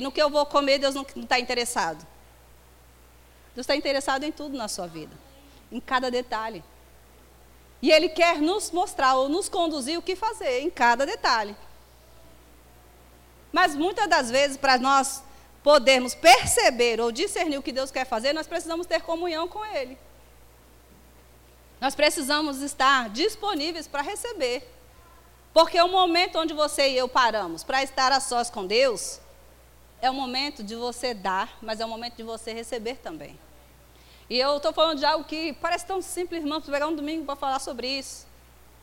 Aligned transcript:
no 0.00 0.10
que 0.12 0.20
eu 0.20 0.30
vou 0.30 0.44
comer, 0.46 0.78
Deus 0.78 0.94
não 0.94 1.02
está 1.02 1.38
interessado. 1.38 2.06
Deus 3.54 3.64
está 3.64 3.76
interessado 3.76 4.24
em 4.24 4.32
tudo 4.32 4.56
na 4.56 4.68
sua 4.68 4.86
vida, 4.86 5.14
em 5.70 5.80
cada 5.80 6.10
detalhe. 6.10 6.64
E 7.82 7.90
Ele 7.90 8.08
quer 8.08 8.40
nos 8.40 8.70
mostrar 8.70 9.14
ou 9.16 9.28
nos 9.28 9.48
conduzir 9.48 9.98
o 9.98 10.02
que 10.02 10.14
fazer 10.14 10.60
em 10.60 10.70
cada 10.70 11.06
detalhe. 11.06 11.56
Mas 13.52 13.74
muitas 13.74 14.08
das 14.08 14.30
vezes, 14.30 14.56
para 14.56 14.78
nós 14.78 15.22
podermos 15.62 16.14
perceber 16.14 17.00
ou 17.00 17.10
discernir 17.10 17.58
o 17.58 17.62
que 17.62 17.72
Deus 17.72 17.90
quer 17.90 18.06
fazer, 18.06 18.32
nós 18.32 18.46
precisamos 18.46 18.86
ter 18.86 19.02
comunhão 19.02 19.48
com 19.48 19.64
Ele. 19.64 19.98
Nós 21.80 21.94
precisamos 21.94 22.60
estar 22.60 23.08
disponíveis 23.08 23.86
para 23.86 24.02
receber. 24.02 24.68
Porque 25.52 25.80
o 25.80 25.88
momento 25.88 26.38
onde 26.38 26.54
você 26.54 26.90
e 26.90 26.96
eu 26.96 27.08
paramos 27.08 27.64
para 27.64 27.82
estar 27.82 28.12
a 28.12 28.20
sós 28.20 28.50
com 28.50 28.66
Deus, 28.66 29.20
é 30.00 30.10
o 30.10 30.14
momento 30.14 30.62
de 30.62 30.74
você 30.74 31.14
dar, 31.14 31.58
mas 31.60 31.80
é 31.80 31.84
o 31.84 31.88
momento 31.88 32.16
de 32.16 32.22
você 32.22 32.52
receber 32.52 32.96
também. 32.96 33.38
E 34.28 34.38
eu 34.38 34.56
estou 34.56 34.72
falando 34.72 34.98
de 34.98 35.04
algo 35.04 35.24
que 35.24 35.52
parece 35.54 35.84
tão 35.84 36.00
simples, 36.00 36.42
irmãos, 36.42 36.64
pegar 36.64 36.86
um 36.86 36.94
domingo 36.94 37.24
para 37.24 37.36
falar 37.36 37.58
sobre 37.58 37.88
isso. 37.88 38.26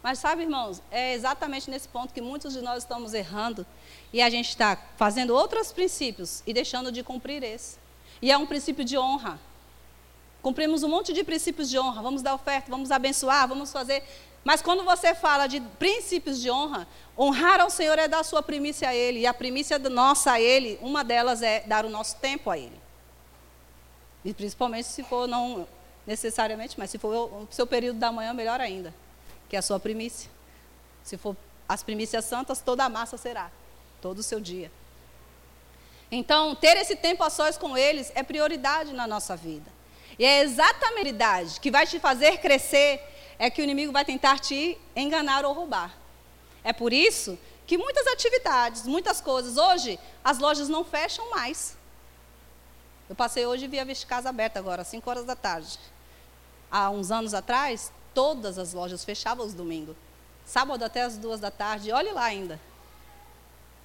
Mas 0.03 0.19
sabe, 0.19 0.43
irmãos, 0.43 0.81
é 0.91 1.13
exatamente 1.13 1.69
nesse 1.69 1.87
ponto 1.87 2.13
que 2.13 2.21
muitos 2.21 2.53
de 2.53 2.61
nós 2.61 2.83
estamos 2.83 3.13
errando 3.13 3.65
e 4.13 4.21
a 4.21 4.29
gente 4.29 4.49
está 4.49 4.77
fazendo 4.95 5.33
outros 5.33 5.71
princípios 5.71 6.43
e 6.45 6.53
deixando 6.53 6.91
de 6.91 7.03
cumprir 7.03 7.43
esse. 7.43 7.77
E 8.21 8.31
é 8.31 8.37
um 8.37 8.45
princípio 8.45 8.85
de 8.85 8.97
honra. 8.97 9.39
Cumprimos 10.41 10.83
um 10.83 10.89
monte 10.89 11.13
de 11.13 11.23
princípios 11.23 11.69
de 11.69 11.79
honra. 11.79 12.01
Vamos 12.01 12.21
dar 12.21 12.33
oferta, 12.35 12.69
vamos 12.69 12.91
abençoar, 12.91 13.47
vamos 13.47 13.71
fazer. 13.71 14.03
Mas 14.43 14.61
quando 14.61 14.83
você 14.83 15.13
fala 15.13 15.47
de 15.47 15.59
princípios 15.59 16.39
de 16.39 16.49
honra, 16.49 16.87
honrar 17.17 17.59
ao 17.59 17.69
Senhor 17.69 17.99
é 17.99 18.07
dar 18.07 18.23
sua 18.23 18.41
primícia 18.41 18.89
a 18.89 18.95
Ele. 18.95 19.19
E 19.19 19.27
a 19.27 19.33
primícia 19.33 19.77
nossa 19.77 20.33
a 20.33 20.41
Ele, 20.41 20.79
uma 20.81 21.03
delas 21.03 21.41
é 21.41 21.61
dar 21.61 21.85
o 21.85 21.89
nosso 21.89 22.15
tempo 22.17 22.49
a 22.49 22.57
Ele. 22.57 22.79
E 24.23 24.33
principalmente 24.33 24.87
se 24.87 25.03
for, 25.03 25.27
não 25.27 25.67
necessariamente, 26.05 26.75
mas 26.77 26.89
se 26.89 26.97
for 26.97 27.13
o 27.13 27.47
seu 27.51 27.67
período 27.67 27.99
da 27.99 28.11
manhã, 28.11 28.33
melhor 28.33 28.61
ainda. 28.61 28.93
Que 29.49 29.55
é 29.55 29.59
a 29.59 29.61
sua 29.61 29.79
primícia. 29.79 30.29
Se 31.03 31.17
for 31.17 31.35
as 31.67 31.83
primícias 31.83 32.25
santas, 32.25 32.61
toda 32.61 32.85
a 32.85 32.89
massa 32.89 33.17
será. 33.17 33.51
Todo 34.01 34.19
o 34.19 34.23
seu 34.23 34.39
dia. 34.39 34.71
Então, 36.11 36.55
ter 36.55 36.77
esse 36.77 36.95
tempo 36.95 37.23
a 37.23 37.29
sós 37.29 37.57
com 37.57 37.77
eles 37.77 38.11
é 38.15 38.23
prioridade 38.23 38.93
na 38.93 39.05
nossa 39.05 39.35
vida. 39.35 39.69
E 40.17 40.25
é 40.25 40.41
exatamente 40.41 41.21
a 41.21 41.59
que 41.59 41.69
vai 41.69 41.85
te 41.85 41.99
fazer 41.99 42.37
crescer, 42.39 43.01
é 43.39 43.49
que 43.49 43.61
o 43.61 43.63
inimigo 43.63 43.91
vai 43.91 44.03
tentar 44.03 44.39
te 44.39 44.77
enganar 44.95 45.45
ou 45.45 45.53
roubar. 45.53 45.95
É 46.63 46.73
por 46.73 46.91
isso 46.91 47.37
que 47.65 47.77
muitas 47.77 48.07
atividades, 48.07 48.87
muitas 48.87 49.21
coisas, 49.21 49.57
hoje 49.57 49.99
as 50.23 50.39
lojas 50.39 50.69
não 50.69 50.83
fecham 50.83 51.29
mais. 51.29 51.77
Eu 53.09 53.15
passei 53.15 53.45
hoje 53.45 53.65
e 53.65 53.67
vi 53.67 53.79
a 53.79 53.85
Casa 54.07 54.29
aberta 54.29 54.59
agora, 54.59 54.81
às 54.81 54.87
5 54.87 55.09
horas 55.09 55.25
da 55.25 55.35
tarde. 55.35 55.79
Há 56.69 56.89
uns 56.89 57.11
anos 57.11 57.33
atrás, 57.33 57.91
todas 58.13 58.57
as 58.57 58.73
lojas 58.73 59.05
fechavam 59.05 59.45
os 59.45 59.53
domingos. 59.53 59.95
Sábado 60.45 60.83
até 60.83 61.03
as 61.03 61.17
duas 61.17 61.39
da 61.39 61.51
tarde, 61.51 61.91
olhe 61.91 62.11
lá 62.11 62.23
ainda. 62.23 62.59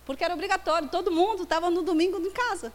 Porque 0.05 0.25
era 0.25 0.35
obrigatório, 0.35 0.89
todo 0.89 1.11
mundo 1.11 1.45
estava 1.45 1.71
no 1.71 1.83
domingo 1.83 2.19
em 2.19 2.31
casa. 2.31 2.73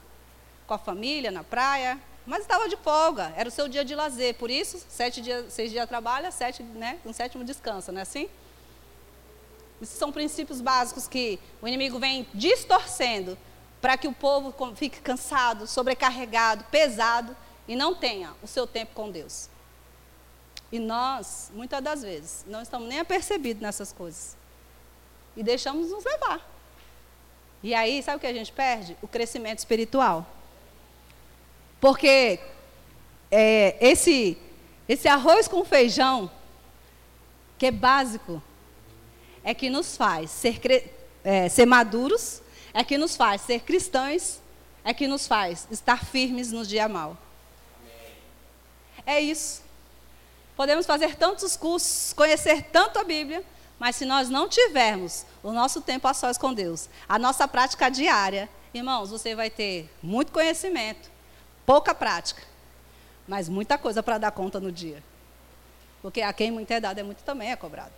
Com 0.66 0.74
a 0.74 0.78
família, 0.78 1.32
na 1.32 1.44
praia, 1.44 2.00
mas 2.28 2.42
estava 2.42 2.68
de 2.68 2.76
folga, 2.76 3.34
era 3.38 3.48
o 3.48 3.52
seu 3.52 3.70
dia 3.70 3.86
de 3.86 3.96
lazer. 3.96 4.36
Por 4.36 4.52
isso, 4.52 4.86
sete 4.90 5.22
dias, 5.22 5.52
seis 5.54 5.72
dias 5.72 5.88
trabalha, 5.88 6.30
sete, 6.30 6.62
né, 6.62 7.00
um 7.06 7.14
sétimo 7.14 7.42
descansa, 7.42 7.90
não 7.90 8.00
é 8.00 8.02
assim? 8.02 8.30
Esses 9.82 9.98
são 9.98 10.12
princípios 10.12 10.60
básicos 10.60 11.08
que 11.08 11.40
o 11.62 11.68
inimigo 11.68 11.98
vem 11.98 12.28
distorcendo 12.34 13.38
para 13.80 13.98
que 13.98 14.10
o 14.10 14.14
povo 14.14 14.54
fique 14.76 15.00
cansado, 15.00 15.66
sobrecarregado, 15.66 16.66
pesado 16.66 17.36
e 17.66 17.78
não 17.78 17.96
tenha 17.96 18.34
o 18.44 18.48
seu 18.48 18.68
tempo 18.68 18.94
com 18.94 19.10
Deus. 19.10 19.50
E 20.70 20.80
nós, 20.80 21.50
muitas 21.54 21.82
das 21.82 22.02
vezes, 22.02 22.44
não 22.46 22.62
estamos 22.62 22.90
nem 22.90 23.00
apercebidos 23.00 23.62
nessas 23.62 23.94
coisas. 23.94 24.36
E 25.36 25.44
deixamos 25.44 25.92
nos 25.92 26.04
levar. 26.04 26.46
E 27.64 27.74
aí, 27.74 28.04
sabe 28.04 28.18
o 28.18 28.20
que 28.20 28.28
a 28.28 28.34
gente 28.34 28.52
perde? 28.52 28.98
O 29.02 29.08
crescimento 29.08 29.60
espiritual. 29.60 30.26
Porque 31.80 32.40
é, 33.32 33.78
esse, 33.80 34.38
esse 34.88 35.08
arroz 35.08 35.48
com 35.48 35.64
feijão, 35.64 36.30
que 37.58 37.68
é 37.68 37.72
básico, 37.72 38.42
é 39.44 39.54
que 39.54 39.70
nos 39.70 39.96
faz 39.96 40.32
ser, 40.32 40.60
é, 41.24 41.50
ser 41.50 41.66
maduros, 41.66 42.42
é 42.74 42.84
que 42.84 42.98
nos 42.98 43.16
faz 43.16 43.42
ser 43.42 43.62
cristãos, 43.62 44.40
é 44.84 44.94
que 44.94 45.08
nos 45.08 45.28
faz 45.28 45.68
estar 45.72 46.06
firmes 46.06 46.52
no 46.52 46.66
dia 46.66 46.88
mal. 46.88 47.18
É 49.06 49.20
isso. 49.20 49.64
Podemos 50.56 50.86
fazer 50.86 51.16
tantos 51.16 51.56
cursos, 51.56 52.14
conhecer 52.14 52.64
tanto 52.72 53.00
a 53.00 53.04
Bíblia, 53.04 53.44
mas 53.80 53.96
se 53.96 54.06
nós 54.06 54.28
não 54.28 54.50
tivermos 54.50 55.26
o 55.44 55.52
nosso 55.52 55.82
tempo 55.82 56.08
a 56.08 56.14
sós 56.14 56.38
com 56.38 56.54
Deus, 56.54 56.90
a 57.08 57.20
nossa 57.20 57.48
prática 57.48 57.90
diária, 57.90 58.50
irmãos, 58.74 59.10
você 59.10 59.36
vai 59.36 59.50
ter 59.50 59.90
muito 60.02 60.32
conhecimento, 60.32 61.12
pouca 61.68 61.94
prática, 61.94 62.42
mas 63.28 63.50
muita 63.50 63.78
coisa 63.78 64.02
para 64.02 64.18
dar 64.18 64.32
conta 64.32 64.58
no 64.58 64.72
dia. 64.72 65.04
Porque 66.02 66.22
a 66.22 66.32
quem 66.32 66.50
muito 66.50 66.72
é 66.72 66.80
dado 66.80 66.98
é 66.98 67.04
muito 67.04 67.24
também 67.24 67.52
é 67.52 67.58
cobrado. 67.58 67.92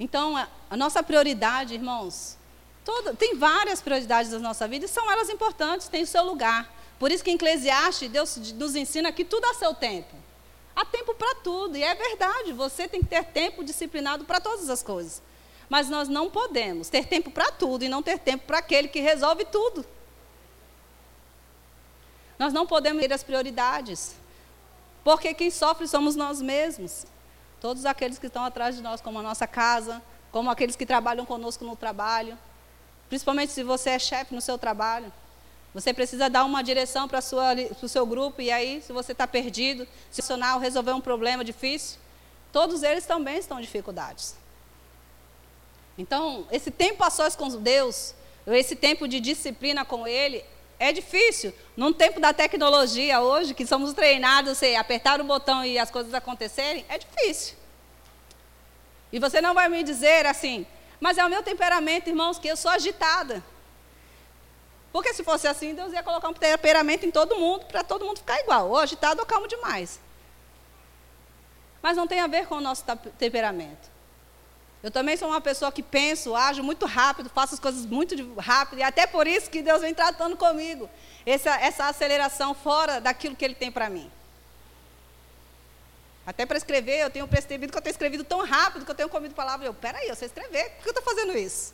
Então, 0.00 0.34
a, 0.34 0.48
a 0.70 0.76
nossa 0.76 1.02
prioridade, 1.02 1.74
irmãos, 1.74 2.38
toda, 2.82 3.14
tem 3.14 3.36
várias 3.36 3.82
prioridades 3.82 4.30
da 4.30 4.38
nossa 4.38 4.66
vida 4.66 4.86
e 4.86 4.88
são 4.88 5.10
elas 5.12 5.28
importantes, 5.28 5.86
têm 5.86 6.02
o 6.02 6.06
seu 6.06 6.24
lugar. 6.24 6.72
Por 6.98 7.12
isso 7.12 7.22
que 7.22 7.30
em 7.30 7.34
Eclesiastes, 7.34 8.08
Deus 8.08 8.36
nos 8.54 8.74
ensina 8.74 9.12
que 9.12 9.24
tudo 9.24 9.44
há 9.44 9.52
seu 9.52 9.74
tempo. 9.74 10.16
Há 10.74 10.86
tempo 10.86 11.14
para 11.14 11.34
tudo, 11.36 11.76
e 11.76 11.82
é 11.82 11.94
verdade, 11.94 12.54
você 12.54 12.88
tem 12.88 13.02
que 13.02 13.08
ter 13.08 13.24
tempo 13.24 13.62
disciplinado 13.62 14.24
para 14.24 14.40
todas 14.40 14.70
as 14.70 14.82
coisas. 14.82 15.22
Mas 15.68 15.90
nós 15.90 16.08
não 16.08 16.30
podemos 16.30 16.88
ter 16.88 17.06
tempo 17.06 17.30
para 17.30 17.52
tudo 17.52 17.84
e 17.84 17.88
não 17.88 18.02
ter 18.02 18.18
tempo 18.18 18.46
para 18.46 18.58
aquele 18.58 18.88
que 18.88 19.00
resolve 19.00 19.44
tudo. 19.44 19.84
Nós 22.38 22.52
não 22.52 22.66
podemos 22.66 23.02
ter 23.02 23.12
as 23.12 23.22
prioridades. 23.22 24.14
Porque 25.02 25.32
quem 25.34 25.50
sofre 25.50 25.86
somos 25.86 26.16
nós 26.16 26.42
mesmos. 26.42 27.06
Todos 27.60 27.86
aqueles 27.86 28.18
que 28.18 28.26
estão 28.26 28.44
atrás 28.44 28.76
de 28.76 28.82
nós, 28.82 29.00
como 29.00 29.18
a 29.18 29.22
nossa 29.22 29.46
casa, 29.46 30.02
como 30.30 30.50
aqueles 30.50 30.76
que 30.76 30.84
trabalham 30.84 31.24
conosco 31.24 31.64
no 31.64 31.76
trabalho. 31.76 32.36
Principalmente 33.08 33.52
se 33.52 33.62
você 33.62 33.90
é 33.90 33.98
chefe 33.98 34.34
no 34.34 34.40
seu 34.40 34.58
trabalho. 34.58 35.12
Você 35.72 35.92
precisa 35.92 36.30
dar 36.30 36.44
uma 36.44 36.62
direção 36.62 37.06
para 37.06 37.18
o 37.18 37.88
seu 37.88 38.06
grupo, 38.06 38.40
e 38.40 38.50
aí, 38.50 38.80
se 38.80 38.92
você 38.94 39.12
está 39.12 39.26
perdido, 39.26 39.86
se 40.10 40.22
funcionar 40.22 40.58
resolver 40.58 40.92
um 40.92 41.02
problema 41.02 41.44
difícil, 41.44 41.98
todos 42.50 42.82
eles 42.82 43.04
também 43.04 43.36
estão 43.36 43.58
em 43.58 43.62
dificuldades. 43.62 44.34
Então, 45.98 46.46
esse 46.50 46.70
tempo 46.70 47.04
a 47.04 47.10
sós 47.10 47.36
com 47.36 47.48
Deus, 47.48 48.14
esse 48.46 48.74
tempo 48.74 49.06
de 49.06 49.20
disciplina 49.20 49.84
com 49.84 50.06
Ele, 50.06 50.42
é 50.78 50.92
difícil. 50.92 51.52
Num 51.76 51.92
tempo 51.92 52.20
da 52.20 52.32
tecnologia 52.32 53.20
hoje, 53.20 53.54
que 53.54 53.66
somos 53.66 53.92
treinados 53.92 54.62
a 54.62 54.80
apertar 54.80 55.20
o 55.20 55.24
botão 55.24 55.64
e 55.64 55.78
as 55.78 55.90
coisas 55.90 56.12
acontecerem, 56.14 56.84
é 56.88 56.98
difícil. 56.98 57.56
E 59.12 59.18
você 59.18 59.40
não 59.40 59.54
vai 59.54 59.68
me 59.68 59.82
dizer 59.82 60.26
assim, 60.26 60.66
mas 61.00 61.18
é 61.18 61.24
o 61.24 61.30
meu 61.30 61.42
temperamento, 61.42 62.08
irmãos, 62.08 62.38
que 62.38 62.48
eu 62.48 62.56
sou 62.56 62.70
agitada. 62.70 63.42
Porque 64.92 65.12
se 65.12 65.22
fosse 65.22 65.46
assim, 65.46 65.74
Deus 65.74 65.92
ia 65.92 66.02
colocar 66.02 66.28
um 66.28 66.34
temperamento 66.34 67.04
em 67.04 67.10
todo 67.10 67.36
mundo, 67.36 67.66
para 67.66 67.84
todo 67.84 68.04
mundo 68.04 68.18
ficar 68.18 68.40
igual, 68.40 68.70
ou 68.70 68.78
agitado 68.78 69.20
ou 69.20 69.26
calmo 69.26 69.46
demais. 69.46 70.00
Mas 71.82 71.96
não 71.96 72.06
tem 72.06 72.20
a 72.20 72.26
ver 72.26 72.46
com 72.46 72.56
o 72.56 72.60
nosso 72.60 72.84
temperamento. 73.18 73.95
Eu 74.82 74.90
também 74.90 75.16
sou 75.16 75.28
uma 75.28 75.40
pessoa 75.40 75.72
que 75.72 75.82
penso, 75.82 76.36
ajo 76.36 76.62
muito 76.62 76.86
rápido, 76.86 77.30
faço 77.30 77.54
as 77.54 77.60
coisas 77.60 77.84
muito 77.86 78.14
rápido, 78.38 78.78
e 78.78 78.82
até 78.82 79.06
por 79.06 79.26
isso 79.26 79.50
que 79.50 79.62
Deus 79.62 79.80
vem 79.80 79.94
tratando 79.94 80.36
comigo. 80.36 80.88
Essa, 81.24 81.56
essa 81.60 81.86
aceleração 81.86 82.54
fora 82.54 83.00
daquilo 83.00 83.34
que 83.34 83.44
Ele 83.44 83.54
tem 83.54 83.72
para 83.72 83.90
mim. 83.90 84.10
Até 86.26 86.44
para 86.44 86.56
escrever, 86.56 86.98
eu 86.98 87.10
tenho 87.10 87.26
percebido 87.26 87.72
que 87.72 87.78
eu 87.78 87.82
tenho 87.82 87.92
escrevido 87.92 88.24
tão 88.24 88.44
rápido 88.44 88.84
que 88.84 88.90
eu 88.90 88.94
tenho 88.94 89.08
comido 89.08 89.34
palavras. 89.34 89.66
Eu, 89.66 89.74
peraí, 89.74 90.08
eu 90.08 90.16
sei 90.16 90.26
escrever, 90.26 90.70
por 90.70 90.82
que 90.82 90.88
eu 90.88 90.98
estou 90.98 91.04
fazendo 91.04 91.36
isso? 91.38 91.72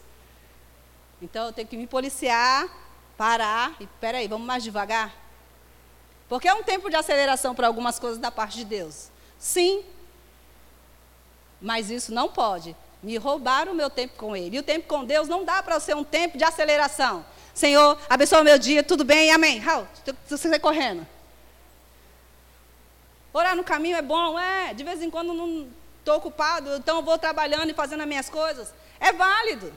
Então 1.21 1.47
eu 1.47 1.53
tenho 1.53 1.67
que 1.67 1.77
me 1.77 1.87
policiar, 1.87 2.69
parar 3.17 3.75
e, 3.81 3.87
peraí, 3.99 4.29
vamos 4.29 4.47
mais 4.47 4.63
devagar? 4.63 5.15
Porque 6.29 6.49
é 6.49 6.55
um 6.55 6.63
tempo 6.63 6.91
de 6.91 6.97
aceleração 6.97 7.55
para 7.55 7.67
algumas 7.67 7.99
coisas 7.99 8.19
da 8.19 8.31
parte 8.31 8.59
de 8.59 8.65
Deus. 8.65 9.11
Sim, 9.39 9.85
mas 11.61 11.91
isso 11.91 12.13
não 12.13 12.29
pode 12.29 12.77
me 13.03 13.17
roubaram 13.17 13.73
o 13.73 13.75
meu 13.75 13.91
tempo 13.91 14.15
com 14.17 14.37
Ele. 14.37 14.57
E 14.57 14.59
o 14.61 14.63
tempo 14.63 14.87
com 14.87 15.05
Deus 15.05 15.29
não 15.29 15.45
dá 15.45 15.63
para 15.63 15.81
ser 15.81 15.97
um 15.97 16.05
tempo 16.05 16.39
de 16.39 16.45
aceleração. 16.45 17.25
Senhor, 17.53 17.99
abençoa 18.09 18.41
o 18.41 18.45
meu 18.45 18.59
dia, 18.59 18.83
tudo 18.83 19.05
bem, 19.05 19.31
amém. 19.33 19.59
Raul, 19.59 19.87
você 20.27 20.49
sai 20.49 20.59
correndo. 20.59 21.07
Orar 23.33 23.57
no 23.57 23.65
caminho 23.65 23.97
é 23.97 24.03
bom, 24.03 24.39
é. 24.39 24.73
De 24.73 24.85
vez 24.85 25.03
em 25.03 25.11
quando 25.11 25.35
não 25.35 25.69
estou 25.99 26.17
ocupado, 26.17 26.77
então 26.77 26.97
eu 26.97 27.03
vou 27.03 27.19
trabalhando 27.19 27.71
e 27.71 27.75
fazendo 27.75 28.03
as 28.03 28.09
minhas 28.09 28.31
coisas. 28.31 28.73
É 29.01 29.13
válido. 29.13 29.73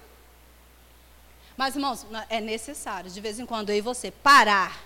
Mas, 1.57 1.75
irmãos, 1.75 2.05
é 2.29 2.41
necessário, 2.41 3.09
de 3.09 3.21
vez 3.21 3.39
em 3.39 3.45
quando, 3.45 3.69
eu 3.69 3.77
e 3.77 3.81
você 3.81 4.11
parar 4.11 4.83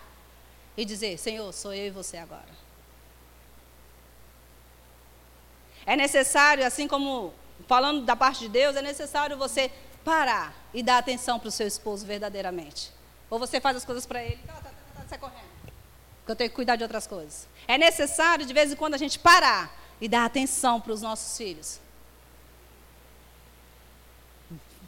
e 0.77 0.85
dizer: 0.85 1.17
Senhor, 1.17 1.51
sou 1.51 1.73
eu 1.73 1.87
e 1.87 1.91
você 1.91 2.17
agora. 2.17 2.59
É 5.85 5.95
necessário, 5.95 6.65
assim 6.65 6.87
como 6.87 7.33
falando 7.69 8.03
da 8.03 8.15
parte 8.15 8.39
de 8.39 8.49
Deus, 8.49 8.75
é 8.75 8.81
necessário 8.81 9.37
você 9.37 9.71
parar 10.03 10.55
e 10.73 10.81
dar 10.81 10.97
atenção 10.97 11.39
para 11.39 11.49
o 11.49 11.51
seu 11.51 11.67
esposo 11.67 12.03
verdadeiramente. 12.03 12.91
Ou 13.29 13.37
você 13.37 13.61
faz 13.61 13.77
as 13.77 13.85
coisas 13.85 14.07
para 14.07 14.23
ele, 14.23 14.39
tá, 14.47 14.53
tá, 14.53 14.71
tá, 14.95 15.03
tá, 15.07 15.17
correndo. 15.19 15.47
Porque 16.17 16.31
eu 16.31 16.35
tenho 16.35 16.49
que 16.49 16.55
cuidar 16.55 16.77
de 16.77 16.81
outras 16.81 17.05
coisas. 17.05 17.47
É 17.67 17.77
necessário, 17.77 18.43
de 18.43 18.51
vez 18.55 18.71
em 18.71 18.75
quando, 18.75 18.95
a 18.95 18.97
gente 18.97 19.19
parar 19.19 19.71
e 20.01 20.09
dar 20.09 20.25
atenção 20.25 20.81
para 20.81 20.91
os 20.91 21.03
nossos 21.03 21.37
filhos. 21.37 21.79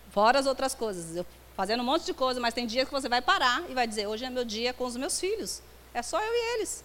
Fora 0.09 0.39
as 0.39 0.47
outras 0.47 0.73
coisas. 0.73 1.15
Eu 1.15 1.25
fazendo 1.55 1.81
um 1.81 1.85
monte 1.85 2.05
de 2.05 2.15
coisa, 2.15 2.39
mas 2.39 2.51
tem 2.51 2.65
dias 2.65 2.87
que 2.87 2.91
você 2.91 3.07
vai 3.07 3.21
parar 3.21 3.63
e 3.69 3.75
vai 3.75 3.85
dizer: 3.85 4.07
hoje 4.07 4.25
é 4.25 4.29
meu 4.31 4.43
dia 4.43 4.73
com 4.73 4.85
os 4.85 4.97
meus 4.97 5.19
filhos. 5.19 5.61
É 5.93 6.01
só 6.01 6.19
eu 6.19 6.33
e 6.33 6.55
eles. 6.55 6.83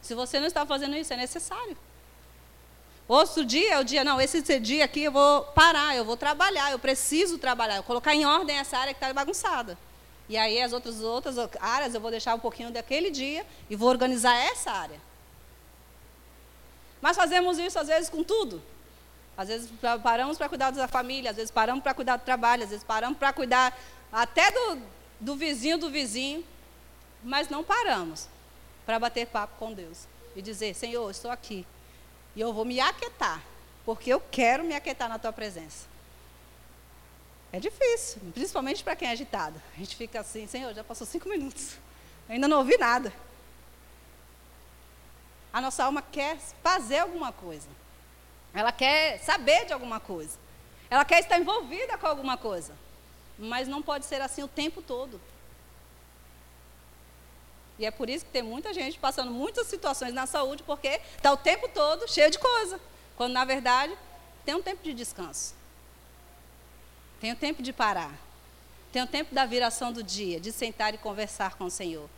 Se 0.00 0.14
você 0.14 0.40
não 0.40 0.46
está 0.46 0.64
fazendo 0.64 0.96
isso, 0.96 1.12
é 1.12 1.16
necessário. 1.18 1.76
Outro 3.08 3.44
dia 3.44 3.74
é 3.74 3.80
o 3.80 3.84
dia, 3.84 4.04
não, 4.04 4.20
esse 4.20 4.40
dia 4.60 4.84
aqui 4.84 5.04
eu 5.04 5.12
vou 5.12 5.42
parar, 5.46 5.96
eu 5.96 6.04
vou 6.04 6.16
trabalhar, 6.16 6.70
eu 6.70 6.78
preciso 6.78 7.36
trabalhar, 7.36 7.76
eu 7.76 7.82
colocar 7.82 8.14
em 8.14 8.24
ordem 8.24 8.56
essa 8.56 8.78
área 8.78 8.94
que 8.94 9.02
está 9.02 9.12
bagunçada. 9.12 9.76
E 10.28 10.36
aí 10.36 10.62
as 10.62 10.72
outras, 10.72 11.00
outras 11.00 11.36
áreas 11.60 11.94
eu 11.94 12.00
vou 12.00 12.10
deixar 12.10 12.34
um 12.34 12.38
pouquinho 12.38 12.70
daquele 12.70 13.10
dia 13.10 13.44
e 13.68 13.76
vou 13.76 13.88
organizar 13.88 14.34
essa 14.34 14.70
área. 14.70 15.00
Mas 17.00 17.16
fazemos 17.16 17.58
isso 17.58 17.78
às 17.78 17.88
vezes 17.88 18.08
com 18.08 18.22
tudo. 18.22 18.62
Às 19.36 19.48
vezes 19.48 19.70
paramos 20.02 20.38
para 20.38 20.48
cuidar 20.48 20.70
da 20.70 20.86
família, 20.86 21.30
às 21.30 21.36
vezes 21.36 21.50
paramos 21.50 21.82
para 21.82 21.92
cuidar 21.94 22.16
do 22.16 22.24
trabalho, 22.24 22.62
às 22.62 22.70
vezes 22.70 22.84
paramos 22.84 23.18
para 23.18 23.32
cuidar 23.32 23.76
até 24.12 24.50
do, 24.52 24.78
do 25.18 25.36
vizinho 25.36 25.76
do 25.76 25.90
vizinho, 25.90 26.44
mas 27.22 27.48
não 27.48 27.64
paramos 27.64 28.28
para 28.86 28.98
bater 28.98 29.26
papo 29.26 29.54
com 29.58 29.72
Deus 29.72 30.06
e 30.36 30.40
dizer: 30.40 30.74
Senhor, 30.74 31.10
estou 31.10 31.30
aqui 31.30 31.66
e 32.34 32.40
eu 32.40 32.52
vou 32.52 32.64
me 32.64 32.80
aquietar, 32.80 33.42
porque 33.84 34.12
eu 34.12 34.20
quero 34.30 34.64
me 34.64 34.74
aquietar 34.74 35.08
na 35.08 35.18
tua 35.18 35.32
presença. 35.32 35.86
É 37.52 37.60
difícil, 37.60 38.22
principalmente 38.32 38.82
para 38.82 38.96
quem 38.96 39.08
é 39.08 39.12
agitado. 39.12 39.60
A 39.74 39.78
gente 39.78 39.94
fica 39.94 40.20
assim: 40.20 40.46
Senhor, 40.46 40.72
já 40.72 40.82
passou 40.82 41.06
cinco 41.06 41.28
minutos, 41.28 41.76
ainda 42.28 42.48
não 42.48 42.58
ouvi 42.58 42.78
nada. 42.78 43.12
A 45.52 45.60
nossa 45.60 45.84
alma 45.84 46.00
quer 46.00 46.38
fazer 46.62 46.98
alguma 46.98 47.30
coisa. 47.30 47.68
Ela 48.54 48.72
quer 48.72 49.18
saber 49.18 49.66
de 49.66 49.72
alguma 49.72 50.00
coisa. 50.00 50.38
Ela 50.88 51.04
quer 51.04 51.20
estar 51.20 51.38
envolvida 51.38 51.98
com 51.98 52.06
alguma 52.06 52.38
coisa. 52.38 52.74
Mas 53.38 53.68
não 53.68 53.82
pode 53.82 54.06
ser 54.06 54.20
assim 54.22 54.42
o 54.42 54.48
tempo 54.48 54.80
todo. 54.80 55.20
E 57.82 57.86
é 57.86 57.90
por 57.90 58.08
isso 58.08 58.24
que 58.24 58.30
tem 58.30 58.42
muita 58.42 58.72
gente 58.72 58.98
passando 58.98 59.30
muitas 59.30 59.66
situações 59.66 60.14
na 60.14 60.26
saúde, 60.26 60.62
porque 60.62 61.00
está 61.16 61.32
o 61.32 61.36
tempo 61.36 61.68
todo 61.68 62.08
cheio 62.08 62.30
de 62.30 62.38
coisa. 62.38 62.80
Quando, 63.16 63.32
na 63.32 63.44
verdade, 63.44 63.96
tem 64.44 64.54
um 64.54 64.62
tempo 64.62 64.82
de 64.82 64.94
descanso. 64.94 65.54
Tem 67.20 67.32
um 67.32 67.36
tempo 67.36 67.62
de 67.62 67.72
parar. 67.72 68.18
Tem 68.92 69.02
um 69.02 69.06
tempo 69.06 69.34
da 69.34 69.44
viração 69.44 69.92
do 69.92 70.02
dia, 70.02 70.38
de 70.38 70.52
sentar 70.52 70.94
e 70.94 70.98
conversar 70.98 71.56
com 71.56 71.64
o 71.64 71.70
Senhor. 71.70 72.08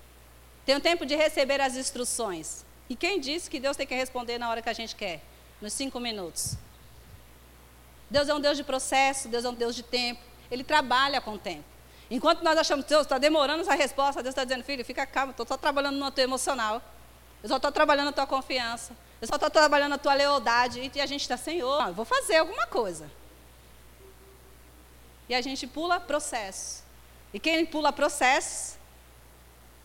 Tem 0.64 0.76
um 0.76 0.80
tempo 0.80 1.04
de 1.04 1.14
receber 1.14 1.60
as 1.60 1.76
instruções. 1.76 2.64
E 2.88 2.94
quem 2.94 3.18
disse 3.18 3.50
que 3.50 3.58
Deus 3.58 3.76
tem 3.76 3.86
que 3.86 3.94
responder 3.94 4.38
na 4.38 4.50
hora 4.50 4.62
que 4.62 4.68
a 4.68 4.72
gente 4.72 4.94
quer? 4.94 5.22
nos 5.60 5.72
cinco 5.72 5.98
minutos. 5.98 6.56
Deus 8.10 8.28
é 8.28 8.34
um 8.34 8.40
Deus 8.40 8.56
de 8.56 8.62
processo, 8.62 9.28
Deus 9.28 9.44
é 9.44 9.48
um 9.48 9.54
Deus 9.54 9.74
de 9.74 9.82
tempo. 9.82 10.20
Ele 10.50 10.62
trabalha 10.62 11.20
com 11.20 11.34
o 11.34 11.38
tempo. 11.38 11.64
Enquanto 12.10 12.42
nós 12.42 12.58
achamos 12.58 12.84
que 12.84 12.90
Deus 12.90 13.02
está 13.02 13.18
demorando 13.18 13.62
essa 13.62 13.74
resposta, 13.74 14.22
Deus 14.22 14.32
está 14.32 14.44
dizendo, 14.44 14.62
filho, 14.62 14.84
fica 14.84 15.06
calmo, 15.06 15.30
estou 15.30 15.46
só 15.46 15.56
trabalhando 15.56 15.98
no 15.98 16.10
teu 16.10 16.24
emocional. 16.24 16.82
Eu 17.42 17.48
só 17.48 17.56
estou 17.56 17.72
trabalhando 17.72 18.06
na 18.06 18.12
tua 18.12 18.26
confiança. 18.26 18.96
Eu 19.20 19.28
só 19.28 19.34
estou 19.34 19.50
trabalhando 19.50 19.90
na 19.90 19.98
tua 19.98 20.14
lealdade. 20.14 20.90
E 20.94 21.00
a 21.00 21.06
gente 21.06 21.22
está, 21.22 21.36
Senhor, 21.36 21.88
eu 21.88 21.94
vou 21.94 22.04
fazer 22.04 22.36
alguma 22.36 22.66
coisa. 22.66 23.10
E 25.28 25.34
a 25.34 25.40
gente 25.40 25.66
pula 25.66 25.98
processo. 25.98 26.82
E 27.32 27.40
quem 27.40 27.64
pula 27.64 27.92
processo 27.92 28.78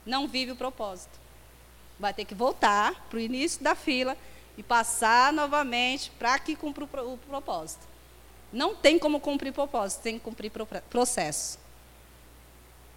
não 0.05 0.27
vive 0.27 0.51
o 0.51 0.55
propósito. 0.55 1.17
Vai 1.99 2.13
ter 2.13 2.25
que 2.25 2.35
voltar 2.35 2.93
para 3.09 3.17
o 3.17 3.19
início 3.19 3.63
da 3.63 3.75
fila 3.75 4.17
e 4.57 4.63
passar 4.63 5.31
novamente 5.31 6.11
para 6.11 6.37
que 6.39 6.55
cumpra 6.55 6.83
o 6.83 7.17
propósito. 7.17 7.87
Não 8.51 8.75
tem 8.75 8.97
como 8.97 9.19
cumprir 9.19 9.53
propósito, 9.53 10.01
tem 10.01 10.17
que 10.17 10.23
cumprir 10.23 10.51
processo. 10.89 11.57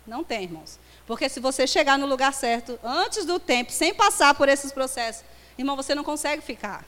Não 0.06 0.24
tem, 0.24 0.44
irmãos. 0.44 0.78
Porque 1.06 1.28
se 1.28 1.40
você 1.40 1.66
chegar 1.66 1.98
no 1.98 2.06
lugar 2.06 2.32
certo 2.32 2.78
antes 2.82 3.24
do 3.24 3.38
tempo, 3.38 3.70
sem 3.70 3.94
passar 3.94 4.34
por 4.34 4.48
esses 4.48 4.72
processos, 4.72 5.24
irmão, 5.56 5.76
você 5.76 5.94
não 5.94 6.04
consegue 6.04 6.42
ficar. 6.42 6.84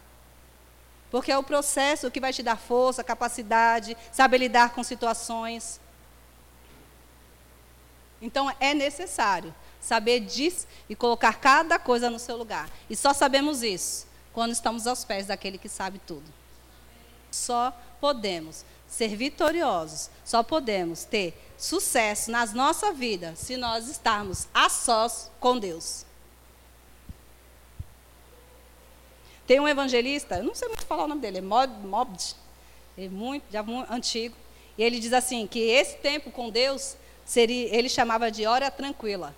Porque 1.10 1.30
é 1.30 1.38
o 1.38 1.42
processo 1.42 2.10
que 2.10 2.20
vai 2.20 2.32
te 2.32 2.42
dar 2.42 2.56
força, 2.56 3.04
capacidade, 3.04 3.96
saber 4.10 4.38
lidar 4.38 4.70
com 4.70 4.82
situações. 4.82 5.80
Então 8.20 8.50
é 8.58 8.74
necessário 8.74 9.54
saber 9.80 10.20
disso 10.20 10.66
e 10.88 10.96
colocar 10.96 11.34
cada 11.34 11.78
coisa 11.78 12.10
no 12.10 12.18
seu 12.18 12.36
lugar. 12.36 12.68
E 12.88 12.96
só 12.96 13.12
sabemos 13.12 13.62
isso 13.62 14.06
quando 14.32 14.52
estamos 14.52 14.86
aos 14.86 15.04
pés 15.04 15.26
daquele 15.26 15.58
que 15.58 15.68
sabe 15.68 16.00
tudo. 16.04 16.24
Só 17.30 17.72
podemos 18.00 18.64
ser 18.94 19.16
vitoriosos, 19.16 20.08
só 20.24 20.44
podemos 20.44 21.04
ter 21.04 21.36
sucesso 21.58 22.30
nas 22.30 22.52
nossa 22.52 22.92
vida 22.92 23.34
se 23.34 23.56
nós 23.56 23.88
estarmos 23.88 24.46
a 24.54 24.68
sós 24.68 25.32
com 25.40 25.58
Deus. 25.58 26.06
Tem 29.48 29.58
um 29.58 29.66
evangelista, 29.66 30.36
eu 30.36 30.44
não 30.44 30.54
sei 30.54 30.68
muito 30.68 30.86
falar 30.86 31.04
o 31.04 31.08
nome 31.08 31.20
dele, 31.20 31.38
é 31.38 31.40
Mobd, 31.40 32.36
é 32.96 33.08
muito, 33.08 33.44
já 33.50 33.64
muito 33.64 33.92
antigo, 33.92 34.36
e 34.78 34.84
ele 34.84 35.00
diz 35.00 35.12
assim 35.12 35.44
que 35.46 35.58
esse 35.58 35.96
tempo 35.96 36.30
com 36.30 36.48
Deus 36.48 36.96
seria, 37.24 37.74
ele 37.76 37.88
chamava 37.88 38.30
de 38.30 38.46
hora 38.46 38.70
tranquila. 38.70 39.34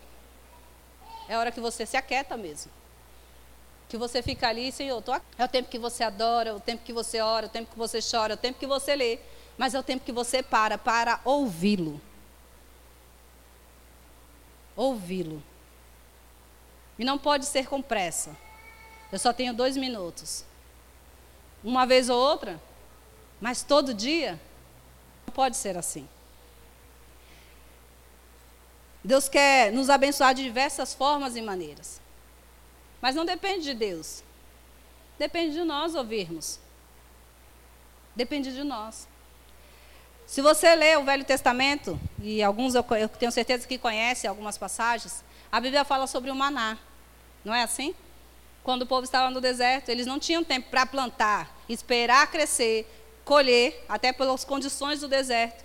É 1.28 1.34
a 1.34 1.40
hora 1.40 1.50
que 1.50 1.60
você 1.60 1.86
se 1.86 1.96
aquieta 1.96 2.36
mesmo. 2.36 2.70
Que 3.88 3.96
você 3.96 4.22
fica 4.22 4.48
ali, 4.48 4.70
Senhor, 4.70 5.00
tô 5.00 5.12
aqui. 5.12 5.26
é 5.38 5.44
o 5.44 5.48
tempo 5.48 5.70
que 5.70 5.78
você 5.78 6.04
adora, 6.04 6.50
é 6.50 6.52
o 6.52 6.60
tempo 6.60 6.84
que 6.84 6.92
você 6.92 7.20
ora, 7.20 7.46
é 7.46 7.48
o 7.48 7.50
tempo 7.50 7.70
que 7.72 7.78
você 7.78 8.00
chora, 8.00 8.34
é 8.34 8.36
o 8.36 8.38
tempo 8.38 8.58
que 8.58 8.66
você 8.66 8.94
lê, 8.94 9.18
mas 9.58 9.74
é 9.74 9.78
o 9.78 9.82
tempo 9.82 10.04
que 10.04 10.12
você 10.12 10.42
para 10.42 10.76
para 10.76 11.20
ouvi-lo. 11.24 12.00
Ouvi-lo. 14.74 15.42
E 16.98 17.04
não 17.04 17.18
pode 17.18 17.46
ser 17.46 17.66
com 17.66 17.80
pressa. 17.80 18.36
Eu 19.10 19.18
só 19.18 19.32
tenho 19.32 19.54
dois 19.54 19.76
minutos. 19.76 20.44
Uma 21.64 21.86
vez 21.86 22.08
ou 22.08 22.18
outra, 22.18 22.60
mas 23.40 23.62
todo 23.62 23.94
dia, 23.94 24.40
não 25.26 25.32
pode 25.32 25.56
ser 25.56 25.76
assim. 25.76 26.08
Deus 29.02 29.28
quer 29.28 29.72
nos 29.72 29.88
abençoar 29.88 30.34
de 30.34 30.42
diversas 30.42 30.92
formas 30.92 31.36
e 31.36 31.42
maneiras. 31.42 32.00
Mas 33.00 33.14
não 33.14 33.25
depende 33.25 33.64
de 33.64 33.75
Deus. 33.75 34.22
Depende 35.18 35.54
de 35.54 35.64
nós 35.64 35.94
ouvirmos. 35.94 36.58
Depende 38.14 38.52
de 38.52 38.64
nós. 38.64 39.06
Se 40.26 40.42
você 40.42 40.75
lê 40.75 40.97
o 40.97 41.04
Velho 41.04 41.25
Testamento, 41.25 41.99
e 42.21 42.42
alguns 42.42 42.75
eu, 42.75 42.83
tenho 43.18 43.30
certeza 43.30 43.66
que 43.66 43.78
conhecem 43.78 44.28
algumas 44.28 44.59
passagens, 44.59 45.25
a 45.50 45.61
Bíblia 45.61 45.85
fala 45.85 46.09
sobre 46.09 46.30
o 46.30 46.35
maná. 46.35 46.76
Não 47.45 47.54
é 47.54 47.62
assim? 47.62 47.95
Quando 48.64 48.83
o 48.83 48.87
povo 48.87 49.04
estava 49.04 49.30
no 49.30 49.40
deserto, 49.40 49.88
eles 49.88 50.04
não 50.04 50.18
tinham 50.18 50.42
tempo 50.42 50.68
para 50.68 50.85
plantar, 50.85 51.56
esperar 51.68 52.28
crescer, 52.28 52.85
colher, 53.25 53.85
até 53.88 54.12
pelas 54.12 54.45
condições 54.45 55.00
do 55.00 55.06
deserto, 55.06 55.64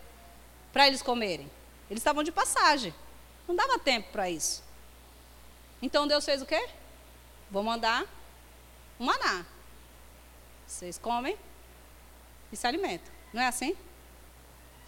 para 0.71 0.87
eles 0.87 1.01
comerem. 1.01 1.49
Eles 1.89 2.01
estavam 2.01 2.23
de 2.23 2.31
passagem. 2.31 2.93
Não 3.47 3.55
dava 3.55 3.79
tempo 3.79 4.09
para 4.11 4.29
isso. 4.29 4.63
Então 5.81 6.07
Deus 6.07 6.23
fez 6.23 6.43
o 6.43 6.45
quê? 6.45 6.69
Vou 7.49 7.63
mandar 7.63 8.05
um 8.99 9.05
maná. 9.05 9.43
Vocês 10.67 10.99
comem 10.99 11.35
e 12.51 12.55
se 12.55 12.67
alimentam. 12.67 13.11
Não 13.33 13.41
é 13.41 13.47
assim? 13.47 13.75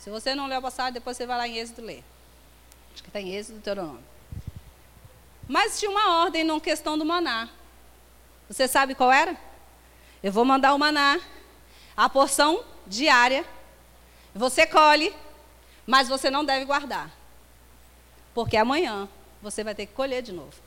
Se 0.04 0.10
você 0.10 0.36
não 0.36 0.48
leu 0.48 0.58
a 0.58 0.62
passagem, 0.62 0.92
depois 0.92 1.16
você 1.16 1.26
vai 1.26 1.38
lá 1.38 1.48
em 1.48 1.58
Êxodo 1.60 1.82
ler. 1.82 2.04
Acho 2.94 3.02
que 3.02 3.08
está 3.08 3.22
em 3.22 3.34
Êxodo 3.34 3.74
nome. 3.74 4.04
Mas 5.48 5.80
tinha 5.80 5.90
uma 5.90 6.24
ordem 6.24 6.44
na 6.44 6.60
questão 6.60 6.98
do 6.98 7.06
maná. 7.06 7.48
Você 8.50 8.68
sabe 8.68 8.96
qual 8.96 9.10
era? 9.10 9.38
Eu 10.22 10.30
vou 10.30 10.44
mandar 10.44 10.74
o 10.74 10.78
maná, 10.78 11.22
a 11.96 12.10
porção 12.10 12.66
diária. 12.86 13.46
Você 14.36 14.68
colhe, 14.68 15.16
mas 15.88 16.10
você 16.10 16.30
não 16.30 16.44
deve 16.44 16.66
guardar. 16.66 17.10
Porque 18.34 18.58
amanhã 18.58 19.08
você 19.42 19.64
vai 19.64 19.74
ter 19.74 19.86
que 19.86 19.94
colher 19.94 20.22
de 20.22 20.34
novo. 20.34 20.62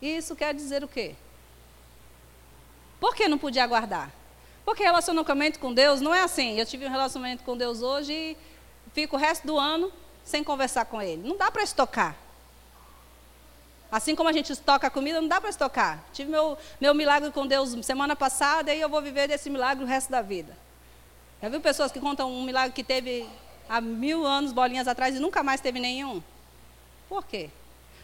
Isso 0.00 0.34
quer 0.34 0.54
dizer 0.54 0.82
o 0.82 0.88
quê? 0.88 1.14
Por 2.98 3.14
que 3.14 3.28
não 3.28 3.36
podia 3.36 3.62
aguardar? 3.62 4.10
Porque 4.64 4.82
relacionamento 4.82 5.58
com 5.58 5.72
Deus 5.72 6.00
não 6.00 6.14
é 6.14 6.22
assim. 6.22 6.58
Eu 6.58 6.66
tive 6.66 6.86
um 6.86 6.90
relacionamento 6.90 7.42
com 7.44 7.56
Deus 7.56 7.82
hoje 7.82 8.12
e 8.12 8.36
fico 8.92 9.16
o 9.16 9.18
resto 9.18 9.46
do 9.46 9.58
ano 9.58 9.92
sem 10.24 10.44
conversar 10.44 10.84
com 10.84 11.00
Ele. 11.02 11.26
Não 11.26 11.36
dá 11.36 11.50
para 11.50 11.62
estocar. 11.62 12.16
Assim 13.90 14.14
como 14.14 14.28
a 14.28 14.32
gente 14.32 14.50
estoca 14.50 14.86
a 14.86 14.90
comida, 14.90 15.20
não 15.20 15.28
dá 15.28 15.40
para 15.40 15.50
estocar. 15.50 16.02
Tive 16.14 16.30
meu, 16.30 16.56
meu 16.80 16.94
milagre 16.94 17.30
com 17.30 17.46
Deus 17.46 17.76
semana 17.84 18.16
passada 18.16 18.74
e 18.74 18.80
eu 18.80 18.88
vou 18.88 19.02
viver 19.02 19.28
desse 19.28 19.50
milagre 19.50 19.84
o 19.84 19.86
resto 19.86 20.10
da 20.10 20.22
vida. 20.22 20.56
Já 21.42 21.48
viu 21.48 21.60
pessoas 21.60 21.92
que 21.92 22.00
contam 22.00 22.32
um 22.32 22.42
milagre 22.42 22.72
que 22.72 22.84
teve 22.84 23.28
há 23.68 23.80
mil 23.80 24.24
anos, 24.24 24.52
bolinhas 24.52 24.88
atrás, 24.88 25.16
e 25.16 25.18
nunca 25.18 25.42
mais 25.42 25.60
teve 25.60 25.78
nenhum? 25.78 26.22
Por 27.08 27.26
quê? 27.26 27.50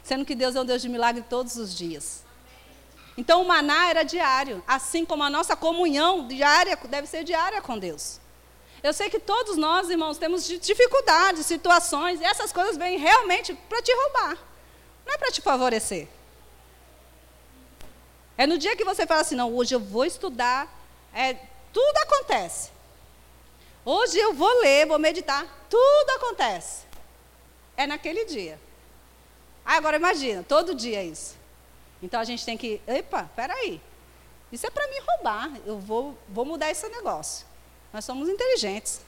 Sendo 0.03 0.25
que 0.25 0.35
Deus 0.35 0.57
é 0.57 0.61
um 0.61 0.65
Deus 0.65 0.83
de 0.83 0.89
milagre 0.89 1.23
todos 1.23 1.57
os 1.57 1.75
dias. 1.75 2.25
Então 3.19 3.43
o 3.43 3.45
maná 3.45 3.91
era 3.91 4.05
diário, 4.05 4.63
assim 4.65 5.05
como 5.05 5.25
a 5.25 5.29
nossa 5.29 5.57
comunhão 5.57 6.29
diária 6.29 6.79
deve 6.89 7.09
ser 7.09 7.25
diária 7.25 7.61
com 7.61 7.77
Deus. 7.77 8.21
Eu 8.81 8.93
sei 8.93 9.11
que 9.11 9.19
todos 9.19 9.57
nós, 9.57 9.91
irmãos, 9.91 10.19
temos 10.19 10.47
dificuldades, 10.47 11.45
situações, 11.45 12.21
e 12.21 12.25
essas 12.25 12.53
coisas 12.53 12.77
vêm 12.77 12.97
realmente 12.97 13.53
para 13.69 13.83
te 13.83 13.93
roubar. 13.93 14.39
Não 15.05 15.15
é 15.15 15.19
para 15.19 15.33
te 15.33 15.43
favorecer. 15.43 16.07
É 18.37 18.47
no 18.47 18.57
dia 18.57 18.77
que 18.77 18.85
você 18.85 19.05
fala 19.05 19.23
assim, 19.23 19.35
não, 19.35 19.53
hoje 19.53 19.75
eu 19.75 19.81
vou 19.81 20.05
estudar, 20.05 20.73
é, 21.13 21.35
tudo 21.73 21.97
acontece. 21.97 22.71
Hoje 23.85 24.17
eu 24.17 24.33
vou 24.33 24.61
ler, 24.61 24.87
vou 24.87 24.97
meditar, 25.01 25.45
tudo 25.69 26.11
acontece. 26.11 26.85
É 27.77 27.85
naquele 27.85 28.27
dia. 28.27 28.61
Ah, 29.65 29.75
agora 29.75 29.97
imagina, 29.97 30.45
todo 30.45 30.73
dia 30.73 31.01
é 31.01 31.05
isso. 31.07 31.38
Então 32.03 32.21
a 32.21 32.25
gente 32.25 32.45
tem 32.45 32.57
que, 32.57 32.81
epa, 32.87 33.31
peraí. 33.35 33.81
Isso 34.53 34.67
é 34.67 34.71
para 34.71 34.87
me 34.89 34.99
roubar. 35.01 35.53
Eu 35.67 35.79
vou, 35.79 36.17
vou 36.29 36.45
mudar 36.45 36.71
esse 36.71 36.89
negócio. 36.89 37.47
Nós 37.93 38.05
somos 38.05 38.29
inteligentes. 38.29 39.01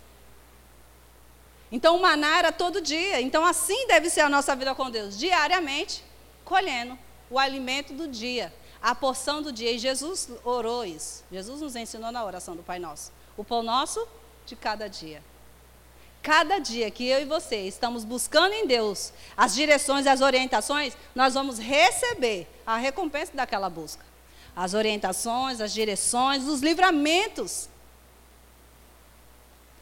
Então 1.72 1.96
o 1.96 2.02
maná 2.02 2.38
era 2.38 2.52
todo 2.52 2.80
dia. 2.80 3.20
Então 3.20 3.44
assim 3.44 3.86
deve 3.86 4.10
ser 4.10 4.20
a 4.20 4.28
nossa 4.28 4.54
vida 4.56 4.74
com 4.74 4.90
Deus, 4.90 5.16
diariamente, 5.16 6.04
colhendo 6.44 6.98
o 7.30 7.38
alimento 7.38 7.94
do 7.94 8.08
dia, 8.08 8.52
a 8.82 8.94
porção 8.94 9.40
do 9.40 9.52
dia. 9.52 9.70
E 9.70 9.78
Jesus 9.78 10.28
orou 10.44 10.84
isso. 10.84 11.24
Jesus 11.30 11.60
nos 11.60 11.76
ensinou 11.76 12.10
na 12.10 12.24
oração 12.24 12.56
do 12.56 12.62
Pai 12.62 12.78
Nosso. 12.78 13.12
O 13.36 13.44
pão 13.44 13.62
nosso 13.62 14.06
de 14.44 14.56
cada 14.56 14.88
dia. 14.88 15.22
Cada 16.22 16.58
dia 16.58 16.90
que 16.90 17.06
eu 17.06 17.20
e 17.20 17.24
você 17.24 17.56
estamos 17.66 18.04
buscando 18.04 18.52
em 18.52 18.66
Deus 18.66 19.12
as 19.36 19.54
direções 19.54 20.06
as 20.06 20.20
orientações, 20.20 20.96
nós 21.14 21.34
vamos 21.34 21.58
receber 21.58 22.46
a 22.66 22.76
recompensa 22.76 23.32
daquela 23.34 23.70
busca. 23.70 24.04
As 24.54 24.74
orientações, 24.74 25.60
as 25.60 25.72
direções, 25.72 26.44
os 26.44 26.60
livramentos 26.60 27.68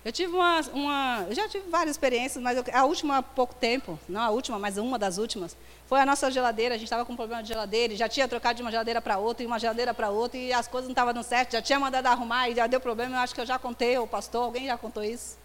eu 0.09 0.13
tive 0.13 0.33
uma, 0.35 0.61
uma, 0.73 1.27
eu 1.29 1.35
já 1.35 1.47
tive 1.49 1.69
várias 1.69 1.91
experiências, 1.91 2.43
mas 2.43 2.57
eu, 2.57 2.65
a 2.73 2.85
última 2.87 3.19
há 3.19 3.23
pouco 3.23 3.55
tempo, 3.55 3.99
não 4.09 4.23
a 4.23 4.31
última, 4.31 4.59
mas 4.59 4.79
uma 4.79 4.99
das 4.99 5.19
últimas, 5.19 5.55
foi 5.87 6.01
a 6.01 6.07
nossa 6.07 6.31
geladeira. 6.31 6.77
A 6.77 6.79
gente 6.79 6.87
estava 6.87 7.05
com 7.05 7.13
um 7.13 7.17
problema 7.17 7.43
de 7.43 7.49
geladeira, 7.49 7.95
já 7.95 8.09
tinha 8.09 8.27
trocado 8.27 8.57
de 8.57 8.63
uma 8.63 8.71
geladeira 8.71 9.03
para 9.03 9.19
outra, 9.19 9.43
e 9.43 9.47
uma 9.47 9.59
geladeira 9.59 9.93
para 9.93 10.09
outra, 10.09 10.39
e 10.39 10.51
as 10.51 10.67
coisas 10.67 10.89
não 10.89 10.93
estavam 10.93 11.13
dando 11.13 11.25
certo, 11.25 11.53
já 11.53 11.61
tinha 11.61 11.79
mandado 11.79 12.07
arrumar, 12.07 12.49
e 12.49 12.55
já 12.55 12.67
deu 12.67 12.81
problema. 12.81 13.17
Eu 13.17 13.21
acho 13.21 13.35
que 13.35 13.41
eu 13.43 13.47
já 13.47 13.59
contei, 13.59 13.99
o 13.99 14.07
pastor, 14.07 14.45
alguém 14.45 14.67
já 14.67 14.79
contou 14.79 15.05
isso, 15.05 15.37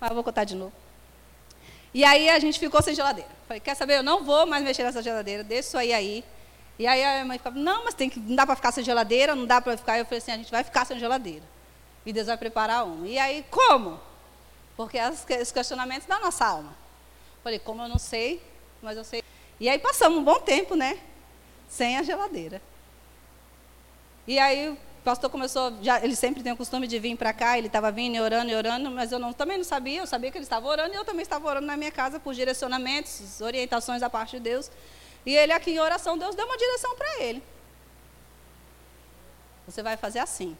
mas 0.00 0.10
eu 0.10 0.14
vou 0.14 0.24
contar 0.24 0.44
de 0.44 0.56
novo. 0.56 0.72
E 1.92 2.04
aí 2.04 2.28
a 2.30 2.38
gente 2.38 2.58
ficou 2.58 2.80
sem 2.82 2.94
geladeira. 2.94 3.30
Falei, 3.46 3.60
quer 3.60 3.74
saber, 3.74 3.98
eu 3.98 4.02
não 4.02 4.24
vou 4.24 4.46
mais 4.46 4.62
mexer 4.64 4.84
nessa 4.84 5.02
geladeira, 5.02 5.42
deixa 5.42 5.68
isso 5.68 5.78
aí 5.78 5.92
aí. 5.92 6.24
E 6.78 6.86
aí 6.86 7.04
a 7.04 7.12
minha 7.12 7.24
mãe 7.26 7.38
falou, 7.38 7.58
não, 7.58 7.84
mas 7.84 7.94
tem 7.94 8.08
que, 8.08 8.18
não 8.18 8.34
dá 8.34 8.46
para 8.46 8.56
ficar 8.56 8.72
sem 8.72 8.82
geladeira, 8.82 9.34
não 9.34 9.44
dá 9.44 9.60
para 9.60 9.76
ficar. 9.76 9.98
Eu 9.98 10.04
falei 10.04 10.18
assim, 10.18 10.32
a 10.32 10.36
gente 10.36 10.50
vai 10.50 10.64
ficar 10.64 10.86
sem 10.86 10.98
geladeira. 10.98 11.44
E 12.06 12.12
Deus 12.12 12.26
vai 12.26 12.38
preparar 12.38 12.86
um. 12.86 13.04
E 13.04 13.18
aí, 13.18 13.44
como? 13.50 14.00
Porque 14.76 14.98
os 15.42 15.52
questionamentos 15.52 16.06
da 16.06 16.18
nossa 16.18 16.46
alma. 16.46 16.74
Falei, 17.42 17.58
como 17.58 17.82
eu 17.82 17.88
não 17.88 17.98
sei, 17.98 18.42
mas 18.80 18.96
eu 18.96 19.04
sei. 19.04 19.22
E 19.58 19.68
aí 19.68 19.78
passamos 19.78 20.18
um 20.18 20.24
bom 20.24 20.40
tempo, 20.40 20.74
né? 20.74 20.98
Sem 21.68 21.98
a 21.98 22.02
geladeira. 22.02 22.62
E 24.26 24.38
aí 24.38 24.78
o 25.00 25.02
pastor 25.02 25.30
começou, 25.30 25.72
já, 25.80 25.98
ele 26.04 26.14
sempre 26.14 26.42
tem 26.42 26.52
o 26.52 26.56
costume 26.56 26.86
de 26.86 26.98
vir 26.98 27.16
para 27.16 27.32
cá, 27.32 27.56
ele 27.56 27.68
estava 27.68 27.90
vindo 27.90 28.16
e 28.16 28.20
orando 28.20 28.50
e 28.50 28.54
orando, 28.54 28.90
mas 28.90 29.10
eu 29.10 29.18
não, 29.18 29.32
também 29.32 29.56
não 29.56 29.64
sabia, 29.64 30.00
eu 30.00 30.06
sabia 30.06 30.30
que 30.30 30.36
ele 30.36 30.44
estava 30.44 30.68
orando 30.68 30.92
e 30.92 30.96
eu 30.96 31.06
também 31.06 31.22
estava 31.22 31.48
orando 31.48 31.66
na 31.66 31.74
minha 31.74 31.90
casa 31.90 32.20
por 32.20 32.34
direcionamentos, 32.34 33.40
orientações 33.40 34.02
da 34.02 34.10
parte 34.10 34.36
de 34.36 34.40
Deus. 34.40 34.70
E 35.24 35.34
ele 35.34 35.54
aqui 35.54 35.70
em 35.70 35.78
oração, 35.78 36.18
Deus 36.18 36.34
deu 36.34 36.44
uma 36.44 36.56
direção 36.56 36.94
para 36.96 37.22
ele. 37.22 37.42
Você 39.66 39.82
vai 39.82 39.96
fazer 39.96 40.18
assim. 40.18 40.54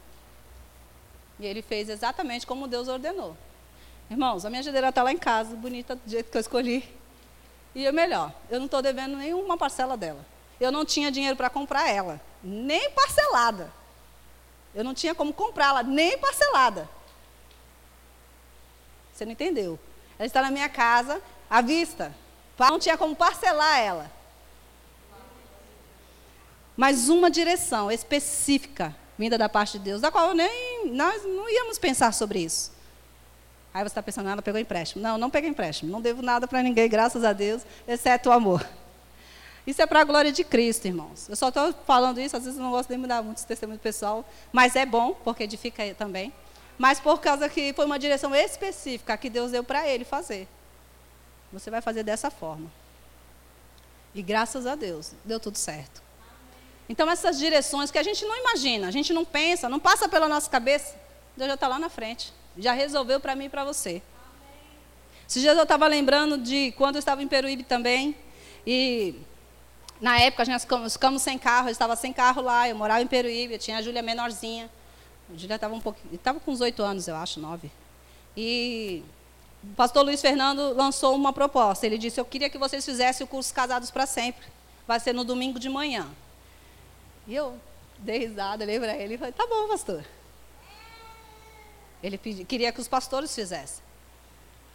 E 1.38 1.44
ele 1.44 1.60
fez 1.60 1.90
exatamente 1.90 2.46
como 2.46 2.66
Deus 2.66 2.88
ordenou. 2.88 3.36
Irmãos, 4.10 4.46
a 4.46 4.48
minha 4.48 4.62
geladeira 4.62 4.88
está 4.88 5.02
lá 5.02 5.12
em 5.12 5.18
casa, 5.18 5.54
bonita 5.54 5.96
do 5.96 6.10
jeito 6.10 6.30
que 6.30 6.36
eu 6.36 6.40
escolhi. 6.40 6.88
E 7.74 7.86
o 7.86 7.92
melhor, 7.92 8.32
eu 8.48 8.58
não 8.58 8.66
estou 8.66 8.80
devendo 8.80 9.18
nenhuma 9.18 9.58
parcela 9.58 9.98
dela. 9.98 10.24
Eu 10.58 10.72
não 10.72 10.86
tinha 10.86 11.12
dinheiro 11.12 11.36
para 11.36 11.50
comprar 11.50 11.90
ela, 11.90 12.18
nem 12.42 12.90
parcelada. 12.92 13.79
Eu 14.74 14.84
não 14.84 14.94
tinha 14.94 15.14
como 15.14 15.32
comprá-la, 15.32 15.82
nem 15.82 16.18
parcelada. 16.18 16.88
Você 19.12 19.24
não 19.24 19.32
entendeu? 19.32 19.78
Ela 20.18 20.26
está 20.26 20.42
na 20.42 20.50
minha 20.50 20.68
casa, 20.68 21.20
à 21.48 21.60
vista. 21.60 22.14
Não 22.58 22.78
tinha 22.78 22.96
como 22.96 23.16
parcelar 23.16 23.78
ela. 23.78 24.10
Mas 26.76 27.08
uma 27.08 27.30
direção 27.30 27.90
específica 27.90 28.94
vinda 29.18 29.36
da 29.36 29.50
parte 29.50 29.78
de 29.78 29.84
Deus, 29.84 30.00
da 30.00 30.10
qual 30.10 30.32
nem 30.32 30.90
nós 30.92 31.22
não 31.24 31.50
íamos 31.50 31.78
pensar 31.78 32.14
sobre 32.14 32.38
isso. 32.38 32.72
Aí 33.72 33.82
você 33.82 33.88
está 33.88 34.02
pensando, 34.02 34.28
ah, 34.28 34.32
ela 34.32 34.42
pegou 34.42 34.58
empréstimo. 34.58 35.02
Não, 35.02 35.18
não 35.18 35.28
peguei 35.30 35.50
empréstimo. 35.50 35.92
Não 35.92 36.00
devo 36.00 36.22
nada 36.22 36.48
para 36.48 36.62
ninguém, 36.62 36.88
graças 36.88 37.22
a 37.22 37.32
Deus, 37.32 37.62
exceto 37.86 38.30
o 38.30 38.32
amor. 38.32 38.66
Isso 39.70 39.80
é 39.80 39.86
para 39.86 40.00
a 40.00 40.04
glória 40.04 40.32
de 40.32 40.42
Cristo, 40.42 40.86
irmãos. 40.86 41.28
Eu 41.28 41.36
só 41.36 41.46
estou 41.46 41.72
falando 41.86 42.20
isso, 42.20 42.36
às 42.36 42.42
vezes 42.42 42.58
eu 42.58 42.64
não 42.64 42.72
gosto 42.72 42.88
de 42.88 42.96
mudar 42.96 43.22
muito 43.22 43.36
esse 43.36 43.46
testemunho 43.46 43.78
pessoal, 43.78 44.28
mas 44.52 44.74
é 44.74 44.84
bom, 44.84 45.14
porque 45.22 45.44
edifica 45.44 45.94
também. 45.94 46.32
Mas 46.76 46.98
por 46.98 47.20
causa 47.20 47.48
que 47.48 47.72
foi 47.72 47.86
uma 47.86 47.96
direção 47.96 48.34
específica 48.34 49.16
que 49.16 49.30
Deus 49.30 49.52
deu 49.52 49.62
para 49.62 49.88
ele 49.88 50.04
fazer. 50.04 50.48
Você 51.52 51.70
vai 51.70 51.80
fazer 51.80 52.02
dessa 52.02 52.32
forma. 52.32 52.68
E 54.12 54.20
graças 54.22 54.66
a 54.66 54.74
Deus, 54.74 55.12
deu 55.24 55.38
tudo 55.38 55.56
certo. 55.56 56.02
Então, 56.88 57.08
essas 57.08 57.38
direções 57.38 57.92
que 57.92 57.98
a 57.98 58.02
gente 58.02 58.24
não 58.24 58.36
imagina, 58.36 58.88
a 58.88 58.90
gente 58.90 59.12
não 59.12 59.24
pensa, 59.24 59.68
não 59.68 59.78
passa 59.78 60.08
pela 60.08 60.26
nossa 60.26 60.50
cabeça, 60.50 60.96
Deus 61.36 61.46
já 61.46 61.54
está 61.54 61.68
lá 61.68 61.78
na 61.78 61.88
frente. 61.88 62.32
Já 62.58 62.72
resolveu 62.72 63.20
para 63.20 63.36
mim 63.36 63.44
e 63.44 63.48
para 63.48 63.62
você. 63.62 64.02
Esses 65.28 65.40
dias 65.40 65.56
eu 65.56 65.62
estava 65.62 65.86
lembrando 65.86 66.36
de 66.38 66.72
quando 66.72 66.96
eu 66.96 66.98
estava 66.98 67.22
em 67.22 67.28
Peruíbe 67.28 67.62
também. 67.62 68.16
E 68.66 69.14
na 70.00 70.18
época 70.18 70.44
nós 70.46 70.92
ficamos 70.92 71.22
sem 71.22 71.38
carro, 71.38 71.68
eu 71.68 71.72
estava 71.72 71.94
sem 71.96 72.12
carro 72.12 72.42
lá, 72.42 72.68
eu 72.68 72.76
morava 72.76 73.02
em 73.02 73.06
Peruíbe, 73.06 73.54
eu 73.54 73.58
tinha 73.58 73.78
a 73.78 73.82
Júlia 73.82 74.02
menorzinha. 74.02 74.70
A 75.32 75.36
Júlia 75.36 75.56
estava 75.56 75.74
um 75.74 75.82
estava 76.12 76.40
com 76.40 76.50
uns 76.50 76.60
oito 76.60 76.82
anos, 76.82 77.06
eu 77.06 77.16
acho, 77.16 77.38
nove. 77.38 77.70
E 78.36 79.02
o 79.62 79.74
pastor 79.74 80.04
Luiz 80.04 80.20
Fernando 80.20 80.74
lançou 80.74 81.14
uma 81.14 81.32
proposta. 81.32 81.86
Ele 81.86 81.98
disse: 81.98 82.20
Eu 82.20 82.24
queria 82.24 82.48
que 82.48 82.58
vocês 82.58 82.84
fizessem 82.84 83.24
o 83.24 83.28
curso 83.28 83.52
Casados 83.52 83.90
para 83.90 84.06
Sempre. 84.06 84.46
Vai 84.86 84.98
ser 84.98 85.12
no 85.12 85.24
domingo 85.24 85.58
de 85.58 85.68
manhã. 85.68 86.08
E 87.26 87.34
eu 87.34 87.56
dei 87.98 88.18
risada, 88.18 88.64
olhei 88.64 88.80
para 88.80 88.96
ele 88.96 89.14
e 89.14 89.18
falei, 89.18 89.32
tá 89.32 89.46
bom, 89.46 89.68
pastor. 89.68 90.04
Ele 92.02 92.16
pedi, 92.16 92.44
queria 92.44 92.72
que 92.72 92.80
os 92.80 92.88
pastores 92.88 93.34
fizessem. 93.34 93.84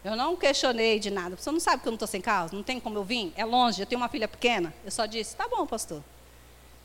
Eu 0.06 0.16
não 0.16 0.36
questionei 0.36 1.00
de 1.00 1.10
nada. 1.10 1.36
Você 1.36 1.50
não 1.50 1.60
sabe 1.60 1.82
que 1.82 1.88
eu 1.88 1.92
não 1.92 1.96
estou 1.96 2.08
sem 2.08 2.22
carro? 2.22 2.52
Não 2.54 2.62
tem 2.62 2.80
como 2.80 2.96
eu 2.96 3.04
vir? 3.04 3.34
É 3.36 3.44
longe, 3.44 3.82
eu 3.82 3.88
tenho 3.88 4.00
uma 4.00 4.08
filha 4.08 4.28
pequena. 4.28 4.72
Eu 4.86 4.92
só 4.92 5.08
disse, 5.08 5.36
tá 5.36 5.48
bom, 5.48 5.66
pastor. 5.66 6.04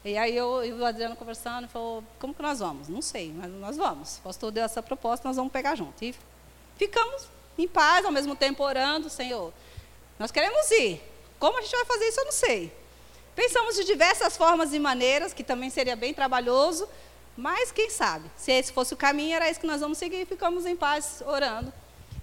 E 0.03 0.17
aí 0.17 0.35
eu 0.35 0.65
e 0.65 0.73
o 0.73 0.83
Adriano 0.83 1.15
conversando, 1.15 1.69
falou, 1.69 2.03
como 2.19 2.33
que 2.33 2.41
nós 2.41 2.61
vamos? 2.61 2.89
Não 2.89 3.03
sei, 3.03 3.31
mas 3.37 3.51
nós 3.53 3.77
vamos. 3.77 4.17
O 4.17 4.23
pastor 4.23 4.51
deu 4.51 4.65
essa 4.65 4.83
proposta, 4.83 5.29
nós 5.29 5.37
vamos 5.37 5.53
pegar 5.53 5.75
junto. 5.75 6.03
E 6.03 6.15
ficamos 6.79 7.29
em 7.59 7.69
paz, 7.69 8.07
ao 8.07 8.11
mesmo 8.11 8.35
tempo 8.35 8.65
orando, 8.65 9.11
Senhor, 9.11 9.53
nós 10.19 10.31
queremos 10.31 10.71
ir. 10.71 11.03
Como 11.39 11.59
a 11.59 11.61
gente 11.61 11.77
vai 11.77 11.85
fazer 11.85 12.09
isso, 12.09 12.21
eu 12.21 12.25
não 12.25 12.33
sei. 12.33 12.73
Pensamos 13.37 13.77
de 13.77 13.85
diversas 13.85 14.35
formas 14.35 14.73
e 14.73 14.79
maneiras, 14.79 15.35
que 15.35 15.45
também 15.45 15.69
seria 15.69 15.95
bem 15.95 16.15
trabalhoso, 16.15 16.89
mas 17.37 17.71
quem 17.71 17.91
sabe? 17.91 18.31
Se 18.35 18.51
esse 18.51 18.73
fosse 18.73 18.95
o 18.95 18.97
caminho, 18.97 19.37
era 19.37 19.51
isso 19.51 19.61
que 19.61 19.67
nós 19.67 19.83
vamos 19.83 19.99
seguir 19.99 20.27
ficamos 20.27 20.65
em 20.65 20.75
paz 20.75 21.23
orando. 21.27 21.71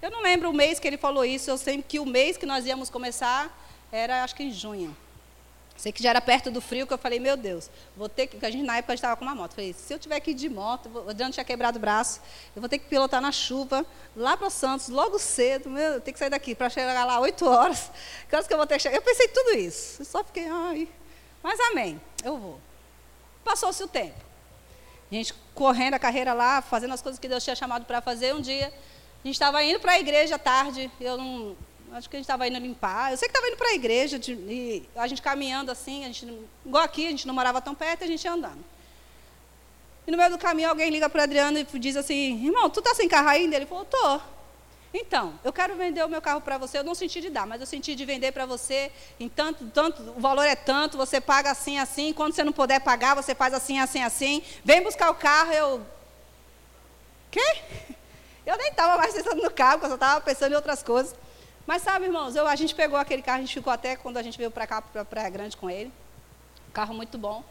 Eu 0.01 0.11
não 0.11 0.21
lembro 0.21 0.49
o 0.49 0.53
mês 0.53 0.79
que 0.79 0.87
ele 0.87 0.97
falou 0.97 1.25
isso, 1.25 1.49
eu 1.49 1.57
sei 1.57 1.81
que 1.81 1.99
o 1.99 2.05
mês 2.05 2.37
que 2.37 2.45
nós 2.45 2.65
íamos 2.65 2.89
começar 2.89 3.51
era, 3.91 4.23
acho 4.23 4.35
que 4.35 4.43
em 4.43 4.51
junho. 4.51 4.95
Sei 5.75 5.91
que 5.91 6.01
já 6.01 6.09
era 6.09 6.19
perto 6.19 6.49
do 6.49 6.59
frio, 6.59 6.87
que 6.87 6.93
eu 6.93 6.97
falei, 6.97 7.19
meu 7.19 7.37
Deus, 7.37 7.69
vou 7.95 8.09
ter 8.09 8.25
que. 8.25 8.43
A 8.43 8.49
gente, 8.49 8.63
na 8.63 8.77
época, 8.77 8.95
estava 8.95 9.15
com 9.15 9.23
uma 9.23 9.35
moto. 9.35 9.53
falei, 9.53 9.73
se 9.73 9.93
eu 9.93 9.99
tiver 9.99 10.19
que 10.19 10.31
ir 10.31 10.33
de 10.33 10.49
moto, 10.49 10.89
o 10.89 11.09
Adriano 11.09 11.31
tinha 11.31 11.43
quebrado 11.43 11.77
o 11.77 11.79
braço, 11.79 12.19
eu 12.55 12.61
vou 12.61 12.67
ter 12.67 12.79
que 12.79 12.87
pilotar 12.87 13.21
na 13.21 13.31
chuva, 13.31 13.85
lá 14.15 14.35
para 14.35 14.49
Santos, 14.49 14.89
logo 14.89 15.19
cedo, 15.19 15.69
meu, 15.69 15.93
eu 15.93 16.01
tenho 16.01 16.13
que 16.13 16.19
sair 16.19 16.31
daqui 16.31 16.55
para 16.55 16.67
chegar 16.69 17.05
lá 17.05 17.19
8 17.19 17.47
horas. 17.47 17.91
Que 18.27 18.35
horas 18.35 18.47
que 18.47 18.53
eu 18.53 18.57
vou 18.57 18.65
ter 18.65 18.77
que 18.77 18.83
chegar? 18.83 18.95
Eu 18.95 19.03
pensei 19.03 19.27
tudo 19.27 19.51
isso. 19.51 20.01
Eu 20.01 20.05
só 20.05 20.23
fiquei, 20.23 20.47
ai, 20.49 20.87
mas 21.43 21.59
amém, 21.59 22.01
eu 22.23 22.37
vou. 22.37 22.59
Passou-se 23.43 23.81
o 23.83 23.87
tempo. 23.87 24.25
A 25.11 25.15
gente 25.15 25.33
correndo 25.53 25.93
a 25.93 25.99
carreira 25.99 26.33
lá, 26.33 26.61
fazendo 26.61 26.93
as 26.93 27.01
coisas 27.01 27.19
que 27.19 27.27
Deus 27.27 27.43
tinha 27.43 27.55
chamado 27.55 27.85
para 27.85 28.01
fazer. 28.01 28.35
Um 28.35 28.41
dia, 28.41 28.73
gente 29.27 29.35
estava 29.35 29.63
indo 29.63 29.79
para 29.79 29.93
a 29.93 29.99
igreja 29.99 30.39
tarde, 30.39 30.91
eu 30.99 31.17
não, 31.17 31.55
Acho 31.91 32.09
que 32.09 32.15
a 32.15 32.19
gente 32.19 32.25
estava 32.25 32.47
indo 32.47 32.59
limpar. 32.59 33.11
Eu 33.11 33.17
sei 33.17 33.27
que 33.27 33.31
estava 33.31 33.47
indo 33.47 33.57
para 33.57 33.69
a 33.69 33.73
igreja, 33.73 34.19
de, 34.19 34.33
e 34.33 34.89
a 34.95 35.07
gente 35.07 35.21
caminhando 35.21 35.71
assim, 35.71 36.03
a 36.03 36.07
gente, 36.07 36.27
igual 36.65 36.83
aqui, 36.83 37.07
a 37.07 37.09
gente 37.09 37.25
não 37.25 37.33
morava 37.33 37.61
tão 37.61 37.73
perto, 37.73 38.03
a 38.03 38.07
gente 38.07 38.23
ia 38.23 38.33
andando. 38.33 38.63
E 40.05 40.11
no 40.11 40.17
meio 40.17 40.29
do 40.29 40.37
caminho 40.37 40.69
alguém 40.69 40.89
liga 40.89 41.09
para 41.09 41.21
o 41.21 41.23
Adriano 41.23 41.57
e 41.59 41.79
diz 41.79 41.95
assim, 41.95 42.45
irmão, 42.45 42.69
tu 42.69 42.81
tá 42.81 42.93
sem 42.93 43.07
carro 43.07 43.29
ainda? 43.29 43.55
Ele 43.55 43.65
falou, 43.65 43.85
tô. 43.85 44.19
Então, 44.93 45.37
eu 45.43 45.51
quero 45.51 45.75
vender 45.75 46.03
o 46.03 46.09
meu 46.09 46.21
carro 46.21 46.41
para 46.41 46.57
você, 46.57 46.77
eu 46.77 46.83
não 46.83 46.95
senti 46.95 47.19
de 47.19 47.29
dar, 47.29 47.45
mas 47.45 47.59
eu 47.59 47.67
senti 47.67 47.93
de 47.93 48.05
vender 48.05 48.31
para 48.31 48.45
você, 48.45 48.91
em 49.19 49.27
tanto, 49.27 49.65
tanto, 49.67 50.01
o 50.15 50.19
valor 50.19 50.43
é 50.43 50.55
tanto, 50.55 50.97
você 50.97 51.19
paga 51.19 51.51
assim, 51.51 51.77
assim, 51.77 52.13
quando 52.13 52.33
você 52.33 52.43
não 52.43 52.53
puder 52.53 52.79
pagar, 52.79 53.15
você 53.15 53.35
faz 53.35 53.53
assim, 53.53 53.79
assim, 53.79 54.01
assim, 54.01 54.41
vem 54.63 54.81
buscar 54.81 55.09
o 55.09 55.15
carro, 55.15 55.51
eu... 55.51 55.85
Quê? 57.29 57.61
Eu 58.47 58.57
nem 58.57 58.69
estava 58.69 58.97
mais 58.97 59.13
pensando 59.13 59.43
no 59.43 59.51
carro, 59.51 59.73
porque 59.73 59.87
eu 59.87 59.89
só 59.89 59.95
estava 59.95 60.21
pensando 60.21 60.53
em 60.53 60.55
outras 60.55 60.81
coisas. 60.81 61.13
Mas 61.65 61.81
sabe, 61.81 62.05
irmãos, 62.05 62.33
eu, 62.33 62.47
a 62.47 62.55
gente 62.55 62.73
pegou 62.73 62.97
aquele 62.97 63.21
carro, 63.21 63.39
a 63.39 63.41
gente 63.41 63.53
ficou 63.53 63.73
até 63.73 63.97
quando 63.97 64.15
a 64.15 64.23
gente 64.23 64.37
veio 64.37 64.49
para 64.49 64.65
cá, 64.65 64.81
para 64.81 65.03
Praia 65.03 65.29
Grande 65.29 65.57
com 65.57 65.69
ele. 65.69 65.91
Um 66.69 66.71
carro 66.71 66.93
muito 66.93 67.17
bom. 67.17 67.43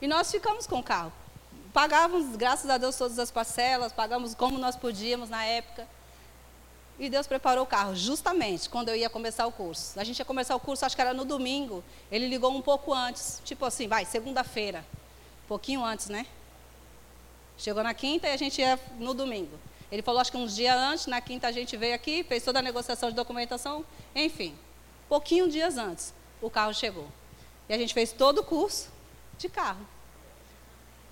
E 0.00 0.06
nós 0.06 0.30
ficamos 0.30 0.64
com 0.64 0.78
o 0.78 0.82
carro. 0.84 1.12
Pagávamos, 1.72 2.36
graças 2.36 2.70
a 2.70 2.78
Deus, 2.78 2.96
todas 2.96 3.18
as 3.18 3.28
parcelas, 3.28 3.92
pagamos 3.92 4.36
como 4.36 4.56
nós 4.56 4.76
podíamos 4.76 5.28
na 5.28 5.44
época. 5.44 5.84
E 6.96 7.10
Deus 7.10 7.26
preparou 7.26 7.64
o 7.64 7.66
carro, 7.66 7.96
justamente 7.96 8.70
quando 8.70 8.88
eu 8.88 8.94
ia 8.94 9.10
começar 9.10 9.46
o 9.46 9.52
curso. 9.52 9.98
A 9.98 10.04
gente 10.04 10.20
ia 10.20 10.24
começar 10.24 10.54
o 10.54 10.60
curso, 10.60 10.86
acho 10.86 10.94
que 10.94 11.02
era 11.02 11.12
no 11.12 11.24
domingo. 11.24 11.82
Ele 12.08 12.28
ligou 12.28 12.56
um 12.56 12.62
pouco 12.62 12.94
antes, 12.94 13.42
tipo 13.44 13.64
assim, 13.64 13.88
vai, 13.88 14.04
segunda-feira. 14.04 14.84
Um 15.44 15.48
pouquinho 15.48 15.84
antes, 15.84 16.08
né? 16.08 16.24
Chegou 17.58 17.82
na 17.82 17.92
quinta 17.92 18.28
e 18.28 18.30
a 18.30 18.36
gente 18.36 18.60
ia 18.60 18.78
no 18.96 19.12
domingo. 19.12 19.58
Ele 19.90 20.02
falou, 20.02 20.20
acho 20.20 20.30
que 20.30 20.36
uns 20.36 20.54
dias 20.54 20.76
antes, 20.76 21.06
na 21.06 21.20
quinta 21.20 21.46
a 21.46 21.52
gente 21.52 21.76
veio 21.76 21.94
aqui, 21.94 22.24
fez 22.24 22.42
toda 22.42 22.58
a 22.58 22.62
negociação 22.62 23.08
de 23.08 23.14
documentação, 23.14 23.84
enfim. 24.14 24.56
Pouquinho 25.08 25.48
dias 25.48 25.78
antes, 25.78 26.12
o 26.40 26.50
carro 26.50 26.74
chegou. 26.74 27.08
E 27.68 27.74
a 27.74 27.78
gente 27.78 27.94
fez 27.94 28.12
todo 28.12 28.38
o 28.38 28.44
curso 28.44 28.88
de 29.38 29.48
carro. 29.48 29.86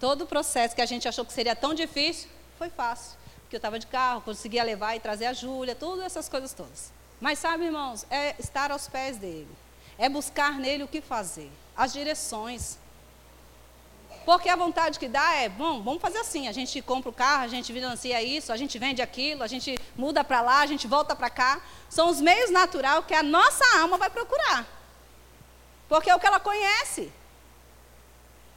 Todo 0.00 0.23
o 0.23 0.26
processo 0.26 0.75
que 0.75 0.83
a 0.83 0.87
gente 0.87 1.07
achou 1.07 1.25
que 1.25 1.33
seria 1.33 1.54
tão 1.54 1.73
difícil, 1.73 2.28
foi 2.59 2.69
fácil. 2.69 3.16
Porque 3.43 3.57
eu 3.57 3.59
estava 3.59 3.78
de 3.78 3.87
carro, 3.87 4.21
conseguia 4.23 4.64
levar 4.64 4.97
e 4.97 5.00
trazer 5.00 5.26
a 5.26 5.33
Júlia, 5.33 5.75
todas 5.75 6.04
essas 6.04 6.28
coisas 6.28 6.52
todas. 6.52 6.93
Mas 7.21 7.38
sabe, 7.38 7.64
irmãos, 7.64 8.04
é 8.11 8.35
estar 8.38 8.71
aos 8.71 8.88
pés 8.88 9.16
dele. 9.16 9.49
É 9.97 10.09
buscar 10.09 10.59
nele 10.59 10.83
o 10.83 10.88
que 10.88 11.00
fazer. 11.00 11.50
As 11.76 11.93
direções. 11.93 12.78
Porque 14.25 14.49
a 14.49 14.57
vontade 14.57 14.99
que 14.99 15.09
dá 15.09 15.35
é, 15.35 15.49
bom, 15.49 15.83
vamos 15.83 16.00
fazer 16.00 16.19
assim, 16.19 16.49
a 16.49 16.52
gente 16.52 16.81
compra 16.81 17.11
o 17.11 17.12
carro, 17.12 17.45
a 17.45 17.49
gente 17.49 17.73
financia 17.73 18.23
isso, 18.23 18.52
a 18.52 18.57
gente 18.57 18.78
vende 18.78 19.02
aquilo, 19.02 19.43
a 19.43 19.47
gente 19.47 19.76
muda 19.95 20.25
para 20.25 20.40
lá, 20.40 20.61
a 20.61 20.66
gente 20.66 20.87
volta 20.87 21.14
para 21.14 21.28
cá. 21.28 21.61
São 21.90 22.09
os 22.09 22.21
meios 22.21 22.50
naturais 22.50 23.04
que 23.07 23.14
a 23.14 23.23
nossa 23.23 23.64
alma 23.78 23.99
vai 23.99 24.11
procurar. 24.11 24.66
Porque 25.88 26.09
é 26.09 26.14
o 26.14 26.19
que 26.19 26.26
ela 26.26 26.40
conhece. 26.40 27.12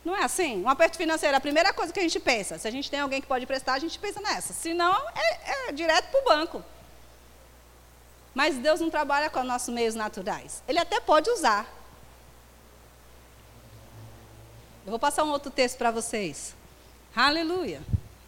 Não 0.05 0.15
é 0.15 0.24
assim? 0.24 0.63
Um 0.63 0.69
aperto 0.69 0.95
financeiro, 0.95 1.36
a 1.36 1.41
primeira 1.41 1.74
coisa 1.74 1.91
que 1.91 2.00
a 2.00 2.03
gente 2.03 2.19
pensa, 2.19 2.57
se 2.57 2.65
a 2.65 2.71
gente 2.71 2.89
tem 2.89 3.01
alguém 3.01 3.19
que 3.19 3.27
pode 3.27 3.45
prestar, 3.45 3.74
a 3.74 3.79
gente 3.79 4.00
pensa 4.00 4.21
nessa. 4.21 4.53
Se 4.53 4.74
não, 4.74 4.95
é, 5.13 5.67
é 5.67 5.71
direto 5.74 6.09
para 6.09 6.21
o 6.21 6.24
banco. 6.24 6.63
Mas 8.33 8.55
Deus 8.55 8.79
não 8.79 8.89
trabalha 8.89 9.29
com 9.29 9.41
os 9.41 9.45
nossos 9.45 9.74
meios 9.74 9.95
naturais. 9.95 10.63
Ele 10.65 10.79
até 10.79 11.01
pode 11.01 11.29
usar, 11.29 11.67
Eu 14.88 14.91
vou 14.91 15.00
passar 15.00 15.25
um 15.25 15.32
outro 15.32 15.51
texto 15.51 15.77
para 15.77 15.91
vocês. 15.91 16.56
Aleluia. 17.13 17.82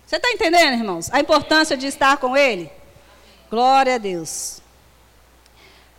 Você 0.06 0.18
está 0.18 0.30
entendendo, 0.30 0.74
irmãos? 0.74 1.10
A 1.10 1.22
importância 1.22 1.78
de 1.78 1.88
estar 1.88 2.18
com 2.18 2.36
Ele? 2.36 2.70
Glória 3.50 3.96
a 3.96 3.98
Deus. 3.98 4.62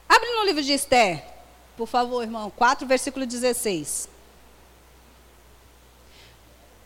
Abre 0.07 0.29
no 0.35 0.45
livro 0.45 0.63
de 0.63 0.75
Esther, 0.75 1.25
por 1.79 1.87
favor, 1.87 2.23
irmão. 2.23 2.53
4, 2.55 2.87
versículo 2.87 3.25
16. 3.25 4.07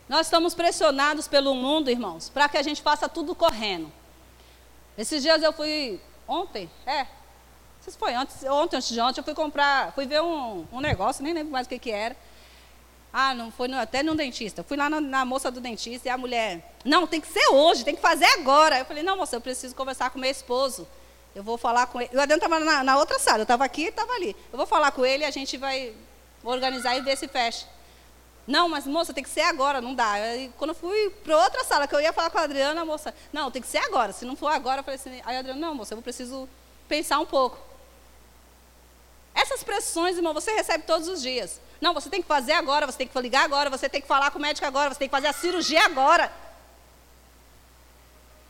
Nós 0.08 0.28
estamos 0.28 0.54
pressionados 0.54 1.26
pelo 1.26 1.52
mundo, 1.52 1.90
irmãos, 1.90 2.28
para 2.28 2.48
que 2.48 2.56
a 2.56 2.62
gente 2.62 2.80
faça 2.80 3.08
tudo 3.08 3.34
correndo. 3.34 3.90
Esses 4.96 5.20
dias 5.20 5.42
eu 5.42 5.52
fui. 5.52 6.00
Ontem? 6.28 6.70
É. 6.86 7.02
Não 7.02 7.08
sei 7.80 7.92
se 7.92 7.98
foi 7.98 8.14
antes, 8.14 8.36
ontem, 8.44 8.76
antes 8.76 8.88
de 8.90 9.00
ontem, 9.00 9.18
eu 9.18 9.24
fui 9.24 9.34
comprar, 9.34 9.92
fui 9.94 10.06
ver 10.06 10.22
um, 10.22 10.64
um 10.70 10.78
negócio, 10.78 11.24
nem 11.24 11.34
lembro 11.34 11.50
mais 11.50 11.66
o 11.66 11.68
que, 11.68 11.80
que 11.80 11.90
era. 11.90 12.16
Ah, 13.16 13.32
não 13.32 13.48
foi 13.52 13.68
no, 13.68 13.78
até 13.78 14.02
no 14.02 14.16
dentista. 14.16 14.64
Fui 14.64 14.76
lá 14.76 14.90
na, 14.90 15.00
na, 15.00 15.24
moça 15.24 15.48
do 15.48 15.60
dentista 15.60 16.08
e 16.08 16.10
a 16.10 16.18
mulher, 16.18 16.74
não, 16.84 17.06
tem 17.06 17.20
que 17.20 17.28
ser 17.28 17.46
hoje, 17.52 17.84
tem 17.84 17.94
que 17.94 18.02
fazer 18.02 18.24
agora. 18.24 18.80
Eu 18.80 18.84
falei, 18.84 19.04
não, 19.04 19.16
moça, 19.16 19.36
eu 19.36 19.40
preciso 19.40 19.72
conversar 19.72 20.10
com 20.10 20.18
meu 20.18 20.28
esposo. 20.28 20.84
Eu 21.32 21.44
vou 21.44 21.56
falar 21.56 21.86
com 21.86 22.00
ele. 22.00 22.10
Adriano 22.10 22.42
estava 22.42 22.58
na, 22.58 22.82
na, 22.82 22.98
outra 22.98 23.16
sala, 23.20 23.38
eu 23.38 23.42
estava 23.44 23.64
aqui 23.64 23.82
e 23.82 23.88
estava 23.88 24.12
ali. 24.14 24.34
Eu 24.52 24.56
vou 24.56 24.66
falar 24.66 24.90
com 24.90 25.06
ele 25.06 25.22
e 25.22 25.26
a 25.26 25.30
gente 25.30 25.56
vai 25.56 25.94
organizar 26.42 26.96
e 26.96 27.02
ver 27.02 27.16
se 27.16 27.28
fecha. 27.28 27.68
Não, 28.48 28.68
mas 28.68 28.84
moça, 28.84 29.14
tem 29.14 29.22
que 29.22 29.30
ser 29.30 29.42
agora, 29.42 29.80
não 29.80 29.94
dá. 29.94 30.10
Aí, 30.14 30.52
quando 30.58 30.70
eu 30.70 30.74
fui 30.74 31.10
para 31.22 31.36
outra 31.40 31.62
sala, 31.62 31.86
que 31.86 31.94
eu 31.94 32.00
ia 32.00 32.12
falar 32.12 32.30
com 32.30 32.38
a 32.38 32.42
Adriana, 32.42 32.80
a 32.80 32.84
moça, 32.84 33.14
não, 33.32 33.48
tem 33.48 33.62
que 33.62 33.68
ser 33.68 33.78
agora. 33.78 34.12
Se 34.12 34.24
não 34.24 34.34
for 34.34 34.48
agora, 34.48 34.80
eu 34.80 34.84
falei 34.84 34.98
assim, 34.98 35.22
aí 35.24 35.36
a 35.36 35.38
Adriana, 35.38 35.60
não, 35.60 35.72
moça, 35.72 35.94
eu 35.94 36.02
preciso 36.02 36.48
pensar 36.88 37.20
um 37.20 37.26
pouco. 37.26 37.58
Essas 39.34 39.64
pressões, 39.64 40.16
irmão, 40.16 40.32
você 40.32 40.52
recebe 40.52 40.84
todos 40.84 41.08
os 41.08 41.20
dias. 41.20 41.60
Não, 41.80 41.92
você 41.92 42.08
tem 42.08 42.22
que 42.22 42.28
fazer 42.28 42.52
agora, 42.52 42.86
você 42.86 42.98
tem 42.98 43.08
que 43.08 43.20
ligar 43.20 43.44
agora, 43.44 43.68
você 43.68 43.88
tem 43.88 44.00
que 44.00 44.06
falar 44.06 44.30
com 44.30 44.38
o 44.38 44.42
médico 44.42 44.66
agora, 44.66 44.94
você 44.94 44.98
tem 45.00 45.08
que 45.08 45.14
fazer 45.14 45.26
a 45.26 45.32
cirurgia 45.32 45.84
agora. 45.84 46.32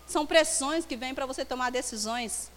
São 0.06 0.26
pressões 0.26 0.84
que 0.84 0.96
vêm 0.96 1.14
para 1.14 1.26
você 1.26 1.44
tomar 1.44 1.70
decisões 1.70 2.50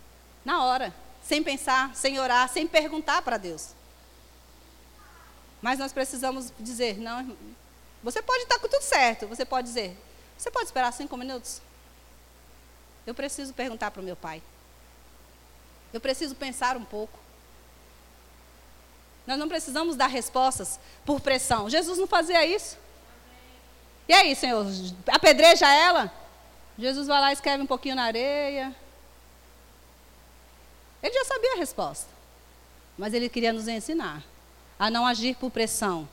na 0.43 0.63
hora, 0.63 0.93
sem 1.23 1.41
pensar, 1.41 1.95
sem 1.95 2.19
orar, 2.19 2.49
sem 2.49 2.67
perguntar 2.67 3.21
para 3.21 3.37
Deus. 3.37 3.69
Mas 5.61 5.79
nós 5.79 5.93
precisamos 5.93 6.51
dizer, 6.59 6.97
não, 6.97 7.35
você 8.03 8.21
pode 8.21 8.43
estar 8.43 8.59
com 8.59 8.67
tudo 8.67 8.83
certo, 8.83 9.27
você 9.27 9.45
pode 9.45 9.67
dizer, 9.67 9.97
você 10.37 10.51
pode 10.51 10.65
esperar 10.65 10.91
cinco 10.93 11.17
minutos? 11.17 11.61
Eu 13.05 13.15
preciso 13.15 13.53
perguntar 13.53 13.89
para 13.89 14.01
o 14.01 14.05
meu 14.05 14.15
pai. 14.15 14.43
Eu 15.93 16.01
preciso 16.01 16.35
pensar 16.35 16.75
um 16.75 16.83
pouco. 16.83 17.17
Nós 19.27 19.37
não 19.37 19.49
precisamos 19.49 19.97
dar 19.97 20.07
respostas 20.07 20.79
por 21.05 21.19
pressão. 21.19 21.69
Jesus 21.69 21.99
não 21.99 22.07
fazia 22.07 22.45
isso. 22.45 22.77
E 24.07 24.13
aí, 24.13 24.33
Senhor, 24.33 24.65
apedreja 25.07 25.67
ela? 25.69 26.09
Jesus 26.79 27.07
vai 27.07 27.19
lá 27.19 27.29
e 27.31 27.33
escreve 27.33 27.61
um 27.61 27.67
pouquinho 27.67 27.97
na 27.97 28.03
areia. 28.03 28.73
Ele 31.03 31.13
já 31.13 31.25
sabia 31.25 31.55
a 31.55 31.57
resposta. 31.57 32.07
Mas 32.97 33.13
ele 33.13 33.27
queria 33.27 33.51
nos 33.51 33.67
ensinar 33.67 34.23
a 34.79 34.89
não 34.89 35.05
agir 35.05 35.35
por 35.35 35.51
pressão. 35.51 36.07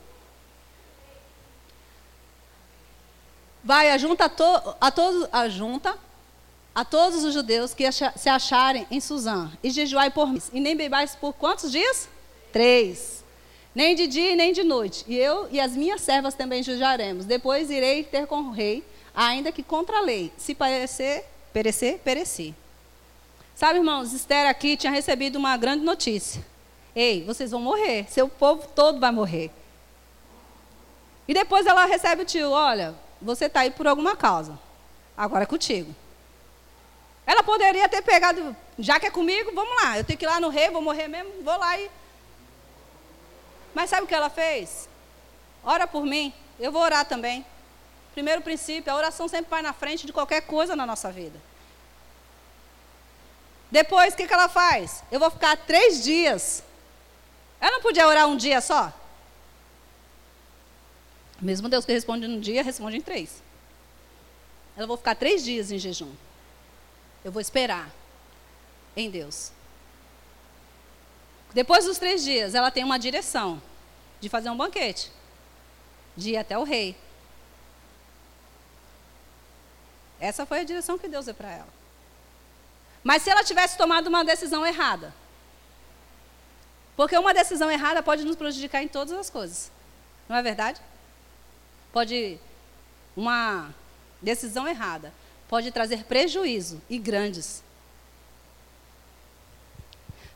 Vai, 3.63 3.91
ajunta 3.91 4.25
a, 4.25 4.29
to, 4.29 4.75
a, 4.79 4.91
todos, 4.91 5.29
ajunta 5.31 5.97
a 6.73 6.83
todos 6.83 7.23
os 7.23 7.33
judeus 7.33 7.73
que 7.73 7.89
se 7.91 8.29
acharem 8.29 8.85
em 8.91 8.99
Suzã, 8.99 9.51
e 9.63 9.71
jejuai 9.71 10.11
por 10.11 10.27
mim. 10.27 10.41
E 10.51 10.59
nem 10.59 10.75
bebais 10.75 11.15
por 11.15 11.33
quantos 11.33 11.71
dias? 11.71 12.09
Três. 12.55 13.21
Nem 13.75 13.97
de 13.97 14.07
dia 14.07 14.33
nem 14.33 14.53
de 14.53 14.63
noite. 14.63 15.03
E 15.09 15.17
eu 15.17 15.49
e 15.51 15.59
as 15.59 15.73
minhas 15.73 15.99
servas 15.99 16.35
também 16.35 16.63
jejuaremos. 16.63 17.25
Depois 17.25 17.69
irei 17.69 18.01
ter 18.01 18.25
com 18.27 18.43
o 18.43 18.51
rei, 18.51 18.81
ainda 19.13 19.51
que 19.51 19.61
contra 19.61 19.97
a 19.97 20.01
lei. 20.01 20.31
Se 20.37 20.55
parecer, 20.55 21.25
perecer, 21.51 21.99
pereci. 21.99 22.55
Sabe, 23.53 23.79
irmãos, 23.79 24.13
Esther 24.13 24.47
aqui 24.47 24.77
tinha 24.77 24.93
recebido 24.93 25.35
uma 25.35 25.57
grande 25.57 25.83
notícia. 25.83 26.41
Ei, 26.95 27.25
vocês 27.25 27.51
vão 27.51 27.59
morrer. 27.59 28.05
Seu 28.09 28.29
povo 28.29 28.65
todo 28.73 29.01
vai 29.01 29.11
morrer. 29.11 29.51
E 31.27 31.33
depois 31.33 31.65
ela 31.65 31.83
recebe 31.83 32.21
o 32.21 32.25
tio: 32.25 32.51
olha, 32.51 32.95
você 33.21 33.47
está 33.47 33.59
aí 33.59 33.71
por 33.71 33.85
alguma 33.85 34.15
causa. 34.15 34.57
Agora 35.17 35.43
é 35.43 35.45
contigo. 35.45 35.93
Ela 37.27 37.43
poderia 37.43 37.89
ter 37.89 38.01
pegado, 38.01 38.55
já 38.79 38.97
que 38.97 39.07
é 39.07 39.11
comigo, 39.11 39.51
vamos 39.53 39.75
lá. 39.83 39.97
Eu 39.97 40.05
tenho 40.05 40.17
que 40.17 40.23
ir 40.23 40.29
lá 40.29 40.39
no 40.39 40.47
rei, 40.47 40.69
vou 40.69 40.81
morrer 40.81 41.09
mesmo, 41.09 41.43
vou 41.43 41.57
lá 41.59 41.77
e 41.77 41.91
mas 43.75 43.89
sabe 43.89 44.05
o 44.05 44.07
que 44.07 44.15
ela 44.15 44.29
fez? 44.29 44.87
Ora 45.63 45.85
por 45.85 46.05
mim, 46.05 46.33
eu 46.57 46.71
vou 46.71 46.81
orar 46.81 47.05
também. 47.05 47.45
Primeiro 48.13 48.41
princípio, 48.41 48.91
a 48.91 48.95
oração 48.95 49.27
sempre 49.27 49.49
vai 49.49 49.61
na 49.61 49.73
frente 49.73 50.07
de 50.07 50.13
qualquer 50.13 50.41
coisa 50.41 50.75
na 50.75 50.85
nossa 50.85 51.11
vida. 51.11 51.37
Depois, 53.69 54.13
o 54.13 54.17
que, 54.17 54.25
que 54.25 54.33
ela 54.33 54.47
faz? 54.47 55.03
Eu 55.11 55.19
vou 55.19 55.29
ficar 55.29 55.57
três 55.57 56.01
dias. 56.01 56.63
Ela 57.59 57.73
não 57.73 57.81
podia 57.81 58.07
orar 58.07 58.25
um 58.27 58.37
dia 58.37 58.61
só? 58.61 58.93
Mesmo 61.41 61.67
Deus 61.67 61.83
que 61.83 61.91
responde 61.91 62.25
num 62.25 62.39
dia, 62.39 62.63
responde 62.63 62.95
em 62.95 63.01
três. 63.01 63.43
Ela 64.77 64.87
vou 64.87 64.95
ficar 64.95 65.15
três 65.15 65.43
dias 65.43 65.69
em 65.71 65.77
jejum. 65.77 66.13
Eu 67.25 67.31
vou 67.31 67.41
esperar 67.41 67.89
em 68.95 69.09
Deus. 69.09 69.51
Depois 71.55 71.85
dos 71.85 71.97
três 71.97 72.21
dias, 72.21 72.53
ela 72.53 72.69
tem 72.69 72.83
uma 72.83 72.99
direção 72.99 73.61
de 74.19 74.27
fazer 74.27 74.49
um 74.49 74.57
banquete, 74.57 75.09
de 76.15 76.31
ir 76.31 76.37
até 76.37 76.57
o 76.57 76.63
rei. 76.63 76.95
Essa 80.19 80.45
foi 80.45 80.59
a 80.59 80.63
direção 80.63 80.97
que 80.97 81.07
Deus 81.07 81.25
deu 81.25 81.33
para 81.33 81.49
ela. 81.49 81.73
Mas 83.01 83.21
se 83.21 83.29
ela 83.29 83.43
tivesse 83.43 83.77
tomado 83.77 84.07
uma 84.07 84.23
decisão 84.23 84.65
errada, 84.65 85.13
Porque 86.95 87.17
uma 87.17 87.33
decisão 87.33 87.69
errada 87.69 88.01
pode 88.01 88.23
nos 88.23 88.37
prejudicar 88.37 88.81
em 88.81 88.87
todas 88.87 89.13
as 89.13 89.29
coisas. 89.29 89.69
Não 90.29 90.35
é 90.37 90.41
verdade? 90.41 90.81
Pode 91.91 92.39
uma 93.17 93.73
decisão 94.21 94.65
errada 94.65 95.13
pode 95.47 95.71
trazer 95.71 96.03
prejuízo 96.03 96.81
e 96.89 96.97
grandes. 96.97 97.63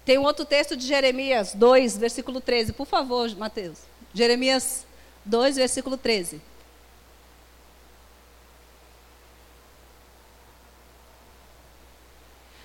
Tem 0.09 0.17
um 0.17 0.23
outro 0.23 0.43
texto 0.43 0.75
de 0.75 0.87
Jeremias 0.87 1.53
2, 1.53 1.95
versículo 1.95 2.41
13, 2.41 2.73
por 2.73 2.87
favor, 2.87 3.29
Mateus. 3.35 3.77
Jeremias 4.11 4.83
2, 5.23 5.57
versículo 5.57 5.97
13. 5.97 6.41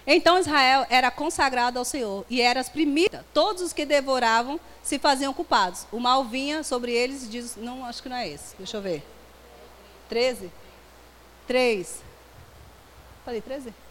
Então 0.07 0.39
Israel 0.39 0.87
era 0.89 1.11
consagrado 1.11 1.79
ao 1.79 1.85
Senhor 1.85 2.25
e 2.31 2.41
era 2.41 2.61
as 2.61 2.71
primícias. 2.71 3.23
Todos 3.35 3.61
os 3.61 3.75
que 3.75 3.85
devoravam 3.85 4.59
se 4.83 4.99
faziam 4.99 5.35
culpados. 5.35 5.87
O 5.93 6.01
mal 6.01 6.25
vinha 6.25 6.63
sobre 6.63 6.93
eles 6.93 7.25
e 7.25 7.27
diz, 7.27 7.57
não, 7.57 7.85
acho 7.85 8.03
que 8.03 8.09
não 8.09 8.17
é 8.17 8.27
esse. 8.27 8.57
Deixa 8.57 8.79
eu 8.79 8.81
ver. 8.81 9.03
13? 10.09 10.51
3. 11.47 12.03
Falei 13.23 13.43
13? 13.43 13.84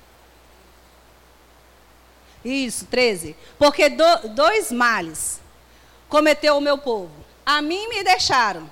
Isso, 2.43 2.85
13. 2.85 3.35
Porque 3.57 3.89
do, 3.89 4.29
dois 4.29 4.71
males 4.71 5.39
cometeu 6.09 6.57
o 6.57 6.61
meu 6.61 6.77
povo. 6.77 7.11
A 7.45 7.61
mim 7.61 7.87
me 7.87 8.03
deixaram. 8.03 8.69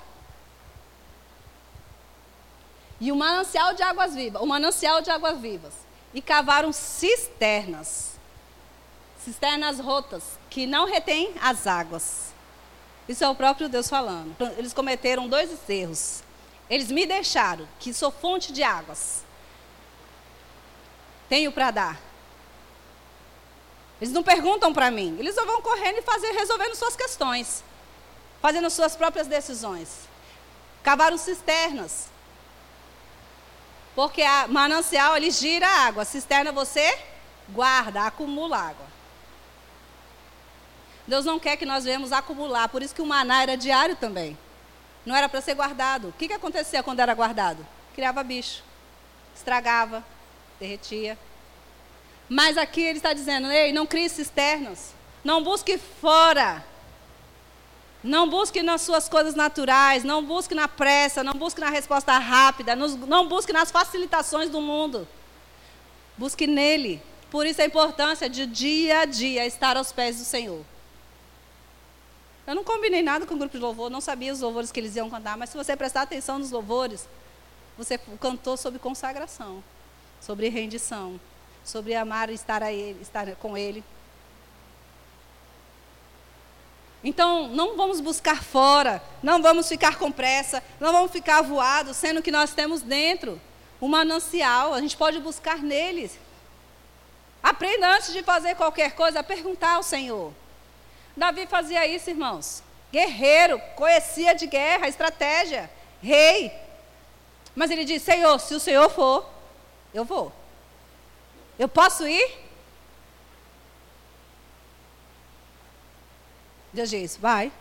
E 3.00 3.10
o 3.10 3.16
manancial 3.16 3.74
de 3.74 3.82
águas 3.82 4.14
vivas, 4.14 4.40
o 4.40 4.46
manancial 4.46 5.02
de 5.02 5.10
águas 5.10 5.38
vivas 5.38 5.72
e 6.14 6.22
cavaram 6.22 6.72
cisternas. 6.72 8.12
Cisternas 9.24 9.80
rotas, 9.80 10.22
que 10.50 10.66
não 10.66 10.86
retêm 10.86 11.34
as 11.40 11.66
águas. 11.66 12.32
Isso 13.08 13.24
é 13.24 13.28
o 13.28 13.34
próprio 13.34 13.68
Deus 13.68 13.88
falando. 13.88 14.36
Eles 14.56 14.72
cometeram 14.72 15.28
dois 15.28 15.50
erros. 15.68 16.22
Eles 16.70 16.90
me 16.90 17.04
deixaram, 17.06 17.68
que 17.78 17.92
sou 17.92 18.10
fonte 18.10 18.52
de 18.52 18.62
águas. 18.62 19.24
Tenho 21.28 21.50
para 21.50 21.70
dar. 21.70 22.11
Eles 24.02 24.12
não 24.12 24.24
perguntam 24.24 24.72
para 24.72 24.90
mim. 24.90 25.14
Eles 25.16 25.32
só 25.32 25.46
vão 25.46 25.62
correndo 25.62 25.98
e 25.98 26.02
fazer, 26.02 26.32
resolvendo 26.32 26.74
suas 26.74 26.96
questões. 26.96 27.62
Fazendo 28.40 28.68
suas 28.68 28.96
próprias 28.96 29.28
decisões. 29.28 30.08
Cavaram 30.82 31.16
cisternas. 31.16 32.08
Porque 33.94 34.20
a 34.20 34.48
manancial 34.48 35.16
ele 35.16 35.30
gira 35.30 35.68
a 35.68 35.86
água, 35.86 36.02
a 36.02 36.04
cisterna 36.04 36.50
você 36.50 36.98
guarda, 37.48 38.04
acumula 38.04 38.58
água. 38.58 38.86
Deus 41.06 41.24
não 41.24 41.38
quer 41.38 41.56
que 41.56 41.64
nós 41.64 41.84
venhamos 41.84 42.10
acumular, 42.10 42.68
por 42.70 42.82
isso 42.82 42.96
que 42.96 43.02
o 43.02 43.06
maná 43.06 43.44
era 43.44 43.56
diário 43.56 43.94
também. 43.94 44.36
Não 45.06 45.14
era 45.14 45.28
para 45.28 45.40
ser 45.40 45.54
guardado. 45.54 46.08
O 46.08 46.12
que, 46.12 46.26
que 46.26 46.34
acontecia 46.34 46.82
quando 46.82 46.98
era 46.98 47.14
guardado? 47.14 47.64
Criava 47.94 48.24
bicho, 48.24 48.64
estragava, 49.32 50.04
derretia. 50.58 51.16
Mas 52.32 52.56
aqui 52.56 52.80
ele 52.80 52.96
está 52.96 53.12
dizendo: 53.12 53.50
ei, 53.50 53.74
não 53.74 53.86
crie 53.86 54.08
cisternas, 54.08 54.94
não 55.22 55.44
busque 55.44 55.76
fora. 55.76 56.64
Não 58.02 58.28
busque 58.28 58.62
nas 58.62 58.80
suas 58.80 59.06
coisas 59.06 59.34
naturais, 59.34 60.02
não 60.02 60.24
busque 60.24 60.54
na 60.54 60.66
pressa, 60.66 61.22
não 61.22 61.34
busque 61.34 61.60
na 61.60 61.68
resposta 61.68 62.18
rápida, 62.18 62.74
não 62.74 63.28
busque 63.28 63.52
nas 63.52 63.70
facilitações 63.70 64.48
do 64.48 64.62
mundo. 64.62 65.06
Busque 66.16 66.46
nele. 66.46 67.02
Por 67.30 67.46
isso 67.46 67.60
a 67.60 67.66
importância 67.66 68.30
de 68.30 68.46
dia 68.46 69.00
a 69.00 69.04
dia 69.04 69.46
estar 69.46 69.76
aos 69.76 69.92
pés 69.92 70.16
do 70.16 70.24
Senhor. 70.24 70.64
Eu 72.46 72.54
não 72.54 72.64
combinei 72.64 73.02
nada 73.02 73.26
com 73.26 73.34
o 73.34 73.38
grupo 73.38 73.56
de 73.56 73.62
louvor, 73.62 73.90
não 73.90 74.00
sabia 74.00 74.32
os 74.32 74.40
louvores 74.40 74.72
que 74.72 74.80
eles 74.80 74.96
iam 74.96 75.10
cantar, 75.10 75.36
mas 75.36 75.50
se 75.50 75.56
você 75.56 75.76
prestar 75.76 76.02
atenção 76.02 76.38
nos 76.38 76.50
louvores, 76.50 77.06
você 77.76 77.98
cantou 78.18 78.56
sobre 78.56 78.80
consagração, 78.80 79.62
sobre 80.20 80.48
rendição, 80.48 81.20
sobre 81.64 81.94
amar 81.94 82.30
e 82.30 82.34
estar, 82.34 82.62
a 82.62 82.72
estar 82.72 83.34
com 83.36 83.56
Ele. 83.56 83.84
Então, 87.04 87.48
não 87.48 87.76
vamos 87.76 88.00
buscar 88.00 88.42
fora, 88.42 89.02
não 89.22 89.42
vamos 89.42 89.68
ficar 89.68 89.98
com 89.98 90.12
pressa, 90.12 90.62
não 90.78 90.92
vamos 90.92 91.10
ficar 91.10 91.42
voados, 91.42 91.96
sendo 91.96 92.22
que 92.22 92.30
nós 92.30 92.54
temos 92.54 92.80
dentro 92.80 93.40
um 93.80 93.88
manancial, 93.88 94.72
a 94.72 94.80
gente 94.80 94.96
pode 94.96 95.18
buscar 95.18 95.58
neles. 95.58 96.16
Aprenda 97.42 97.96
antes 97.96 98.12
de 98.12 98.22
fazer 98.22 98.54
qualquer 98.54 98.92
coisa 98.92 99.18
a 99.18 99.24
perguntar 99.24 99.72
ao 99.72 99.82
Senhor. 99.82 100.32
Davi 101.16 101.46
fazia 101.46 101.84
isso, 101.86 102.08
irmãos. 102.08 102.62
Guerreiro, 102.92 103.58
conhecia 103.74 104.34
de 104.34 104.46
guerra, 104.46 104.86
estratégia, 104.86 105.68
rei. 106.00 106.52
Mas 107.56 107.72
ele 107.72 107.84
disse: 107.84 108.04
Senhor, 108.04 108.38
se 108.38 108.54
o 108.54 108.60
Senhor 108.60 108.88
for, 108.90 109.28
eu 109.92 110.04
vou. 110.04 110.32
Eu 111.58 111.68
posso 111.68 112.06
ir? 112.06 112.38
Deus 116.72 116.88
diz, 116.88 117.16
vai. 117.16 117.52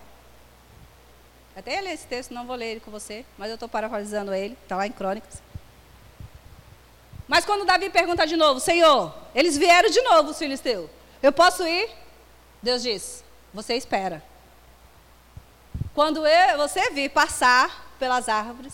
Até 1.56 1.82
ler 1.82 1.93
esse 1.93 2.08
texto, 2.08 2.34
não 2.34 2.47
vou 2.47 2.56
ler 2.56 2.71
ele 2.71 2.80
com 2.80 2.91
você, 2.91 3.25
mas 3.38 3.49
eu 3.49 3.56
estou 3.56 3.67
parafraseando 3.67 4.34
ele, 4.34 4.58
está 4.63 4.77
lá 4.77 4.88
em 4.88 4.91
Crônicas. 4.91 5.41
Mas 7.27 7.45
quando 7.45 7.65
Davi 7.65 7.89
pergunta 7.89 8.25
de 8.25 8.36
novo, 8.36 8.60
Senhor, 8.60 9.13
eles 9.36 9.58
vieram 9.58 9.89
de 9.89 10.01
novo, 10.01 10.32
os 10.32 10.38
filisteus. 10.38 10.89
Eu 11.21 11.32
posso 11.32 11.67
ir? 11.67 11.89
Deus 12.62 12.82
diz, 12.82 13.23
você 13.54 13.75
espera. 13.75 14.23
Quando 15.93 16.25
eu, 16.25 16.58
você 16.58 16.89
vir 16.91 17.10
passar 17.10 17.93
pelas 17.99 18.30
árvores 18.30 18.73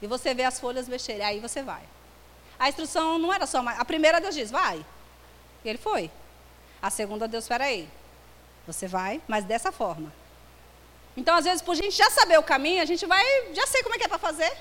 e 0.00 0.06
você 0.06 0.32
vê 0.32 0.44
as 0.44 0.60
folhas 0.60 0.88
mexerem, 0.88 1.24
aí 1.24 1.40
você 1.40 1.62
vai. 1.62 1.82
A 2.62 2.68
instrução 2.68 3.18
não 3.18 3.32
era 3.32 3.44
só. 3.44 3.58
A 3.58 3.84
primeira 3.84 4.20
Deus 4.20 4.36
diz, 4.36 4.48
vai. 4.48 4.86
E 5.64 5.68
ele 5.68 5.78
foi. 5.78 6.08
A 6.80 6.90
segunda 6.90 7.26
Deus, 7.26 7.42
espera 7.42 7.64
aí. 7.64 7.88
Você 8.68 8.86
vai, 8.86 9.20
mas 9.26 9.44
dessa 9.44 9.72
forma. 9.72 10.12
Então, 11.16 11.34
às 11.34 11.44
vezes, 11.44 11.60
por 11.60 11.72
a 11.72 11.74
gente 11.74 11.96
já 11.96 12.08
saber 12.08 12.38
o 12.38 12.42
caminho, 12.44 12.80
a 12.80 12.84
gente 12.84 13.04
vai, 13.04 13.52
já 13.52 13.66
sei 13.66 13.82
como 13.82 13.96
é 13.96 13.98
que 13.98 14.04
é 14.04 14.08
para 14.08 14.16
fazer. 14.16 14.56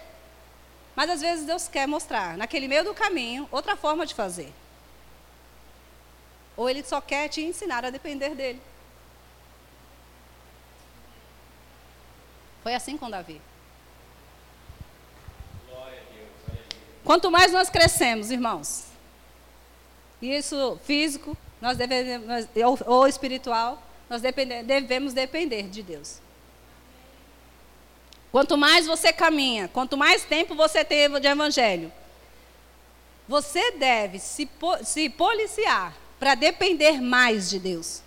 Mas 0.95 1.11
às 1.11 1.21
vezes 1.21 1.45
Deus 1.45 1.67
quer 1.67 1.87
mostrar, 1.87 2.35
naquele 2.37 2.67
meio 2.67 2.83
do 2.83 2.95
caminho, 2.95 3.47
outra 3.51 3.75
forma 3.75 4.03
de 4.03 4.15
fazer. 4.15 4.51
Ou 6.57 6.67
Ele 6.67 6.83
só 6.83 6.99
quer 7.01 7.29
te 7.29 7.43
ensinar 7.43 7.85
a 7.85 7.91
depender 7.91 8.33
dEle. 8.33 8.59
Foi 12.63 12.73
assim 12.73 12.97
com 12.97 13.11
Davi. 13.11 13.39
Quanto 17.11 17.29
mais 17.29 17.51
nós 17.51 17.69
crescemos, 17.69 18.31
irmãos, 18.31 18.85
isso 20.21 20.79
físico, 20.85 21.35
nós 21.59 21.77
devemos, 21.77 22.47
ou, 22.65 22.79
ou 22.85 23.05
espiritual, 23.05 23.83
nós 24.09 24.21
depender, 24.21 24.63
devemos 24.63 25.11
depender 25.11 25.63
de 25.63 25.83
Deus. 25.83 26.21
Quanto 28.31 28.57
mais 28.57 28.87
você 28.87 29.11
caminha, 29.11 29.67
quanto 29.67 29.97
mais 29.97 30.23
tempo 30.23 30.55
você 30.55 30.85
tem 30.85 31.09
de 31.19 31.27
evangelho, 31.27 31.91
você 33.27 33.71
deve 33.71 34.17
se, 34.17 34.49
se 34.85 35.09
policiar 35.09 35.93
para 36.17 36.33
depender 36.33 37.01
mais 37.01 37.49
de 37.49 37.59
Deus. 37.59 38.01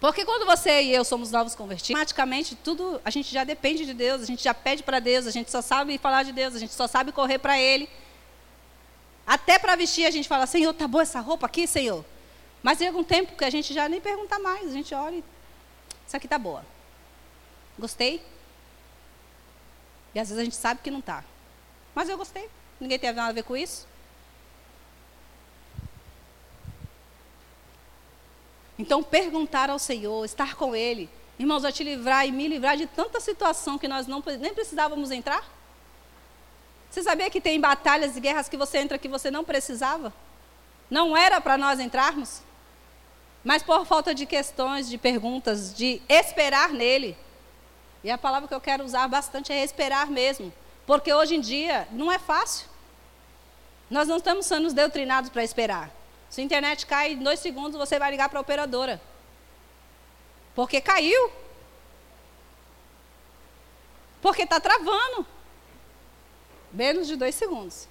Porque 0.00 0.24
quando 0.24 0.44
você 0.44 0.82
e 0.82 0.94
eu 0.94 1.04
somos 1.04 1.30
novos 1.30 1.54
convertidos, 1.54 1.90
automaticamente 1.90 2.54
tudo, 2.54 3.00
a 3.04 3.10
gente 3.10 3.32
já 3.32 3.44
depende 3.44 3.86
de 3.86 3.94
Deus, 3.94 4.22
a 4.22 4.26
gente 4.26 4.44
já 4.44 4.52
pede 4.52 4.82
para 4.82 5.00
Deus, 5.00 5.26
a 5.26 5.30
gente 5.30 5.50
só 5.50 5.62
sabe 5.62 5.96
falar 5.96 6.22
de 6.22 6.32
Deus, 6.32 6.54
a 6.54 6.58
gente 6.58 6.74
só 6.74 6.86
sabe 6.86 7.12
correr 7.12 7.38
para 7.38 7.58
Ele. 7.58 7.88
Até 9.26 9.58
para 9.58 9.74
vestir 9.74 10.06
a 10.06 10.10
gente 10.10 10.28
fala, 10.28 10.46
Senhor, 10.46 10.72
tá 10.74 10.86
boa 10.86 11.02
essa 11.02 11.20
roupa 11.20 11.46
aqui, 11.46 11.66
Senhor? 11.66 12.04
Mas 12.62 12.78
chega 12.78 12.96
um 12.96 13.04
tempo 13.04 13.36
que 13.36 13.44
a 13.44 13.50
gente 13.50 13.72
já 13.72 13.88
nem 13.88 14.00
pergunta 14.00 14.38
mais, 14.38 14.68
a 14.68 14.72
gente 14.72 14.94
olha 14.94 15.16
e. 15.16 15.24
Isso 16.06 16.16
aqui 16.16 16.26
está 16.26 16.38
boa. 16.38 16.64
Gostei? 17.78 18.22
E 20.14 20.20
às 20.20 20.28
vezes 20.28 20.40
a 20.40 20.44
gente 20.44 20.56
sabe 20.56 20.80
que 20.82 20.90
não 20.90 21.00
está. 21.00 21.24
Mas 21.94 22.08
eu 22.08 22.16
gostei. 22.16 22.48
Ninguém 22.78 22.98
tem 22.98 23.12
nada 23.12 23.30
a 23.30 23.32
ver 23.32 23.42
com 23.42 23.56
isso. 23.56 23.86
Então, 28.78 29.02
perguntar 29.02 29.70
ao 29.70 29.78
Senhor, 29.78 30.24
estar 30.24 30.54
com 30.54 30.76
Ele, 30.76 31.08
irmãos, 31.38 31.62
vai 31.62 31.72
te 31.72 31.82
livrar 31.82 32.26
e 32.26 32.32
me 32.32 32.46
livrar 32.46 32.76
de 32.76 32.86
tanta 32.86 33.20
situação 33.20 33.78
que 33.78 33.88
nós 33.88 34.06
não, 34.06 34.22
nem 34.38 34.52
precisávamos 34.52 35.10
entrar. 35.10 35.44
Você 36.90 37.02
sabia 37.02 37.30
que 37.30 37.40
tem 37.40 37.60
batalhas 37.60 38.16
e 38.16 38.20
guerras 38.20 38.48
que 38.48 38.56
você 38.56 38.78
entra 38.78 38.98
que 38.98 39.08
você 39.08 39.30
não 39.30 39.44
precisava? 39.44 40.12
Não 40.90 41.16
era 41.16 41.40
para 41.40 41.58
nós 41.58 41.80
entrarmos? 41.80 42.42
Mas 43.42 43.62
por 43.62 43.84
falta 43.86 44.14
de 44.14 44.26
questões, 44.26 44.88
de 44.88 44.98
perguntas, 44.98 45.74
de 45.74 46.00
esperar 46.08 46.70
nele. 46.70 47.16
E 48.02 48.10
a 48.10 48.18
palavra 48.18 48.48
que 48.48 48.54
eu 48.54 48.60
quero 48.60 48.84
usar 48.84 49.06
bastante 49.08 49.52
é 49.52 49.62
esperar 49.62 50.08
mesmo. 50.08 50.52
Porque 50.86 51.12
hoje 51.12 51.36
em 51.36 51.40
dia 51.40 51.86
não 51.92 52.10
é 52.10 52.18
fácil. 52.18 52.68
Nós 53.90 54.08
não 54.08 54.16
estamos 54.16 54.46
sendo 54.46 54.72
doutrinados 54.72 55.30
para 55.30 55.44
esperar. 55.44 55.90
Se 56.30 56.40
a 56.40 56.44
internet 56.44 56.86
cai 56.86 57.12
em 57.12 57.22
dois 57.22 57.40
segundos, 57.40 57.78
você 57.78 57.98
vai 57.98 58.10
ligar 58.10 58.28
para 58.28 58.38
a 58.38 58.42
operadora. 58.42 59.00
Porque 60.54 60.80
caiu. 60.80 61.30
Porque 64.20 64.42
está 64.42 64.58
travando. 64.58 65.26
Menos 66.72 67.06
de 67.06 67.16
dois 67.16 67.34
segundos. 67.34 67.88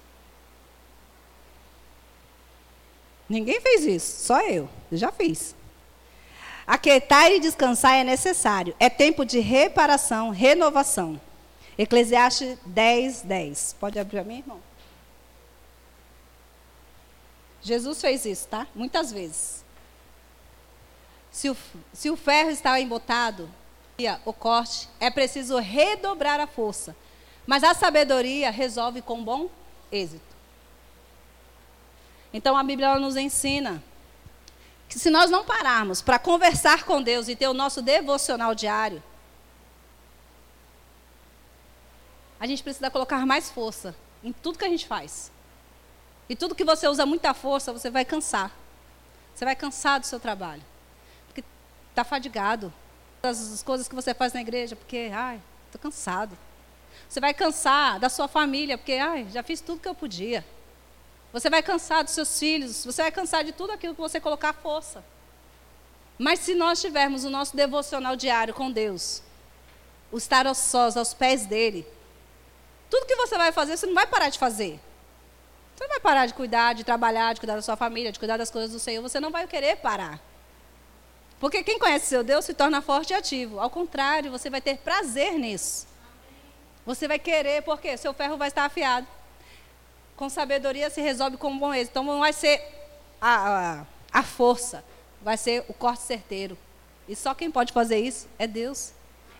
Ninguém 3.28 3.60
fez 3.60 3.84
isso, 3.84 4.24
só 4.26 4.40
eu. 4.42 4.68
Eu 4.90 4.98
já 4.98 5.10
fiz. 5.10 5.54
Aquietar 6.66 7.30
e 7.30 7.40
descansar 7.40 7.94
é 7.94 8.04
necessário. 8.04 8.74
É 8.78 8.90
tempo 8.90 9.24
de 9.24 9.38
reparação, 9.40 10.30
renovação. 10.30 11.20
Eclesiastes 11.78 12.58
10, 12.66 13.22
10. 13.22 13.76
Pode 13.78 13.98
abrir 13.98 14.18
para 14.18 14.24
mim, 14.24 14.38
irmão? 14.38 14.60
Jesus 17.66 18.00
fez 18.00 18.24
isso, 18.24 18.46
tá? 18.46 18.64
Muitas 18.72 19.10
vezes. 19.10 19.64
Se 21.32 21.50
o, 21.50 21.56
se 21.92 22.08
o 22.08 22.16
ferro 22.16 22.50
está 22.50 22.80
embotado, 22.80 23.50
o 24.24 24.32
corte, 24.32 24.88
é 25.00 25.10
preciso 25.10 25.58
redobrar 25.58 26.38
a 26.38 26.46
força. 26.46 26.94
Mas 27.44 27.64
a 27.64 27.74
sabedoria 27.74 28.52
resolve 28.52 29.02
com 29.02 29.22
bom 29.22 29.50
êxito. 29.90 30.36
Então 32.32 32.56
a 32.56 32.62
Bíblia 32.62 33.00
nos 33.00 33.16
ensina 33.16 33.82
que 34.88 34.96
se 34.96 35.10
nós 35.10 35.28
não 35.28 35.44
pararmos 35.44 36.00
para 36.00 36.20
conversar 36.20 36.84
com 36.84 37.02
Deus 37.02 37.26
e 37.26 37.34
ter 37.34 37.48
o 37.48 37.54
nosso 37.54 37.82
devocional 37.82 38.54
diário, 38.54 39.02
a 42.38 42.46
gente 42.46 42.62
precisa 42.62 42.90
colocar 42.92 43.26
mais 43.26 43.50
força 43.50 43.96
em 44.22 44.32
tudo 44.32 44.58
que 44.58 44.64
a 44.64 44.68
gente 44.68 44.86
faz. 44.86 45.32
E 46.28 46.34
tudo 46.34 46.54
que 46.54 46.64
você 46.64 46.88
usa 46.88 47.06
muita 47.06 47.32
força, 47.32 47.72
você 47.72 47.90
vai 47.90 48.04
cansar. 48.04 48.50
Você 49.34 49.44
vai 49.44 49.54
cansar 49.54 50.00
do 50.00 50.06
seu 50.06 50.18
trabalho. 50.18 50.62
Porque 51.26 51.44
está 51.90 52.04
fadigado. 52.04 52.72
Das 53.22 53.62
coisas 53.62 53.88
que 53.88 53.94
você 53.94 54.14
faz 54.14 54.32
na 54.32 54.40
igreja, 54.40 54.76
porque, 54.76 55.10
ai, 55.12 55.40
estou 55.66 55.80
cansado. 55.80 56.36
Você 57.08 57.20
vai 57.20 57.34
cansar 57.34 57.98
da 57.98 58.08
sua 58.08 58.28
família, 58.28 58.76
porque, 58.78 58.94
ai, 58.94 59.26
já 59.30 59.42
fiz 59.42 59.60
tudo 59.60 59.80
que 59.80 59.88
eu 59.88 59.94
podia. 59.94 60.44
Você 61.32 61.50
vai 61.50 61.62
cansar 61.62 62.02
dos 62.04 62.14
seus 62.14 62.38
filhos, 62.38 62.84
você 62.84 63.02
vai 63.02 63.10
cansar 63.10 63.44
de 63.44 63.52
tudo 63.52 63.72
aquilo 63.72 63.94
que 63.94 64.00
você 64.00 64.20
colocar 64.20 64.52
força. 64.52 65.04
Mas 66.18 66.40
se 66.40 66.54
nós 66.54 66.80
tivermos 66.80 67.24
o 67.24 67.30
nosso 67.30 67.54
devocional 67.54 68.16
diário 68.16 68.54
com 68.54 68.70
Deus, 68.70 69.22
o 70.10 70.16
estar 70.16 70.46
aos 70.46 70.58
sós, 70.58 70.96
aos 70.96 71.12
pés 71.12 71.44
dele, 71.44 71.86
tudo 72.88 73.06
que 73.06 73.16
você 73.16 73.36
vai 73.36 73.52
fazer, 73.52 73.76
você 73.76 73.86
não 73.86 73.94
vai 73.94 74.06
parar 74.06 74.30
de 74.30 74.38
fazer. 74.38 74.80
Você 75.76 75.84
não 75.84 75.90
vai 75.90 76.00
parar 76.00 76.24
de 76.24 76.32
cuidar, 76.32 76.72
de 76.72 76.82
trabalhar, 76.82 77.34
de 77.34 77.40
cuidar 77.40 77.54
da 77.54 77.62
sua 77.62 77.76
família, 77.76 78.10
de 78.10 78.18
cuidar 78.18 78.38
das 78.38 78.50
coisas 78.50 78.72
do 78.72 78.78
Senhor. 78.78 79.02
Você 79.02 79.20
não 79.20 79.30
vai 79.30 79.46
querer 79.46 79.76
parar. 79.76 80.18
Porque 81.38 81.62
quem 81.62 81.78
conhece 81.78 82.06
seu 82.06 82.24
Deus 82.24 82.46
se 82.46 82.54
torna 82.54 82.80
forte 82.80 83.10
e 83.10 83.14
ativo. 83.14 83.60
Ao 83.60 83.68
contrário, 83.68 84.30
você 84.30 84.48
vai 84.48 84.62
ter 84.62 84.78
prazer 84.78 85.34
nisso. 85.34 85.86
Você 86.86 87.06
vai 87.06 87.18
querer, 87.18 87.62
porque 87.62 87.94
seu 87.98 88.14
ferro 88.14 88.38
vai 88.38 88.48
estar 88.48 88.64
afiado. 88.64 89.06
Com 90.16 90.30
sabedoria 90.30 90.88
se 90.88 91.02
resolve 91.02 91.36
com 91.36 91.58
bom 91.58 91.74
êxito. 91.74 91.90
Então 91.90 92.04
não 92.04 92.20
vai 92.20 92.32
ser 92.32 92.58
a, 93.20 93.80
a, 93.80 94.20
a 94.20 94.22
força, 94.22 94.82
vai 95.20 95.36
ser 95.36 95.62
o 95.68 95.74
corte 95.74 96.02
certeiro. 96.04 96.56
E 97.06 97.14
só 97.14 97.34
quem 97.34 97.50
pode 97.50 97.70
fazer 97.70 97.98
isso 97.98 98.26
é 98.38 98.46
Deus. 98.46 98.92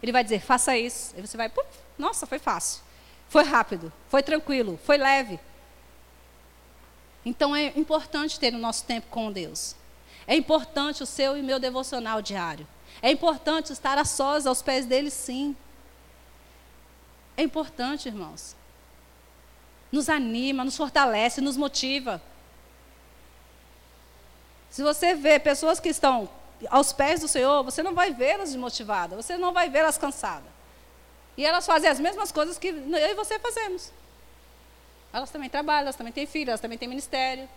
Ele 0.03 0.12
vai 0.12 0.22
dizer, 0.22 0.40
faça 0.40 0.77
isso. 0.77 1.14
E 1.16 1.22
você 1.22 1.35
vai, 1.38 1.51
nossa, 1.96 2.27
foi 2.27 2.38
fácil. 2.38 2.83
Foi 3.27 3.42
rápido, 3.42 3.90
foi 4.11 4.22
tranquilo, 4.22 4.79
foi 4.85 4.99
leve. 4.99 5.40
Então 7.26 7.56
é 7.56 7.72
importante 7.76 8.38
ter 8.38 8.54
o 8.54 8.58
nosso 8.58 8.84
tempo 8.84 9.08
com 9.10 9.32
Deus. 9.32 9.74
É 10.28 10.36
importante 10.36 11.02
o 11.02 11.06
seu 11.06 11.36
e 11.36 11.42
meu 11.42 11.58
devocional 11.58 12.22
diário. 12.22 12.64
É 13.02 13.10
importante 13.10 13.72
estar 13.72 13.98
a 13.98 14.04
sós 14.04 14.46
aos 14.46 14.62
pés 14.62 14.86
dele, 14.86 15.10
sim. 15.10 15.56
É 17.36 17.42
importante, 17.42 18.06
irmãos. 18.06 18.54
Nos 19.90 20.08
anima, 20.08 20.64
nos 20.64 20.76
fortalece, 20.76 21.40
nos 21.40 21.56
motiva. 21.56 22.22
Se 24.70 24.84
você 24.84 25.14
vê 25.16 25.40
pessoas 25.40 25.80
que 25.80 25.88
estão 25.88 26.28
aos 26.70 26.92
pés 26.92 27.22
do 27.22 27.28
Senhor, 27.28 27.64
você 27.64 27.82
não 27.82 27.92
vai 27.92 28.12
vê-las 28.14 28.50
desmotivadas, 28.50 29.26
você 29.26 29.36
não 29.36 29.52
vai 29.52 29.68
vê-las 29.68 29.98
cansadas. 29.98 30.48
E 31.36 31.44
elas 31.44 31.66
fazem 31.66 31.90
as 31.90 31.98
mesmas 31.98 32.30
coisas 32.30 32.56
que 32.56 32.68
eu 32.68 32.96
e 32.96 33.14
você 33.14 33.36
fazemos. 33.40 33.90
Elas 35.12 35.30
também 35.30 35.48
trabalham, 35.48 35.82
elas 35.82 35.96
também 35.96 36.12
têm 36.12 36.26
filhos, 36.26 36.48
elas 36.48 36.60
também 36.60 36.76
têm 36.76 36.88
ministério. 36.88 37.48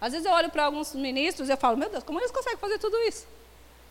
Às 0.00 0.12
vezes 0.12 0.26
eu 0.26 0.32
olho 0.32 0.50
para 0.50 0.64
alguns 0.64 0.94
ministros 0.94 1.48
e 1.48 1.52
eu 1.52 1.56
falo, 1.56 1.76
meu 1.76 1.90
Deus, 1.90 2.04
como 2.04 2.20
eles 2.20 2.30
conseguem 2.30 2.58
fazer 2.58 2.78
tudo 2.78 2.96
isso? 2.98 3.26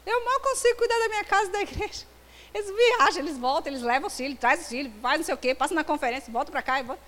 Eu 0.06 0.24
mal 0.24 0.40
consigo 0.40 0.78
cuidar 0.78 0.98
da 1.00 1.10
minha 1.10 1.24
casa 1.26 1.50
e 1.50 1.52
da 1.52 1.62
igreja. 1.62 2.06
Eles 2.54 2.74
viajam, 2.74 3.22
eles 3.24 3.38
voltam, 3.38 3.72
eles 3.72 3.84
levam 3.84 4.08
os 4.08 4.16
filhos, 4.16 4.40
trazem 4.40 4.64
os 4.64 4.70
filhos, 4.70 4.94
faz 5.02 5.20
não 5.20 5.26
sei 5.26 5.36
o 5.36 5.38
quê, 5.38 5.54
passa 5.54 5.76
na 5.76 5.84
conferência, 5.84 6.32
volta 6.32 6.50
para 6.50 6.62
cá 6.62 6.80
e 6.80 6.84
volta. 6.84 7.04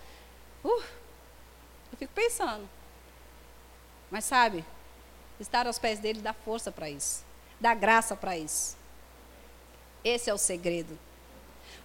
Uh, 0.64 0.84
eu 1.94 1.98
fico 1.98 2.14
pensando. 2.14 2.70
Mas 4.12 4.26
sabe, 4.26 4.66
estar 5.40 5.66
aos 5.66 5.80
pés 5.80 5.98
dele 5.98 6.22
dá 6.22 6.34
força 6.34 6.74
para 6.74 6.90
isso, 6.90 7.24
dá 7.60 7.74
graça 7.74 8.18
para 8.18 8.38
isso. 8.38 8.78
Esse 10.04 10.30
é 10.30 10.34
o 10.34 10.38
segredo. 10.38 11.00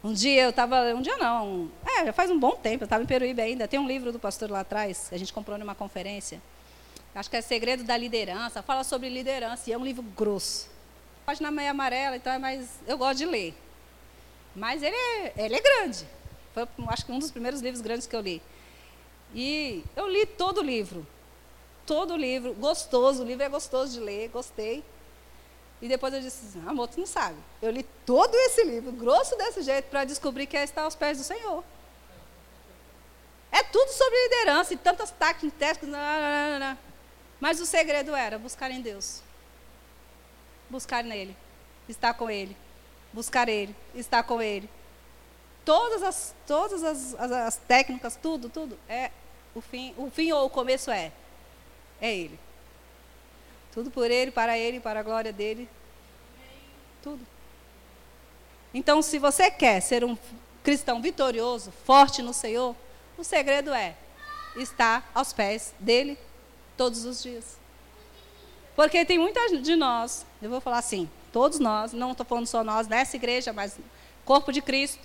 Um 0.05 0.13
dia 0.13 0.43
eu 0.43 0.51
estava, 0.51 0.95
um 0.95 1.01
dia 1.01 1.17
não, 1.17 1.71
é, 1.83 2.05
já 2.05 2.13
faz 2.13 2.31
um 2.31 2.39
bom 2.39 2.51
tempo, 2.51 2.83
eu 2.83 2.85
estava 2.85 3.03
em 3.03 3.07
Peruíbe 3.07 3.41
ainda, 3.41 3.67
tem 3.67 3.81
um 3.81 3.89
livro 3.89 4.13
do 4.13 4.19
pastor 4.19 4.51
lá 4.51 4.61
atrás, 4.61 5.09
que 5.09 5.15
a 5.15 5.19
gente 5.19 5.33
comprou 5.33 5.57
numa 5.57 5.75
conferência, 5.75 6.43
acho 7.15 7.31
que 7.31 7.37
é 7.39 7.41
Segredo 7.41 7.85
da 7.85 7.97
Liderança, 7.97 8.63
fala 8.63 8.85
sobre 8.85 9.09
liderança, 9.09 9.71
e 9.71 9.73
é 9.73 9.79
um 9.79 9.83
livro 9.83 10.03
grosso. 10.03 10.69
Página 11.25 11.51
meio 11.51 11.71
amarela, 11.71 12.17
então 12.17 12.31
é 12.31 12.37
mais, 12.37 12.69
eu 12.87 12.99
gosto 12.99 13.17
de 13.17 13.25
ler. 13.25 13.55
Mas 14.55 14.83
ele 14.83 14.95
é, 14.95 15.33
ele 15.39 15.55
é 15.55 15.61
grande, 15.61 16.07
foi 16.53 16.69
acho 16.89 17.07
que 17.07 17.11
um 17.11 17.19
dos 17.19 17.31
primeiros 17.31 17.63
livros 17.63 17.81
grandes 17.81 18.07
que 18.07 18.15
eu 18.15 18.21
li. 18.21 18.43
E 19.35 19.83
eu 19.97 20.07
li 20.07 20.27
todo 20.27 20.59
o 20.59 20.63
livro, 20.63 21.07
todo 21.87 22.13
o 22.13 22.17
livro, 22.19 22.53
gostoso, 22.53 23.23
o 23.23 23.27
livro 23.27 23.43
é 23.43 23.49
gostoso 23.49 23.95
de 23.95 24.01
ler, 24.01 24.29
gostei. 24.29 24.85
E 25.85 25.89
depois 25.89 26.15
eu 26.15 26.21
disse, 26.23 26.47
assim, 26.47 26.67
amor, 26.67 26.89
tu 26.89 26.99
não 26.99 27.07
sabe. 27.07 27.37
Eu 27.61 27.71
li 27.71 27.83
todo 28.07 28.35
esse 28.35 28.65
livro, 28.65 28.91
grosso 28.91 29.37
desse 29.37 29.61
jeito, 29.61 29.85
para 29.91 30.07
descobrir 30.07 30.47
que 30.47 30.57
é 30.57 30.65
estar 30.65 30.81
aos 30.81 30.95
pés 30.95 31.19
do 31.19 31.25
Senhor. 31.25 31.63
É 33.53 33.63
tudo 33.65 33.91
sobre 33.91 34.17
liderança 34.23 34.73
e 34.73 34.79
tantas 34.79 35.11
técnicas. 35.11 35.79
Mas 37.39 37.61
o 37.61 37.67
segredo 37.67 38.17
era 38.17 38.39
buscar 38.39 38.71
em 38.71 38.81
Deus. 38.81 39.21
Buscar 40.71 41.05
nele. 41.05 41.37
Estar 41.87 42.15
com 42.15 42.31
ele. 42.31 42.57
Buscar 43.13 43.47
ele. 43.47 43.77
Estar 43.95 44.23
com 44.23 44.41
ele. 44.41 44.71
Todas 45.67 46.03
as, 46.03 46.35
todas 46.47 46.83
as, 46.83 47.15
as, 47.17 47.31
as 47.31 47.57
técnicas, 47.59 48.17
tudo, 48.17 48.49
tudo, 48.49 48.79
é 48.89 49.11
o 49.55 49.61
fim, 49.61 49.95
o 49.99 50.11
fim 50.11 50.33
ou 50.33 50.47
o 50.47 50.51
começo 50.51 50.91
é. 50.91 51.13
É 52.01 52.17
ele. 52.17 52.41
Tudo 53.75 53.91
por 53.91 54.09
Ele, 54.09 54.31
para 54.31 54.57
Ele, 54.57 54.79
para 54.79 55.01
a 55.01 55.03
glória 55.03 55.33
dele. 55.33 55.69
Tudo. 57.03 57.21
Então, 58.73 59.03
se 59.03 59.19
você 59.19 59.51
quer 59.51 59.81
ser 59.81 60.05
um 60.05 60.17
cristão 60.63 61.03
vitorioso, 61.03 61.73
forte 61.85 62.23
no 62.23 62.33
Senhor, 62.33 62.75
o 63.19 63.25
segredo 63.25 63.75
é 63.75 63.97
estar 64.57 65.11
aos 65.13 65.33
pés 65.33 65.75
dele 65.79 66.17
todos 66.77 67.05
os 67.05 67.21
dias. 67.23 67.59
Porque 68.77 69.05
tem 69.05 69.19
muitas 69.19 69.61
de 69.61 69.77
nós, 69.77 70.25
eu 70.41 70.49
vou 70.49 70.61
falar 70.61 70.79
assim, 70.79 71.11
todos 71.33 71.59
nós, 71.59 71.93
não 71.93 72.13
estou 72.13 72.25
falando 72.25 72.47
só 72.47 72.63
nós 72.63 72.87
nessa 72.87 73.17
igreja, 73.17 73.53
mas 73.53 73.77
corpo 74.25 74.53
de 74.53 74.63
Cristo, 74.63 75.01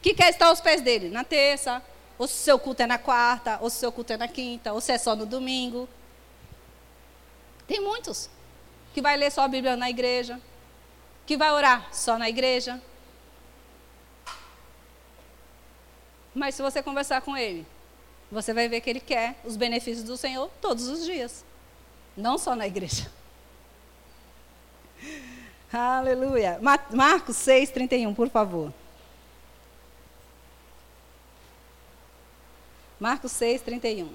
que 0.00 0.14
quer 0.14 0.30
estar 0.30 0.46
aos 0.46 0.60
pés 0.60 0.80
dele 0.80 1.08
na 1.08 1.24
terça, 1.24 1.82
ou 2.16 2.28
se 2.28 2.34
o 2.34 2.36
seu 2.36 2.58
culto 2.58 2.82
é 2.82 2.86
na 2.86 2.98
quarta, 2.98 3.58
ou 3.60 3.68
se 3.68 3.76
o 3.76 3.80
seu 3.80 3.92
culto 3.92 4.12
é 4.12 4.16
na 4.16 4.28
quinta, 4.28 4.72
ou 4.72 4.80
se 4.80 4.92
é 4.92 4.98
só 4.98 5.16
no 5.16 5.26
domingo. 5.26 5.88
Tem 7.66 7.80
muitos 7.80 8.28
que 8.92 9.00
vai 9.00 9.16
ler 9.16 9.30
só 9.30 9.42
a 9.42 9.48
Bíblia 9.48 9.76
na 9.76 9.90
igreja, 9.90 10.40
que 11.26 11.36
vai 11.36 11.50
orar 11.50 11.88
só 11.92 12.18
na 12.18 12.28
igreja. 12.28 12.80
Mas 16.34 16.54
se 16.54 16.62
você 16.62 16.82
conversar 16.82 17.22
com 17.22 17.36
ele, 17.36 17.66
você 18.30 18.52
vai 18.52 18.68
ver 18.68 18.80
que 18.80 18.90
ele 18.90 19.00
quer 19.00 19.36
os 19.44 19.56
benefícios 19.56 20.04
do 20.04 20.16
Senhor 20.16 20.50
todos 20.60 20.88
os 20.88 21.04
dias, 21.04 21.44
não 22.16 22.36
só 22.36 22.54
na 22.54 22.66
igreja. 22.66 23.10
Aleluia. 25.72 26.60
Marcos 26.92 27.36
6, 27.36 27.70
31, 27.70 28.14
por 28.14 28.28
favor. 28.28 28.72
Marcos 32.98 33.32
6, 33.32 33.62
31. 33.62 34.08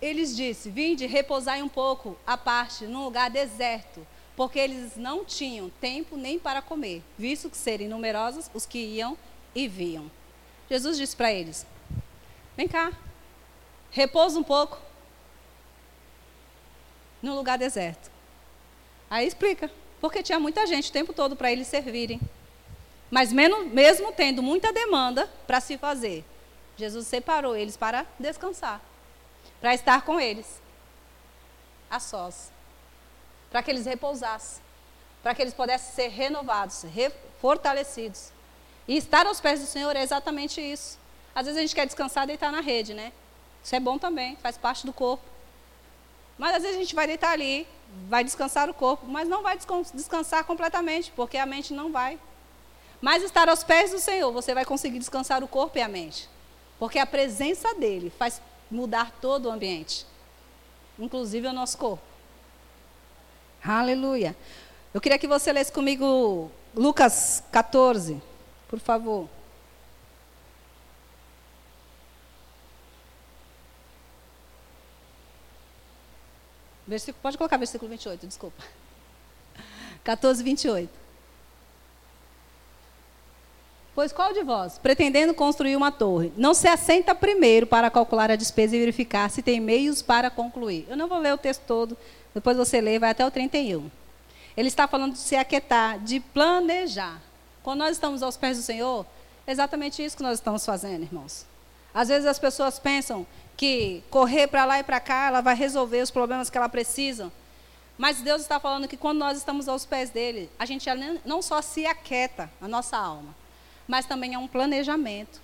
Eles 0.00 0.36
disse: 0.36 0.70
Vinde, 0.70 1.06
repousai 1.06 1.62
um 1.62 1.68
pouco 1.68 2.16
à 2.26 2.36
parte, 2.36 2.84
num 2.86 3.04
lugar 3.04 3.30
deserto, 3.30 4.06
porque 4.36 4.58
eles 4.58 4.96
não 4.96 5.24
tinham 5.24 5.70
tempo 5.80 6.16
nem 6.16 6.38
para 6.38 6.62
comer, 6.62 7.02
visto 7.18 7.50
que 7.50 7.56
serem 7.56 7.88
numerosos 7.88 8.50
os 8.54 8.64
que 8.64 8.78
iam 8.78 9.16
e 9.54 9.66
viam. 9.66 10.10
Jesus 10.70 10.96
disse 10.96 11.16
para 11.16 11.32
eles: 11.32 11.66
Vem 12.56 12.68
cá, 12.68 12.92
repousa 13.90 14.38
um 14.38 14.44
pouco. 14.44 14.78
num 17.20 17.34
lugar 17.34 17.58
deserto. 17.58 18.10
Aí 19.10 19.26
explica, 19.26 19.68
porque 20.00 20.22
tinha 20.22 20.38
muita 20.38 20.64
gente 20.66 20.90
o 20.90 20.92
tempo 20.92 21.12
todo 21.12 21.34
para 21.34 21.50
eles 21.50 21.66
servirem. 21.66 22.20
Mas 23.10 23.32
mesmo 23.32 24.12
tendo 24.12 24.42
muita 24.42 24.72
demanda 24.72 25.28
para 25.46 25.60
se 25.60 25.78
fazer, 25.78 26.24
Jesus 26.76 27.06
separou 27.06 27.56
eles 27.56 27.76
para 27.76 28.06
descansar, 28.20 28.80
para 29.60 29.74
estar 29.74 30.02
com 30.02 30.20
eles, 30.20 30.60
a 31.90 31.98
sós, 31.98 32.50
para 33.50 33.62
que 33.62 33.70
eles 33.70 33.86
repousassem, 33.86 34.62
para 35.22 35.34
que 35.34 35.42
eles 35.42 35.54
pudessem 35.54 35.94
ser 35.94 36.08
renovados, 36.08 36.84
fortalecidos. 37.40 38.30
E 38.86 38.96
estar 38.96 39.26
aos 39.26 39.40
pés 39.40 39.60
do 39.60 39.66
Senhor 39.66 39.94
é 39.96 40.02
exatamente 40.02 40.60
isso. 40.60 40.98
Às 41.34 41.46
vezes 41.46 41.58
a 41.58 41.62
gente 41.62 41.74
quer 41.74 41.86
descansar 41.86 42.24
e 42.24 42.28
deitar 42.28 42.50
na 42.50 42.60
rede, 42.60 42.94
né? 42.94 43.12
Isso 43.62 43.74
é 43.74 43.80
bom 43.80 43.98
também, 43.98 44.36
faz 44.36 44.56
parte 44.56 44.86
do 44.86 44.92
corpo. 44.92 45.24
Mas 46.38 46.54
às 46.56 46.62
vezes 46.62 46.76
a 46.76 46.80
gente 46.80 46.94
vai 46.94 47.06
deitar 47.06 47.32
ali, 47.32 47.66
vai 48.08 48.22
descansar 48.22 48.70
o 48.70 48.74
corpo, 48.74 49.06
mas 49.06 49.28
não 49.28 49.42
vai 49.42 49.58
descansar 49.92 50.44
completamente, 50.44 51.12
porque 51.14 51.36
a 51.36 51.44
mente 51.44 51.74
não 51.74 51.90
vai. 51.90 52.18
Mas 53.00 53.22
estar 53.22 53.48
aos 53.48 53.62
pés 53.62 53.90
do 53.90 53.98
Senhor, 53.98 54.32
você 54.32 54.54
vai 54.54 54.64
conseguir 54.64 54.98
descansar 54.98 55.42
o 55.42 55.48
corpo 55.48 55.78
e 55.78 55.82
a 55.82 55.88
mente. 55.88 56.28
Porque 56.78 56.98
a 56.98 57.06
presença 57.06 57.74
dele 57.74 58.10
faz 58.16 58.40
mudar 58.70 59.12
todo 59.20 59.46
o 59.46 59.52
ambiente, 59.52 60.06
inclusive 60.98 61.46
o 61.46 61.52
nosso 61.52 61.78
corpo. 61.78 62.02
Aleluia. 63.62 64.36
Eu 64.92 65.00
queria 65.00 65.18
que 65.18 65.26
você 65.26 65.52
lesse 65.52 65.72
comigo 65.72 66.50
Lucas 66.74 67.42
14, 67.52 68.20
por 68.68 68.78
favor. 68.78 69.28
Versículo, 76.86 77.20
pode 77.22 77.36
colocar 77.36 77.58
versículo 77.58 77.90
28, 77.90 78.26
desculpa. 78.26 78.64
14, 80.02 80.42
28. 80.42 81.07
Pois 83.98 84.12
qual 84.12 84.32
de 84.32 84.44
vós, 84.44 84.78
pretendendo 84.78 85.34
construir 85.34 85.74
uma 85.74 85.90
torre, 85.90 86.32
não 86.36 86.54
se 86.54 86.68
assenta 86.68 87.16
primeiro 87.16 87.66
para 87.66 87.90
calcular 87.90 88.30
a 88.30 88.36
despesa 88.36 88.76
e 88.76 88.78
verificar 88.78 89.28
se 89.28 89.42
tem 89.42 89.58
meios 89.58 90.02
para 90.02 90.30
concluir? 90.30 90.86
Eu 90.88 90.96
não 90.96 91.08
vou 91.08 91.18
ler 91.18 91.34
o 91.34 91.36
texto 91.36 91.62
todo, 91.66 91.98
depois 92.32 92.56
você 92.56 92.80
lê, 92.80 92.96
vai 93.00 93.10
até 93.10 93.26
o 93.26 93.30
31. 93.32 93.90
Ele 94.56 94.68
está 94.68 94.86
falando 94.86 95.14
de 95.14 95.18
se 95.18 95.34
aquietar, 95.34 95.98
de 95.98 96.20
planejar. 96.20 97.20
Quando 97.60 97.80
nós 97.80 97.90
estamos 97.90 98.22
aos 98.22 98.36
pés 98.36 98.56
do 98.56 98.62
Senhor, 98.62 99.04
é 99.44 99.50
exatamente 99.50 100.00
isso 100.00 100.16
que 100.16 100.22
nós 100.22 100.38
estamos 100.38 100.64
fazendo, 100.64 101.02
irmãos. 101.02 101.44
Às 101.92 102.06
vezes 102.06 102.28
as 102.28 102.38
pessoas 102.38 102.78
pensam 102.78 103.26
que 103.56 104.04
correr 104.10 104.46
para 104.46 104.64
lá 104.64 104.78
e 104.78 104.84
para 104.84 105.00
cá, 105.00 105.26
ela 105.26 105.40
vai 105.40 105.56
resolver 105.56 106.02
os 106.02 106.10
problemas 106.12 106.48
que 106.48 106.56
ela 106.56 106.68
precisa. 106.68 107.32
Mas 107.98 108.20
Deus 108.20 108.42
está 108.42 108.60
falando 108.60 108.86
que 108.86 108.96
quando 108.96 109.18
nós 109.18 109.36
estamos 109.36 109.66
aos 109.66 109.84
pés 109.84 110.10
dele, 110.10 110.48
a 110.56 110.64
gente 110.64 110.88
não 111.24 111.42
só 111.42 111.60
se 111.60 111.84
aquieta, 111.84 112.48
a 112.60 112.68
nossa 112.68 112.96
alma, 112.96 113.34
mas 113.88 114.04
também 114.04 114.34
é 114.34 114.38
um 114.38 114.46
planejamento. 114.46 115.40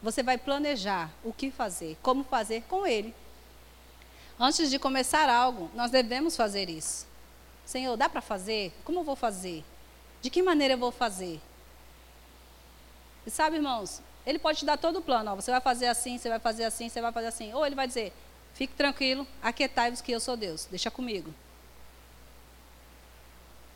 Você 0.00 0.22
vai 0.22 0.38
planejar 0.38 1.10
o 1.24 1.32
que 1.32 1.50
fazer, 1.50 1.98
como 2.00 2.22
fazer 2.22 2.62
com 2.62 2.86
ele. 2.86 3.14
Antes 4.38 4.70
de 4.70 4.78
começar 4.78 5.28
algo, 5.28 5.70
nós 5.74 5.90
devemos 5.90 6.36
fazer 6.36 6.70
isso. 6.70 7.06
Senhor, 7.66 7.96
dá 7.96 8.08
para 8.08 8.20
fazer? 8.20 8.72
Como 8.84 9.00
eu 9.00 9.04
vou 9.04 9.16
fazer? 9.16 9.64
De 10.20 10.30
que 10.30 10.42
maneira 10.42 10.74
eu 10.74 10.78
vou 10.78 10.92
fazer? 10.92 11.40
E 13.26 13.30
sabe, 13.30 13.56
irmãos, 13.56 14.00
ele 14.24 14.38
pode 14.38 14.60
te 14.60 14.64
dar 14.64 14.76
todo 14.76 14.98
o 14.98 15.02
plano. 15.02 15.32
Ó, 15.32 15.34
você 15.36 15.50
vai 15.50 15.60
fazer 15.60 15.86
assim, 15.86 16.18
você 16.18 16.28
vai 16.28 16.38
fazer 16.38 16.64
assim, 16.64 16.88
você 16.88 17.00
vai 17.00 17.12
fazer 17.12 17.28
assim. 17.28 17.52
Ou 17.52 17.64
ele 17.66 17.74
vai 17.74 17.86
dizer: 17.86 18.12
fique 18.54 18.74
tranquilo, 18.74 19.26
aquietai-vos 19.42 20.00
que 20.00 20.12
eu 20.12 20.20
sou 20.20 20.36
Deus, 20.36 20.66
deixa 20.70 20.90
comigo. 20.90 21.32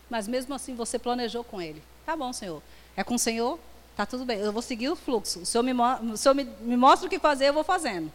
Mas 0.08 0.28
mesmo 0.28 0.54
assim 0.54 0.74
você 0.74 0.98
planejou 0.98 1.42
com 1.42 1.60
ele. 1.60 1.82
Tá 2.04 2.16
bom, 2.16 2.32
Senhor. 2.32 2.62
É 2.96 3.02
com 3.02 3.14
o 3.14 3.18
Senhor? 3.18 3.58
Tá 3.96 4.04
tudo 4.04 4.26
bem. 4.26 4.38
Eu 4.38 4.52
vou 4.52 4.60
seguir 4.60 4.90
o 4.90 4.96
fluxo. 4.96 5.40
O 5.40 5.46
Senhor 5.46 5.64
me, 5.64 5.72
o 6.12 6.16
Senhor 6.16 6.34
me, 6.34 6.44
me 6.44 6.76
mostra 6.76 7.06
o 7.06 7.10
que 7.10 7.18
fazer, 7.18 7.48
eu 7.48 7.54
vou 7.54 7.64
fazendo. 7.64 8.12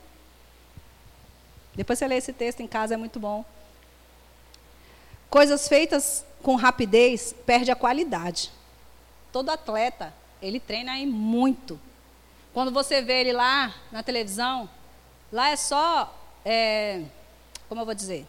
Depois 1.74 1.98
você 1.98 2.08
lê 2.08 2.18
esse 2.18 2.32
texto 2.32 2.60
em 2.60 2.68
casa, 2.68 2.94
é 2.94 2.98
muito 2.98 3.20
bom. 3.20 3.44
Coisas 5.30 5.68
feitas 5.68 6.24
com 6.44 6.56
rapidez 6.56 7.34
perde 7.46 7.72
a 7.72 7.76
qualidade. 7.76 8.52
Todo 9.32 9.50
atleta, 9.50 10.14
ele 10.42 10.60
treina 10.60 10.92
aí 10.92 11.06
muito. 11.06 11.80
Quando 12.54 12.72
você 12.72 13.02
vê 13.02 13.22
ele 13.22 13.32
lá 13.34 13.74
na 13.92 14.04
televisão, 14.04 14.70
lá 15.32 15.50
é 15.50 15.56
só, 15.56 16.14
é, 16.46 17.02
como 17.70 17.82
eu 17.82 17.86
vou 17.86 17.96
dizer? 17.96 18.28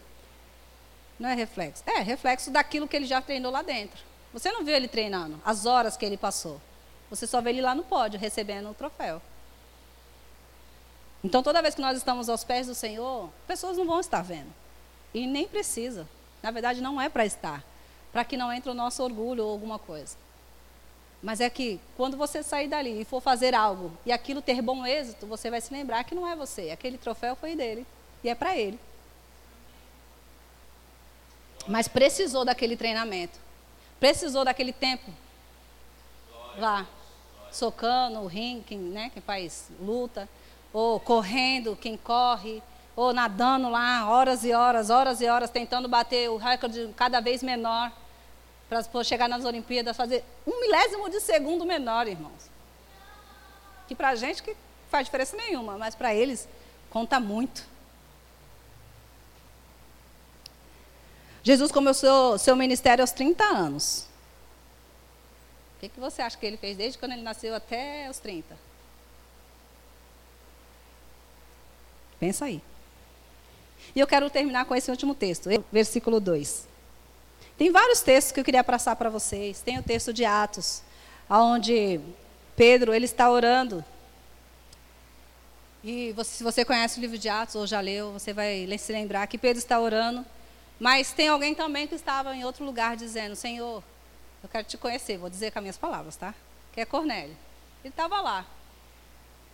Não 1.19 1.29
é 1.29 1.35
reflexo. 1.35 1.83
É 1.85 1.99
reflexo 1.99 2.49
daquilo 2.49 2.87
que 2.87 2.95
ele 2.95 3.05
já 3.05 3.21
treinou 3.21 3.51
lá 3.51 3.61
dentro. 3.61 4.01
Você 4.31 4.51
não 4.51 4.63
viu 4.63 4.73
ele 4.73 4.87
treinando, 4.87 5.39
as 5.45 5.65
horas 5.65 5.95
que 5.97 6.05
ele 6.05 6.17
passou. 6.17 6.59
Você 7.13 7.27
só 7.27 7.39
vê 7.41 7.51
ele 7.51 7.61
lá 7.61 7.75
no 7.75 7.83
pódio, 7.83 8.19
recebendo 8.19 8.71
o 8.71 8.73
troféu. 8.73 9.21
Então, 11.23 11.43
toda 11.43 11.61
vez 11.61 11.75
que 11.75 11.81
nós 11.81 11.95
estamos 11.95 12.27
aos 12.27 12.43
pés 12.43 12.65
do 12.65 12.73
Senhor, 12.73 13.29
pessoas 13.45 13.77
não 13.77 13.85
vão 13.85 13.99
estar 13.99 14.23
vendo. 14.23 14.51
E 15.13 15.27
nem 15.27 15.47
precisa. 15.47 16.07
Na 16.41 16.49
verdade, 16.49 16.81
não 16.81 16.99
é 16.99 17.09
para 17.09 17.23
estar. 17.23 17.63
Para 18.11 18.25
que 18.25 18.35
não 18.35 18.51
entre 18.51 18.71
o 18.71 18.73
nosso 18.73 19.03
orgulho 19.03 19.45
ou 19.45 19.51
alguma 19.51 19.77
coisa. 19.77 20.17
Mas 21.21 21.39
é 21.39 21.51
que 21.51 21.79
quando 21.95 22.17
você 22.17 22.41
sair 22.41 22.67
dali 22.67 23.01
e 23.01 23.05
for 23.05 23.21
fazer 23.21 23.53
algo 23.53 23.95
e 24.07 24.11
aquilo 24.11 24.41
ter 24.41 24.59
bom 24.63 24.83
êxito, 24.83 25.27
você 25.27 25.51
vai 25.51 25.61
se 25.61 25.71
lembrar 25.71 26.03
que 26.05 26.15
não 26.15 26.27
é 26.27 26.35
você. 26.35 26.71
Aquele 26.71 26.97
troféu 26.97 27.35
foi 27.35 27.55
dele. 27.55 27.85
E 28.23 28.29
é 28.29 28.33
para 28.33 28.57
ele. 28.57 28.79
Mas 31.67 31.87
precisou 31.87 32.43
daquele 32.43 32.75
treinamento. 32.75 33.37
Precisou 33.99 34.43
daquele 34.43 34.73
tempo. 34.73 35.13
Lá. 36.57 36.87
Socando, 37.53 38.19
o 38.19 38.27
ringue, 38.27 38.63
quem, 38.63 38.77
né, 38.77 39.09
quem 39.13 39.21
faz 39.21 39.69
luta. 39.79 40.27
Ou 40.73 40.99
correndo, 40.99 41.75
quem 41.75 41.95
corre. 41.95 42.61
Ou 42.95 43.13
nadando 43.13 43.69
lá, 43.69 44.09
horas 44.09 44.43
e 44.43 44.53
horas, 44.53 44.89
horas 44.89 45.21
e 45.21 45.27
horas, 45.27 45.49
tentando 45.49 45.87
bater 45.87 46.29
o 46.29 46.37
recorde 46.37 46.93
cada 46.95 47.19
vez 47.19 47.41
menor 47.41 47.91
para 48.69 49.03
chegar 49.03 49.27
nas 49.29 49.45
Olimpíadas, 49.45 49.95
fazer 49.95 50.23
um 50.45 50.61
milésimo 50.61 51.09
de 51.09 51.19
segundo 51.19 51.65
menor, 51.65 52.07
irmãos. 52.07 52.49
Que 53.87 53.95
para 53.95 54.09
a 54.09 54.15
gente 54.15 54.41
que 54.41 54.55
faz 54.89 55.05
diferença 55.05 55.35
nenhuma, 55.37 55.77
mas 55.77 55.95
para 55.95 56.13
eles 56.13 56.47
conta 56.89 57.19
muito. 57.19 57.67
Jesus 61.43 61.71
começou 61.71 62.37
seu 62.37 62.55
ministério 62.55 63.03
aos 63.03 63.11
30 63.11 63.43
anos. 63.43 64.07
Que, 65.83 65.89
que 65.89 65.99
você 65.99 66.21
acha 66.21 66.37
que 66.37 66.45
ele 66.45 66.55
fez 66.55 66.77
desde 66.77 66.97
quando 66.97 67.11
ele 67.11 67.23
nasceu 67.23 67.53
até 67.53 68.09
os 68.09 68.17
30? 68.17 68.57
Pensa 72.17 72.45
aí. 72.45 72.61
E 73.93 73.99
eu 73.99 74.07
quero 74.07 74.29
terminar 74.29 74.63
com 74.63 74.73
esse 74.73 74.89
último 74.89 75.13
texto, 75.13 75.49
versículo 75.69 76.21
2. 76.21 76.69
Tem 77.57 77.69
vários 77.69 77.99
textos 77.99 78.31
que 78.31 78.39
eu 78.39 78.45
queria 78.45 78.63
passar 78.63 78.95
para 78.95 79.09
vocês. 79.09 79.59
Tem 79.59 79.77
o 79.77 79.83
texto 79.83 80.13
de 80.13 80.23
Atos, 80.23 80.81
onde 81.29 81.99
Pedro 82.55 82.93
ele 82.93 83.03
está 83.03 83.29
orando. 83.29 83.83
E 85.83 86.13
você, 86.13 86.37
se 86.37 86.43
você 86.45 86.63
conhece 86.63 86.97
o 86.97 87.01
livro 87.01 87.17
de 87.17 87.27
Atos 87.27 87.55
ou 87.55 87.67
já 87.67 87.81
leu, 87.81 88.13
você 88.13 88.31
vai 88.31 88.65
se 88.77 88.93
lembrar 88.93 89.27
que 89.27 89.37
Pedro 89.37 89.59
está 89.59 89.77
orando. 89.81 90.25
Mas 90.79 91.11
tem 91.11 91.27
alguém 91.27 91.53
também 91.53 91.87
que 91.87 91.95
estava 91.95 92.33
em 92.33 92.45
outro 92.45 92.63
lugar 92.63 92.95
dizendo: 92.95 93.35
Senhor, 93.35 93.83
eu 94.43 94.49
quero 94.49 94.67
te 94.67 94.77
conhecer. 94.77 95.17
Vou 95.17 95.29
dizer 95.29 95.51
com 95.51 95.59
as 95.59 95.63
minhas 95.63 95.77
palavras, 95.77 96.17
tá? 96.17 96.35
Que 96.73 96.81
é 96.81 96.85
Cornélio. 96.85 97.35
Ele 97.83 97.91
estava 97.91 98.21
lá. 98.21 98.45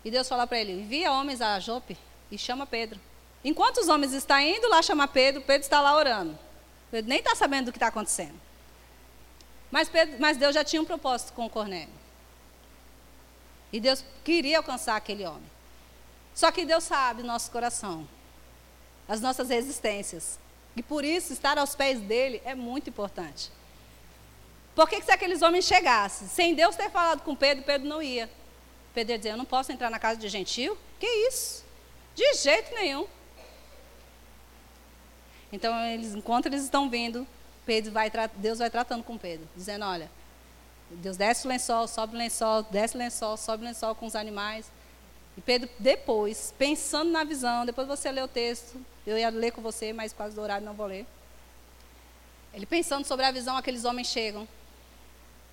E 0.03 0.09
Deus 0.09 0.27
fala 0.27 0.47
para 0.47 0.59
ele: 0.59 0.73
envia 0.73 1.11
homens 1.11 1.41
a 1.41 1.59
Jope 1.59 1.95
e 2.31 2.37
chama 2.37 2.65
Pedro. 2.65 2.99
Enquanto 3.43 3.77
os 3.77 3.87
homens 3.87 4.13
estão 4.13 4.39
indo 4.39 4.67
lá 4.67 4.81
chamar 4.81 5.07
Pedro, 5.09 5.41
Pedro 5.41 5.61
está 5.61 5.79
lá 5.79 5.95
orando. 5.95 6.37
Pedro 6.91 7.07
nem 7.07 7.19
está 7.19 7.35
sabendo 7.35 7.65
do 7.65 7.71
que 7.71 7.77
está 7.77 7.87
acontecendo. 7.87 8.39
Mas, 9.71 9.87
Pedro, 9.87 10.17
mas 10.19 10.37
Deus 10.37 10.55
já 10.55 10.63
tinha 10.63 10.81
um 10.81 10.85
propósito 10.85 11.33
com 11.33 11.47
Cornélio. 11.49 11.93
E 13.71 13.79
Deus 13.79 14.03
queria 14.23 14.57
alcançar 14.57 14.95
aquele 14.95 15.25
homem. 15.25 15.49
Só 16.33 16.51
que 16.51 16.65
Deus 16.65 16.83
sabe 16.83 17.21
nosso 17.21 17.51
coração, 17.51 18.07
as 19.07 19.21
nossas 19.21 19.49
resistências. 19.49 20.39
E 20.75 20.81
por 20.81 21.05
isso, 21.05 21.33
estar 21.33 21.57
aos 21.57 21.75
pés 21.75 21.99
dele 21.99 22.41
é 22.43 22.55
muito 22.55 22.89
importante. 22.89 23.51
Porque 24.79 25.01
se 25.01 25.11
aqueles 25.11 25.41
homens 25.41 25.65
chegassem, 25.65 26.25
sem 26.29 26.55
Deus 26.55 26.73
ter 26.73 26.89
falado 26.89 27.21
com 27.21 27.35
Pedro, 27.35 27.65
Pedro 27.65 27.85
não 27.85 28.01
ia. 28.01 28.29
Pedro 28.93 29.11
ia 29.11 29.17
dizer: 29.17 29.31
Eu 29.31 29.37
não 29.37 29.43
posso 29.43 29.73
entrar 29.73 29.89
na 29.89 29.99
casa 29.99 30.17
de 30.17 30.29
gentil? 30.29 30.77
Que 30.97 31.05
isso? 31.27 31.65
De 32.15 32.33
jeito 32.35 32.73
nenhum. 32.73 33.05
Então, 35.51 35.77
eles, 35.83 36.15
enquanto 36.15 36.45
eles 36.45 36.63
estão 36.63 36.89
vindo, 36.89 37.27
Pedro 37.65 37.91
vai, 37.91 38.09
Deus 38.37 38.59
vai 38.59 38.69
tratando 38.69 39.03
com 39.03 39.17
Pedro, 39.17 39.45
dizendo: 39.53 39.83
Olha, 39.83 40.09
Deus 40.89 41.17
desce 41.17 41.45
o 41.45 41.49
lençol, 41.49 41.85
sobe 41.85 42.15
o 42.15 42.17
lençol, 42.17 42.63
desce 42.63 42.95
o 42.95 42.99
lençol, 42.99 43.35
sobe 43.35 43.65
o 43.65 43.67
lençol 43.67 43.93
com 43.95 44.05
os 44.05 44.15
animais. 44.15 44.71
E 45.35 45.41
Pedro, 45.41 45.69
depois, 45.77 46.53
pensando 46.57 47.11
na 47.11 47.25
visão, 47.25 47.65
depois 47.65 47.85
você 47.85 48.09
lê 48.13 48.21
o 48.21 48.29
texto, 48.29 48.79
eu 49.05 49.17
ia 49.17 49.29
ler 49.29 49.51
com 49.51 49.61
você, 49.61 49.91
mas 49.91 50.13
quase 50.13 50.33
do 50.35 50.41
horário 50.41 50.65
não 50.65 50.73
vou 50.73 50.85
ler. 50.85 51.05
Ele 52.53 52.65
pensando 52.65 53.05
sobre 53.05 53.25
a 53.25 53.31
visão, 53.31 53.57
aqueles 53.57 53.83
homens 53.83 54.07
chegam. 54.07 54.47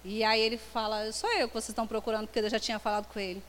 E 0.09 0.23
aí 0.23 0.41
ele 0.41 0.57
fala: 0.57 1.11
Sou 1.11 1.29
eu 1.33 1.49
que 1.49 1.55
vocês 1.55 1.71
estão 1.71 1.85
procurando, 1.85 2.29
porque 2.29 2.39
eu 2.39 2.49
já 2.49 2.61
tinha 2.61 2.79
falado 2.79 3.09
com 3.13 3.19
ele. 3.19 3.43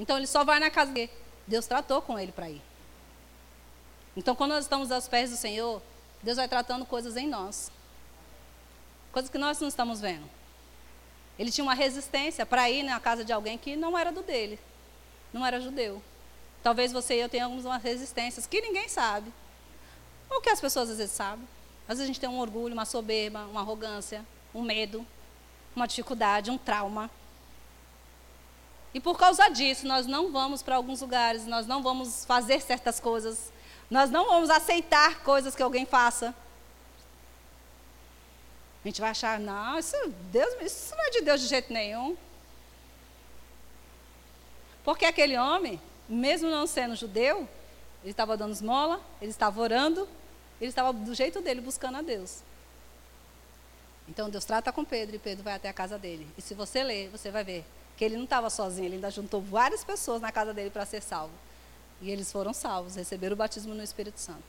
Então 0.00 0.16
ele 0.16 0.26
só 0.26 0.42
vai 0.42 0.58
na 0.58 0.70
casa 0.70 0.90
dele. 0.90 1.10
Deus 1.46 1.66
tratou 1.66 2.00
com 2.00 2.18
ele 2.18 2.32
para 2.32 2.48
ir. 2.48 2.62
Então 4.16 4.34
quando 4.34 4.52
nós 4.52 4.64
estamos 4.64 4.90
aos 4.90 5.06
pés 5.06 5.30
do 5.30 5.36
Senhor, 5.36 5.82
Deus 6.22 6.38
vai 6.38 6.48
tratando 6.48 6.86
coisas 6.86 7.14
em 7.14 7.28
nós. 7.28 7.70
Coisas 9.12 9.30
que 9.30 9.36
nós 9.36 9.60
não 9.60 9.68
estamos 9.68 10.00
vendo. 10.00 10.28
Ele 11.38 11.52
tinha 11.52 11.62
uma 11.62 11.74
resistência 11.74 12.46
para 12.46 12.70
ir 12.70 12.82
na 12.82 12.98
casa 12.98 13.22
de 13.22 13.34
alguém 13.34 13.58
que 13.58 13.76
não 13.76 13.98
era 13.98 14.10
do 14.10 14.22
dele, 14.22 14.58
não 15.30 15.44
era 15.44 15.60
judeu. 15.60 16.02
Talvez 16.62 16.90
você 16.90 17.16
e 17.16 17.20
eu 17.20 17.28
tenhamos 17.28 17.66
umas 17.66 17.82
resistências 17.82 18.46
que 18.46 18.62
ninguém 18.62 18.88
sabe. 18.88 19.30
Ou 20.30 20.40
que 20.40 20.48
as 20.48 20.60
pessoas 20.60 20.88
às 20.88 20.96
vezes 20.96 21.14
sabem. 21.14 21.46
Às 21.82 21.98
vezes 21.98 22.04
a 22.04 22.06
gente 22.06 22.20
tem 22.20 22.28
um 22.28 22.40
orgulho, 22.40 22.74
uma 22.74 22.84
soberba, 22.84 23.44
uma 23.44 23.60
arrogância, 23.60 24.24
um 24.54 24.62
medo, 24.62 25.06
uma 25.74 25.86
dificuldade, 25.86 26.50
um 26.50 26.58
trauma. 26.58 27.10
E 28.92 29.00
por 29.00 29.18
causa 29.18 29.48
disso, 29.48 29.86
nós 29.86 30.06
não 30.06 30.32
vamos 30.32 30.62
para 30.62 30.76
alguns 30.76 31.00
lugares, 31.00 31.46
nós 31.46 31.66
não 31.66 31.82
vamos 31.82 32.24
fazer 32.24 32.60
certas 32.60 32.98
coisas, 32.98 33.52
nós 33.90 34.10
não 34.10 34.26
vamos 34.26 34.50
aceitar 34.50 35.22
coisas 35.22 35.54
que 35.54 35.62
alguém 35.62 35.86
faça. 35.86 36.34
A 38.84 38.88
gente 38.88 39.00
vai 39.00 39.10
achar, 39.10 39.38
não, 39.38 39.78
isso, 39.78 39.96
Deus, 40.32 40.54
isso 40.62 40.94
não 40.96 41.04
é 41.04 41.10
de 41.10 41.20
Deus 41.20 41.40
de 41.40 41.46
jeito 41.46 41.72
nenhum. 41.72 42.16
Porque 44.84 45.04
aquele 45.04 45.36
homem, 45.36 45.80
mesmo 46.08 46.48
não 46.48 46.66
sendo 46.66 46.96
judeu, 46.96 47.48
ele 48.02 48.12
estava 48.12 48.36
dando 48.36 48.52
esmola, 48.52 49.00
ele 49.20 49.30
estava 49.30 49.60
orando, 49.60 50.08
ele 50.60 50.70
estava 50.70 50.92
do 50.92 51.14
jeito 51.14 51.40
dele 51.40 51.60
buscando 51.60 51.98
a 51.98 52.02
Deus. 52.02 52.42
Então 54.08 54.30
Deus 54.30 54.44
trata 54.44 54.72
com 54.72 54.84
Pedro 54.84 55.16
e 55.16 55.18
Pedro 55.18 55.44
vai 55.44 55.54
até 55.54 55.68
a 55.68 55.72
casa 55.72 55.98
dele. 55.98 56.26
E 56.36 56.42
se 56.42 56.54
você 56.54 56.82
ler, 56.82 57.08
você 57.10 57.30
vai 57.30 57.44
ver 57.44 57.64
que 57.96 58.04
ele 58.04 58.16
não 58.16 58.24
estava 58.24 58.48
sozinho, 58.48 58.86
ele 58.86 58.94
ainda 58.94 59.10
juntou 59.10 59.42
várias 59.42 59.84
pessoas 59.84 60.22
na 60.22 60.32
casa 60.32 60.54
dele 60.54 60.70
para 60.70 60.86
ser 60.86 61.02
salvo. 61.02 61.32
E 62.00 62.10
eles 62.10 62.30
foram 62.30 62.52
salvos, 62.54 62.94
receberam 62.94 63.34
o 63.34 63.36
batismo 63.36 63.74
no 63.74 63.82
Espírito 63.82 64.20
Santo. 64.20 64.42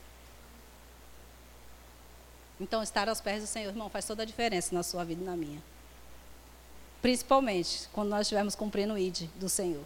Então, 2.60 2.82
estar 2.82 3.08
aos 3.08 3.20
pés 3.20 3.42
do 3.42 3.46
Senhor, 3.46 3.70
irmão, 3.70 3.88
faz 3.88 4.04
toda 4.04 4.22
a 4.22 4.26
diferença 4.26 4.74
na 4.74 4.82
sua 4.82 5.02
vida 5.02 5.22
e 5.22 5.24
na 5.24 5.36
minha. 5.36 5.62
Principalmente 7.02 7.88
quando 7.92 8.10
nós 8.10 8.22
estivermos 8.22 8.54
cumprindo 8.54 8.94
o 8.94 8.98
ID 8.98 9.28
do 9.36 9.48
Senhor. 9.48 9.82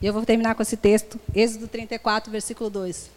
E 0.00 0.06
eu 0.06 0.12
vou 0.12 0.24
terminar 0.24 0.54
com 0.54 0.62
esse 0.62 0.76
texto, 0.76 1.18
Êxodo 1.34 1.66
34, 1.66 2.30
versículo 2.30 2.68
2. 2.68 3.10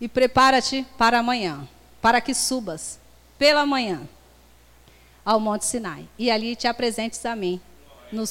E 0.00 0.08
prepara-te 0.08 0.84
para 0.96 1.18
amanhã, 1.18 1.68
para 2.00 2.20
que 2.20 2.34
subas 2.34 2.98
pela 3.38 3.66
manhã 3.66 4.08
ao 5.24 5.40
Monte 5.40 5.64
Sinai. 5.64 6.08
E 6.18 6.30
ali 6.30 6.56
te 6.56 6.66
apresentes 6.66 7.24
a 7.26 7.34
mim, 7.34 7.60
no, 8.12 8.24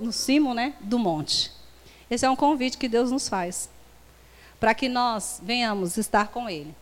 no 0.00 0.12
cimo 0.12 0.54
né, 0.54 0.74
do 0.80 0.98
monte. 0.98 1.52
Esse 2.10 2.24
é 2.24 2.30
um 2.30 2.36
convite 2.36 2.78
que 2.78 2.88
Deus 2.88 3.10
nos 3.10 3.28
faz, 3.28 3.68
para 4.58 4.74
que 4.74 4.88
nós 4.88 5.40
venhamos 5.42 5.96
estar 5.96 6.28
com 6.28 6.48
Ele 6.48 6.74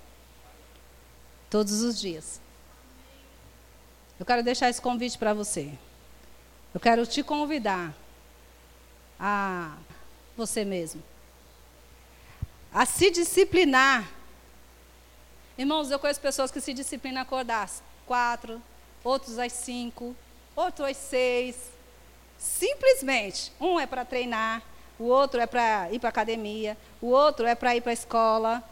todos 1.51 1.83
os 1.83 2.01
dias. 2.01 2.41
Eu 4.19 4.25
quero 4.25 4.43
deixar 4.43 4.71
esse 4.71 4.81
convite 4.81 5.19
para 5.19 5.35
você. 5.35 5.73
Eu 6.73 6.81
quero 6.81 7.07
te 7.07 7.23
convidar 7.23 7.95
a 9.19 9.77
você 10.37 10.64
mesmo 10.64 11.03
a 12.77 12.85
se 12.85 13.11
disciplinar. 13.11 14.07
Irmãos, 15.59 15.91
eu 15.91 15.99
conheço 15.99 16.21
pessoas 16.21 16.51
que 16.51 16.61
se 16.61 16.75
disciplinam 16.75 17.21
a 17.21 17.23
acordar 17.23 17.63
às 17.63 17.83
quatro, 18.07 18.63
outros 19.03 19.39
às 19.39 19.53
cinco, 19.53 20.15
outros 20.55 20.89
às 20.89 20.97
seis. 20.97 21.57
Simplesmente, 22.39 23.53
um 23.61 23.81
é 23.81 23.87
para 23.87 24.05
treinar, 24.05 24.63
o 24.99 25.05
outro 25.05 25.41
é 25.41 25.47
para 25.47 25.91
ir 25.91 25.99
para 25.99 26.09
a 26.09 26.11
academia, 26.11 26.77
o 27.01 27.07
outro 27.07 27.47
é 27.47 27.55
para 27.55 27.75
ir 27.75 27.81
para 27.81 27.93
a 27.93 27.95
escola, 27.95 28.63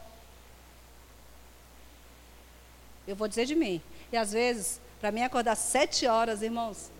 eu 3.07 3.14
vou 3.16 3.28
dizer 3.28 3.47
de 3.47 3.55
mim. 3.55 3.82
E 4.12 4.16
às 4.16 4.32
vezes, 4.32 4.80
para 5.01 5.11
mim 5.11 5.22
acordar 5.22 5.55
sete 5.57 6.07
horas, 6.07 6.43
irmãos, 6.43 6.91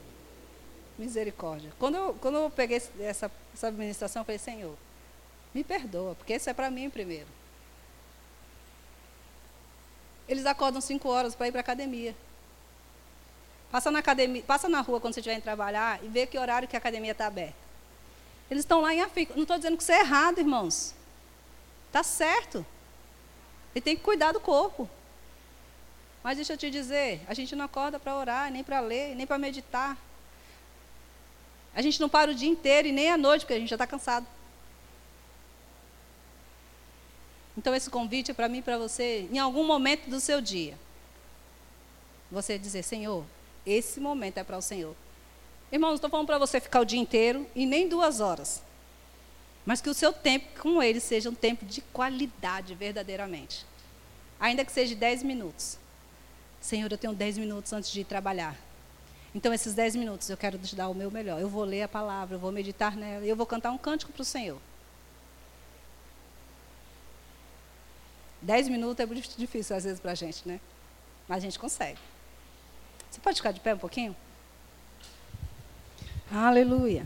misericórdia. 0.99 1.73
Quando 1.79 1.97
eu, 1.97 2.15
quando 2.21 2.37
eu 2.37 2.51
peguei 2.51 2.81
essa, 3.01 3.31
essa 3.53 3.69
administração, 3.69 4.21
eu 4.21 4.25
falei, 4.25 4.39
Senhor, 4.39 4.77
me 5.55 5.65
perdoa, 5.65 6.15
porque 6.15 6.35
isso 6.35 6.49
é 6.49 6.55
para 6.55 6.71
mim 6.71 6.91
primeiro. 6.91 7.29
Eles 10.29 10.47
acordam 10.47 10.81
cinco 10.81 11.09
horas 11.09 11.35
para 11.35 11.49
ir 11.49 11.51
para 11.51 11.61
a 11.61 11.63
academia. 11.63 12.15
Passa 13.71 13.91
na, 13.91 13.99
academia, 13.99 14.43
passa 14.43 14.69
na 14.69 14.81
rua 14.81 15.01
quando 15.01 15.15
você 15.15 15.21
estiver 15.21 15.37
em 15.37 15.41
trabalhar 15.41 16.03
e 16.03 16.09
vê 16.09 16.27
que 16.27 16.39
horário 16.39 16.69
que 16.69 16.77
a 16.77 16.79
academia 16.79 17.13
está 17.13 17.27
aberta. 17.27 17.57
Eles 18.51 18.63
estão 18.63 18.81
lá 18.81 18.95
em 18.95 19.01
África. 19.01 19.35
Não 19.35 19.43
estou 19.43 19.57
dizendo 19.57 19.77
que 19.77 19.83
isso 19.83 19.93
é 19.93 20.01
errado, 20.01 20.39
irmãos. 20.39 20.95
Está 21.89 22.03
certo. 22.03 22.65
E 23.75 23.81
tem 23.81 23.97
que 23.97 24.03
cuidar 24.03 24.33
do 24.33 24.41
corpo. 24.41 24.89
Mas 26.23 26.37
deixa 26.37 26.55
eu 26.55 26.57
te 26.57 26.71
dizer, 26.71 27.21
a 27.27 27.35
gente 27.35 27.55
não 27.55 27.65
acorda 27.65 27.99
para 27.99 28.17
orar, 28.17 28.51
nem 28.51 28.65
para 28.65 28.81
ler, 28.81 29.15
nem 29.15 29.27
para 29.27 29.39
meditar. 29.39 29.97
A 31.75 31.83
gente 31.83 32.01
não 32.01 32.09
para 32.09 32.31
o 32.31 32.35
dia 32.35 32.49
inteiro 32.49 32.89
e 32.89 32.93
nem 32.93 33.11
à 33.11 33.17
noite, 33.17 33.41
porque 33.41 33.55
a 33.55 33.59
gente 33.59 33.69
já 33.69 33.75
está 33.75 33.87
cansado. 33.87 34.27
Então 37.57 37.75
esse 37.75 37.89
convite 37.89 38.31
é 38.31 38.35
para 38.35 38.49
mim 38.49 38.59
e 38.59 38.63
para 38.63 38.79
você, 38.79 39.29
em 39.33 39.39
algum 39.39 39.65
momento 39.65 40.09
do 40.09 40.21
seu 40.21 40.41
dia. 40.41 40.79
Você 42.31 42.59
dizer, 42.59 42.83
Senhor, 42.83 43.25
esse 43.65 44.01
momento 44.01 44.39
é 44.39 44.45
para 44.45 44.59
o 44.59 44.63
Senhor. 44.63 44.95
Irmão, 45.71 45.91
não 45.91 45.97
estou 45.97 46.11
falando 46.11 46.27
para 46.27 46.39
você 46.39 46.61
ficar 46.61 46.81
o 46.81 46.85
dia 46.85 46.99
inteiro 46.99 47.47
e 47.55 47.65
nem 47.67 47.89
duas 47.89 48.21
horas. 48.21 48.63
Mas 49.65 49.81
que 49.81 49.89
o 49.89 49.95
seu 49.95 50.13
tempo 50.13 50.61
com 50.61 50.83
ele 50.83 51.01
seja 51.01 51.31
um 51.31 51.35
tempo 51.35 51.65
de 51.65 51.81
qualidade, 51.81 52.75
verdadeiramente. 52.75 53.65
Ainda 54.39 54.65
que 54.65 54.73
seja 54.73 54.95
dez 54.95 55.23
minutos. 55.23 55.79
Senhor, 56.65 56.91
eu 56.91 56.97
tenho 56.97 57.13
10 57.13 57.37
minutos 57.37 57.71
antes 57.75 57.91
de 57.91 58.01
ir 58.01 58.05
trabalhar. 58.05 58.57
Então, 59.35 59.53
esses 59.53 59.75
10 59.75 59.97
minutos 59.97 60.31
eu 60.31 60.37
quero 60.37 60.57
te 60.57 60.75
dar 60.75 60.89
o 60.89 60.95
meu 60.95 61.11
melhor. 61.11 61.39
Eu 61.39 61.47
vou 61.47 61.63
ler 61.63 61.83
a 61.83 61.89
palavra, 61.89 62.37
eu 62.37 62.39
vou 62.39 62.51
meditar 62.51 62.97
nela, 62.97 63.23
eu 63.23 63.37
vou 63.37 63.45
cantar 63.45 63.71
um 63.71 63.77
cântico 63.77 64.11
para 64.11 64.23
o 64.23 64.25
Senhor. 64.25 64.59
10 68.45 68.69
minutos 68.69 69.01
é 69.01 69.07
muito 69.07 69.39
difícil 69.39 69.75
às 69.75 69.85
vezes 69.85 69.99
para 69.99 70.13
a 70.13 70.15
gente, 70.15 70.47
né? 70.47 70.61
Mas 71.27 71.39
a 71.39 71.41
gente 71.41 71.59
consegue. 71.59 71.99
Você 73.11 73.21
pode 73.21 73.37
ficar 73.37 73.53
de 73.53 73.61
pé 73.61 73.75
um 73.75 73.79
pouquinho? 73.79 74.15
Aleluia. 76.31 77.05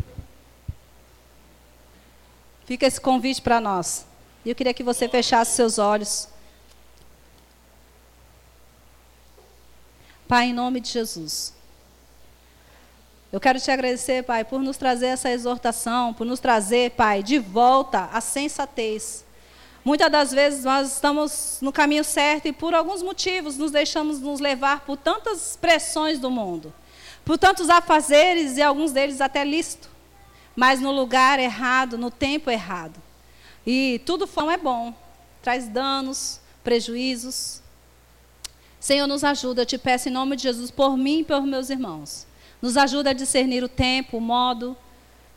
Fica 2.66 2.86
esse 2.86 3.00
convite 3.00 3.40
para 3.40 3.60
nós. 3.60 4.04
E 4.44 4.50
eu 4.50 4.54
queria 4.54 4.74
que 4.74 4.82
você 4.82 5.08
fechasse 5.08 5.54
seus 5.54 5.78
olhos. 5.78 6.28
Pai, 10.26 10.46
em 10.46 10.52
nome 10.52 10.80
de 10.80 10.90
Jesus. 10.90 11.54
Eu 13.30 13.38
quero 13.38 13.60
te 13.60 13.70
agradecer, 13.70 14.24
Pai, 14.24 14.44
por 14.44 14.60
nos 14.60 14.76
trazer 14.76 15.06
essa 15.06 15.30
exortação, 15.30 16.12
por 16.12 16.26
nos 16.26 16.40
trazer, 16.40 16.90
Pai, 16.92 17.22
de 17.22 17.38
volta 17.38 18.06
a 18.12 18.20
sensatez. 18.20 19.24
Muitas 19.84 20.10
das 20.10 20.32
vezes 20.32 20.64
nós 20.64 20.92
estamos 20.92 21.58
no 21.62 21.72
caminho 21.72 22.04
certo 22.04 22.46
e 22.46 22.52
por 22.52 22.74
alguns 22.74 23.02
motivos 23.02 23.56
nos 23.56 23.70
deixamos 23.70 24.20
nos 24.20 24.40
levar 24.40 24.80
por 24.80 24.96
tantas 24.96 25.56
pressões 25.56 26.18
do 26.18 26.30
mundo, 26.30 26.72
por 27.24 27.38
tantos 27.38 27.70
afazeres 27.70 28.56
e 28.56 28.62
alguns 28.62 28.92
deles 28.92 29.20
até 29.20 29.44
lícito, 29.44 29.88
mas 30.54 30.80
no 30.80 30.90
lugar 30.90 31.38
errado, 31.38 31.96
no 31.96 32.10
tempo 32.10 32.50
errado. 32.50 33.00
E 33.66 34.00
tudo 34.04 34.28
não 34.36 34.50
é 34.50 34.56
bom, 34.56 34.94
traz 35.42 35.68
danos, 35.68 36.40
prejuízos, 36.62 37.62
Senhor, 38.80 39.08
nos 39.08 39.24
ajuda, 39.24 39.62
eu 39.62 39.66
te 39.66 39.76
peço 39.76 40.08
em 40.08 40.12
nome 40.12 40.36
de 40.36 40.44
Jesus, 40.44 40.70
por 40.70 40.96
mim 40.96 41.20
e 41.20 41.24
por 41.24 41.42
meus 41.42 41.68
irmãos. 41.68 42.26
Nos 42.62 42.76
ajuda 42.76 43.10
a 43.10 43.12
discernir 43.12 43.62
o 43.64 43.68
tempo, 43.68 44.18
o 44.18 44.20
modo, 44.20 44.76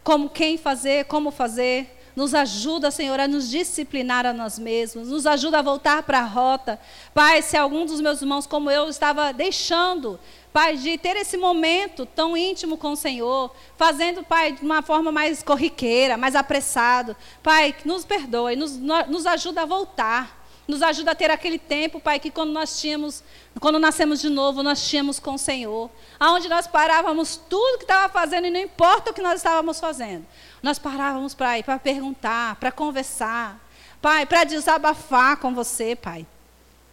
como 0.04 0.30
quem 0.30 0.58
fazer, 0.58 1.06
como 1.06 1.32
fazer. 1.32 2.01
Nos 2.16 2.34
ajuda, 2.34 2.92
Senhor, 2.92 3.20
a 3.20 3.28
nos 3.28 3.50
disciplinar 3.50 4.26
a 4.26 4.34
nós 4.34 4.60
mesmos. 4.60 5.08
Nos 5.08 5.26
ajuda 5.26 5.60
a 5.60 5.62
voltar 5.62 6.04
para 6.04 6.20
a 6.20 6.26
rota. 6.26 6.80
Pai, 7.14 7.42
se 7.42 7.56
algum 7.56 7.86
dos 7.86 8.02
meus 8.02 8.22
irmãos, 8.22 8.46
como 8.46 8.70
eu, 8.70 8.90
estava 8.90 9.32
deixando, 9.32 10.20
Pai, 10.52 10.76
de 10.76 10.98
ter 10.98 11.16
esse 11.16 11.38
momento 11.38 12.06
tão 12.06 12.36
íntimo 12.36 12.78
com 12.78 12.92
o 12.92 12.98
Senhor, 12.98 13.56
fazendo, 13.78 14.24
Pai, 14.24 14.52
de 14.52 14.62
uma 14.62 14.82
forma 14.82 15.12
mais 15.12 15.42
corriqueira, 15.42 16.18
mais 16.18 16.36
apressado. 16.36 17.16
Pai, 17.42 17.74
nos 17.86 18.04
perdoe, 18.04 18.56
nos, 18.56 18.78
nos 18.78 19.26
ajuda 19.26 19.62
a 19.62 19.66
voltar. 19.66 20.41
Nos 20.72 20.82
ajuda 20.82 21.12
a 21.12 21.16
ter 21.16 21.30
aquele 21.30 21.60
tempo, 21.60 22.00
Pai, 22.00 22.18
que 22.18 22.32
quando 22.32 22.54
nós 22.54 22.80
tínhamos, 22.80 23.22
quando 23.60 23.78
nascemos 23.78 24.22
de 24.22 24.30
novo, 24.30 24.64
nós 24.64 24.88
tínhamos 24.88 25.20
com 25.20 25.34
o 25.34 25.38
Senhor. 25.38 25.92
Aonde 26.18 26.48
nós 26.48 26.66
parávamos 26.66 27.36
tudo 27.36 27.78
que 27.78 27.84
estava 27.84 28.08
fazendo, 28.08 28.48
e 28.48 28.50
não 28.50 28.60
importa 28.62 29.12
o 29.12 29.14
que 29.14 29.22
nós 29.22 29.42
estávamos 29.42 29.82
fazendo. 29.82 30.26
Nós 30.64 30.80
parávamos, 30.80 31.34
Pai, 31.34 31.62
para 31.62 31.78
perguntar, 31.78 32.56
para 32.56 32.72
conversar. 32.72 33.60
Pai, 34.02 34.26
para 34.26 34.46
desabafar 34.46 35.36
com 35.42 35.54
você, 35.54 35.94
Pai. 35.94 36.26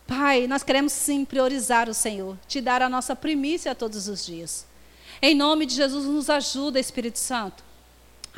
Pai, 0.08 0.48
nós 0.48 0.64
queremos 0.64 0.92
sim 0.92 1.24
priorizar 1.24 1.88
o 1.88 1.94
Senhor, 1.94 2.36
te 2.48 2.60
dar 2.60 2.82
a 2.82 2.88
nossa 2.88 3.14
primícia 3.14 3.76
todos 3.76 4.08
os 4.08 4.26
dias. 4.26 4.66
Em 5.22 5.36
nome 5.36 5.66
de 5.66 5.76
Jesus, 5.76 6.04
nos 6.04 6.28
ajuda, 6.28 6.80
Espírito 6.80 7.20
Santo. 7.20 7.62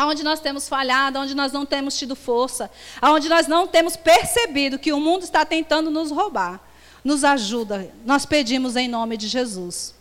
Aonde 0.00 0.22
nós 0.22 0.40
temos 0.40 0.66
falhado, 0.66 1.18
aonde 1.18 1.34
nós 1.34 1.52
não 1.52 1.66
temos 1.66 1.94
tido 1.98 2.16
força, 2.16 2.70
aonde 3.02 3.28
nós 3.28 3.46
não 3.46 3.66
temos 3.66 3.96
percebido 3.96 4.78
que 4.78 4.94
o 4.94 4.98
mundo 4.98 5.24
está 5.24 5.44
tentando 5.44 5.90
nos 5.90 6.10
roubar. 6.10 6.58
Nos 7.04 7.22
ajuda, 7.22 7.92
nós 8.02 8.24
pedimos 8.24 8.76
em 8.76 8.88
nome 8.88 9.18
de 9.18 9.28
Jesus. 9.28 9.94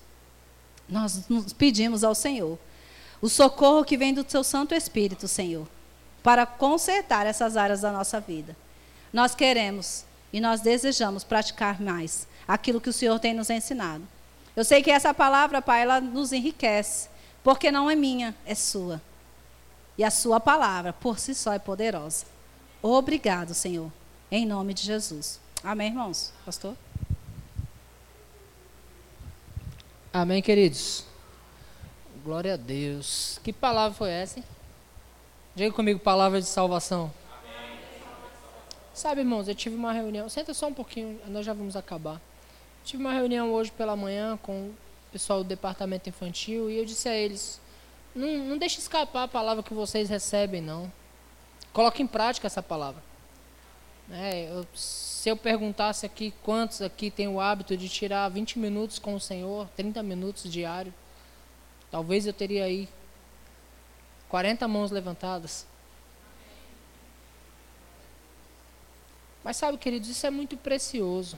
Nós 0.88 1.28
nos 1.28 1.52
pedimos 1.52 2.06
ao 2.06 2.16
Senhor 2.16 2.58
o 3.22 3.28
socorro 3.28 3.84
que 3.84 3.98
vem 3.98 4.14
do 4.14 4.26
Seu 4.26 4.42
Santo 4.42 4.74
Espírito, 4.74 5.28
Senhor, 5.28 5.68
para 6.24 6.46
consertar 6.46 7.28
essas 7.28 7.58
áreas 7.58 7.82
da 7.82 7.92
nossa 7.92 8.22
vida. 8.22 8.56
Nós 9.12 9.36
queremos 9.36 10.06
e 10.32 10.40
nós 10.40 10.62
desejamos 10.62 11.26
praticar 11.26 11.82
mais 11.82 12.26
aquilo 12.48 12.80
que 12.80 12.90
o 12.90 12.94
Senhor 12.94 13.20
tem 13.20 13.34
nos 13.34 13.50
ensinado. 13.50 14.08
Eu 14.56 14.64
sei 14.64 14.82
que 14.82 14.92
essa 14.92 15.14
palavra, 15.14 15.62
Pai, 15.62 15.82
ela 15.82 16.00
nos 16.00 16.32
enriquece, 16.32 17.10
porque 17.44 17.70
não 17.70 17.92
é 17.92 17.96
minha, 17.96 18.34
é 18.46 18.56
sua. 18.56 19.02
E 20.00 20.04
a 20.06 20.10
sua 20.10 20.40
palavra, 20.40 20.94
por 20.94 21.20
si 21.20 21.36
só, 21.36 21.52
é 21.52 21.60
poderosa. 21.60 22.26
Obrigado, 22.82 23.54
Senhor, 23.54 23.92
em 24.32 24.46
nome 24.46 24.74
de 24.74 24.84
Jesus. 24.84 25.42
Amém, 25.62 25.90
irmãos? 25.90 26.32
Pastor? 26.46 26.74
Amém, 30.14 30.42
queridos. 30.42 31.04
Glória 32.24 32.54
a 32.54 32.56
Deus. 32.56 33.42
Que 33.44 33.52
palavra 33.52 33.94
foi 33.94 34.10
essa? 34.10 34.40
Hein? 34.40 34.46
Diga 35.54 35.76
comigo, 35.76 36.00
palavra 36.00 36.40
de 36.40 36.48
salvação. 36.48 37.12
Sabe, 38.94 39.20
irmãos, 39.20 39.50
eu 39.50 39.56
tive 39.56 39.76
uma 39.76 39.92
reunião. 39.92 40.30
Senta 40.30 40.54
só 40.54 40.68
um 40.68 40.74
pouquinho, 40.74 41.20
nós 41.28 41.46
já 41.46 41.52
vamos 41.52 41.76
acabar. 41.76 42.22
Tive 42.86 43.04
uma 43.04 43.12
reunião 43.12 43.52
hoje 43.52 43.70
pela 43.70 43.98
manhã 43.98 44.40
com 44.42 44.68
o 44.68 44.76
pessoal 45.12 45.44
do 45.44 45.50
departamento 45.50 46.08
infantil 46.08 46.70
e 46.70 46.78
eu 46.78 46.86
disse 46.86 47.10
a 47.10 47.14
eles: 47.14 47.60
não, 48.16 48.28
não 48.46 48.58
deixe 48.58 48.80
escapar 48.80 49.24
a 49.24 49.28
palavra 49.28 49.64
que 49.64 49.74
vocês 49.74 50.10
recebem, 50.10 50.62
não. 50.62 50.92
Coloque 51.72 52.02
em 52.02 52.08
prática 52.08 52.48
essa 52.48 52.64
palavra. 52.64 53.02
É, 54.12 54.50
eu, 54.52 54.66
se 54.74 55.30
eu 55.30 55.38
perguntasse 55.38 56.06
aqui 56.06 56.34
quantos 56.44 56.82
aqui 56.82 57.12
têm 57.12 57.28
o 57.28 57.40
hábito 57.40 57.78
de 57.78 57.88
tirar 57.88 58.28
20 58.30 58.58
minutos 58.58 58.98
com 58.98 59.14
o 59.14 59.20
Senhor, 59.20 59.68
30 59.76 60.02
minutos 60.02 60.52
diário, 60.52 60.94
talvez 61.92 62.26
eu 62.26 62.34
teria 62.34 62.66
aí 62.66 62.90
40 64.28 64.68
mãos 64.68 64.90
levantadas. 64.90 65.68
Mas 69.44 69.58
sabe, 69.58 69.78
queridos, 69.78 70.10
isso 70.10 70.26
é 70.26 70.30
muito 70.30 70.58
precioso. 70.58 71.38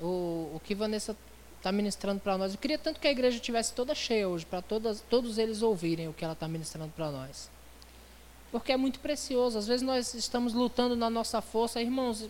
O, 0.00 0.52
o 0.54 0.60
que 0.64 0.74
Vanessa 0.74 1.16
está 1.58 1.70
ministrando 1.70 2.20
para 2.20 2.38
nós. 2.38 2.52
Eu 2.52 2.58
queria 2.58 2.78
tanto 2.78 2.98
que 2.98 3.06
a 3.06 3.10
igreja 3.10 3.38
tivesse 3.38 3.72
toda 3.72 3.94
cheia 3.94 4.28
hoje, 4.28 4.46
para 4.46 4.62
todos 4.62 5.38
eles 5.38 5.60
ouvirem 5.62 6.08
o 6.08 6.12
que 6.12 6.24
ela 6.24 6.32
está 6.32 6.48
ministrando 6.48 6.92
para 6.96 7.10
nós. 7.10 7.50
Porque 8.50 8.72
é 8.72 8.76
muito 8.76 8.98
precioso. 9.00 9.58
Às 9.58 9.66
vezes 9.66 9.82
nós 9.82 10.14
estamos 10.14 10.54
lutando 10.54 10.96
na 10.96 11.10
nossa 11.10 11.42
força. 11.42 11.82
Irmãos, 11.82 12.26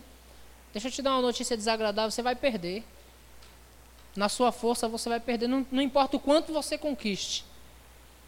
deixa 0.73 0.89
eu 0.89 0.91
te 0.91 1.01
dar 1.01 1.13
uma 1.13 1.21
notícia 1.21 1.55
desagradável: 1.55 2.11
você 2.11 2.21
vai 2.21 2.35
perder. 2.35 2.83
Na 4.15 4.27
sua 4.27 4.51
força 4.51 4.87
você 4.87 5.07
vai 5.07 5.19
perder. 5.19 5.47
Não, 5.47 5.65
não 5.71 5.81
importa 5.81 6.17
o 6.17 6.19
quanto 6.19 6.51
você 6.51 6.77
conquiste, 6.77 7.45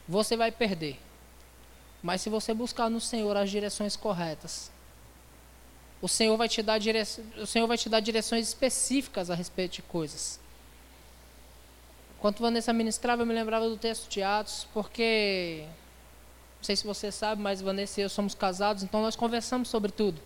você 0.08 0.38
vai 0.38 0.52
perder. 0.52 0.98
Mas 2.02 2.22
se 2.22 2.30
você 2.30 2.54
buscar 2.54 2.90
no 2.90 3.02
Senhor 3.02 3.36
as 3.36 3.50
direções 3.50 3.96
corretas, 3.96 4.72
o 6.02 6.08
Senhor 6.08 6.36
vai 6.38 6.48
te 6.48 6.64
dar, 6.64 6.78
dire... 6.80 7.02
o 7.38 7.46
Senhor 7.46 7.68
vai 7.68 7.78
te 7.78 7.90
dar 7.90 8.00
direções 8.00 8.48
específicas 8.48 9.30
a 9.30 9.36
respeito 9.36 9.74
de 9.74 9.82
coisas. 9.82 10.40
Enquanto 12.22 12.40
Vanessa 12.40 12.72
ministrava, 12.72 13.24
eu 13.24 13.26
me 13.26 13.34
lembrava 13.34 13.68
do 13.68 13.76
texto 13.76 14.08
de 14.08 14.22
Atos, 14.22 14.68
porque 14.76 15.66
não 16.60 16.64
sei 16.64 16.76
se 16.76 16.86
você 16.86 17.12
sabe, 17.12 17.42
mas 17.42 17.64
Vanessa 17.64 18.00
e 18.00 18.04
eu 18.04 18.10
somos 18.10 18.36
casados, 18.36 18.84
então 18.84 19.02
nós 19.02 19.16
conversamos 19.16 19.70
sobre 19.70 19.92
tudo. 19.92 20.22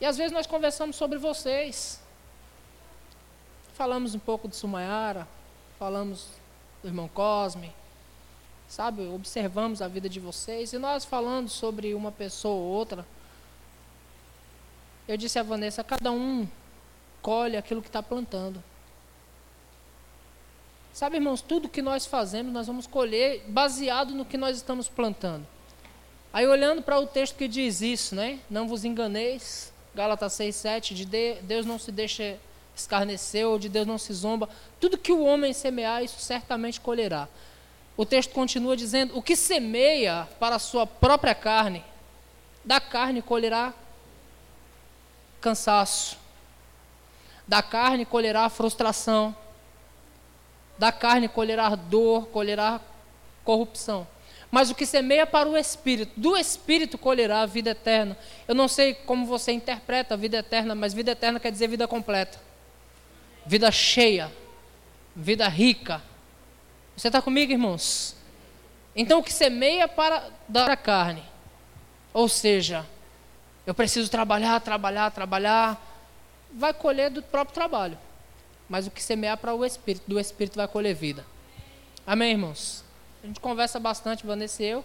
E 0.00 0.06
às 0.06 0.16
vezes 0.16 0.30
nós 0.30 0.46
conversamos 0.46 0.94
sobre 0.94 1.18
vocês. 1.18 2.00
Falamos 3.74 4.14
um 4.14 4.20
pouco 4.20 4.46
de 4.46 4.54
Sumayara, 4.54 5.26
falamos 5.76 6.28
do 6.80 6.88
irmão 6.88 7.08
Cosme, 7.08 7.74
sabe? 8.68 9.08
Observamos 9.08 9.82
a 9.82 9.88
vida 9.88 10.08
de 10.08 10.20
vocês 10.20 10.72
e 10.72 10.78
nós 10.78 11.04
falando 11.04 11.48
sobre 11.48 11.94
uma 11.94 12.12
pessoa 12.12 12.54
ou 12.54 12.62
outra. 12.62 13.04
Eu 15.08 15.16
disse 15.16 15.36
a 15.36 15.42
Vanessa: 15.42 15.82
cada 15.82 16.12
um 16.12 16.46
colhe 17.20 17.56
aquilo 17.56 17.82
que 17.82 17.88
está 17.88 18.04
plantando. 18.04 18.62
Sabe, 20.96 21.16
irmãos, 21.16 21.42
tudo 21.42 21.68
que 21.68 21.82
nós 21.82 22.06
fazemos, 22.06 22.50
nós 22.50 22.66
vamos 22.66 22.86
colher 22.86 23.44
baseado 23.48 24.14
no 24.14 24.24
que 24.24 24.38
nós 24.38 24.56
estamos 24.56 24.88
plantando. 24.88 25.46
Aí 26.32 26.46
olhando 26.46 26.80
para 26.80 26.98
o 26.98 27.06
texto 27.06 27.36
que 27.36 27.46
diz 27.46 27.82
isso, 27.82 28.14
né? 28.14 28.38
Não 28.48 28.66
vos 28.66 28.82
enganeis, 28.82 29.70
Gálatas 29.94 30.32
6, 30.32 30.56
7, 30.56 30.94
de 30.94 31.04
Deus 31.42 31.66
não 31.66 31.78
se 31.78 31.92
deixa 31.92 32.38
escarnecer, 32.74 33.46
ou 33.46 33.58
de 33.58 33.68
Deus 33.68 33.86
não 33.86 33.98
se 33.98 34.10
zomba. 34.14 34.48
Tudo 34.80 34.96
que 34.96 35.12
o 35.12 35.22
homem 35.22 35.52
semear, 35.52 36.02
isso 36.02 36.18
certamente 36.18 36.80
colherá. 36.80 37.28
O 37.94 38.06
texto 38.06 38.30
continua 38.32 38.74
dizendo: 38.74 39.18
o 39.18 39.20
que 39.20 39.36
semeia 39.36 40.26
para 40.40 40.56
a 40.56 40.58
sua 40.58 40.86
própria 40.86 41.34
carne, 41.34 41.84
da 42.64 42.80
carne 42.80 43.20
colherá 43.20 43.74
cansaço, 45.42 46.16
da 47.46 47.62
carne 47.62 48.06
colherá 48.06 48.48
frustração 48.48 49.36
da 50.78 50.92
carne 50.92 51.28
colherá 51.28 51.74
dor, 51.74 52.26
colherá 52.28 52.80
corrupção. 53.44 54.06
Mas 54.50 54.70
o 54.70 54.74
que 54.74 54.86
semeia 54.86 55.26
para 55.26 55.48
o 55.48 55.56
Espírito, 55.56 56.12
do 56.18 56.36
Espírito 56.36 56.96
colherá 56.96 57.42
a 57.42 57.46
vida 57.46 57.70
eterna. 57.70 58.16
Eu 58.46 58.54
não 58.54 58.68
sei 58.68 58.94
como 58.94 59.26
você 59.26 59.52
interpreta 59.52 60.14
a 60.14 60.16
vida 60.16 60.38
eterna, 60.38 60.74
mas 60.74 60.94
vida 60.94 61.12
eterna 61.12 61.40
quer 61.40 61.50
dizer 61.50 61.68
vida 61.68 61.88
completa, 61.88 62.40
vida 63.44 63.70
cheia, 63.70 64.32
vida 65.14 65.48
rica. 65.48 66.02
Você 66.96 67.08
está 67.08 67.20
comigo, 67.20 67.52
irmãos? 67.52 68.16
Então, 68.94 69.18
o 69.18 69.22
que 69.22 69.32
semeia 69.32 69.86
para 69.86 70.30
dar 70.48 70.70
a 70.70 70.76
carne, 70.76 71.22
ou 72.14 72.28
seja, 72.28 72.86
eu 73.66 73.74
preciso 73.74 74.10
trabalhar, 74.10 74.58
trabalhar, 74.60 75.10
trabalhar, 75.10 75.78
vai 76.50 76.72
colher 76.72 77.10
do 77.10 77.22
próprio 77.22 77.54
trabalho. 77.54 77.98
Mas 78.68 78.86
o 78.86 78.90
que 78.90 79.02
semear 79.02 79.36
para 79.38 79.54
o 79.54 79.64
Espírito, 79.64 80.04
do 80.06 80.18
Espírito 80.18 80.56
vai 80.56 80.66
colher 80.66 80.94
vida. 80.94 81.24
Amém, 82.06 82.32
irmãos? 82.32 82.84
A 83.22 83.26
gente 83.26 83.40
conversa 83.40 83.78
bastante, 83.80 84.26
Vanessa 84.26 84.62
e 84.62 84.66
eu. 84.66 84.84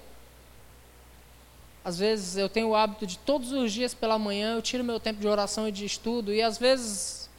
Às 1.84 1.98
vezes 1.98 2.38
eu 2.38 2.48
tenho 2.48 2.70
o 2.70 2.76
hábito 2.76 3.08
de 3.08 3.18
todos 3.18 3.52
os 3.52 3.72
dias 3.74 3.94
pela 3.94 4.20
manhã 4.20 4.54
eu 4.54 4.62
tiro 4.62 4.84
meu 4.84 5.00
tempo 5.00 5.20
de 5.20 5.28
oração 5.28 5.68
e 5.68 5.72
de 5.72 5.84
estudo. 5.84 6.32
E 6.34 6.42
às 6.42 6.58
vezes, 6.58 7.30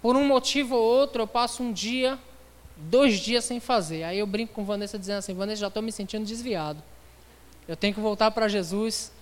por 0.00 0.16
um 0.16 0.26
motivo 0.26 0.76
ou 0.76 0.82
outro, 0.82 1.22
eu 1.22 1.26
passo 1.26 1.62
um 1.62 1.72
dia, 1.72 2.18
dois 2.76 3.18
dias 3.18 3.44
sem 3.44 3.58
fazer. 3.58 4.04
Aí 4.04 4.18
eu 4.18 4.26
brinco 4.26 4.52
com 4.52 4.64
Vanessa 4.64 4.98
dizendo 4.98 5.18
assim: 5.18 5.34
Vanessa, 5.34 5.62
já 5.62 5.68
estou 5.68 5.82
me 5.82 5.90
sentindo 5.90 6.24
desviado. 6.24 6.82
Eu 7.66 7.76
tenho 7.76 7.94
que 7.94 8.00
voltar 8.00 8.30
para 8.30 8.48
Jesus, 8.48 9.12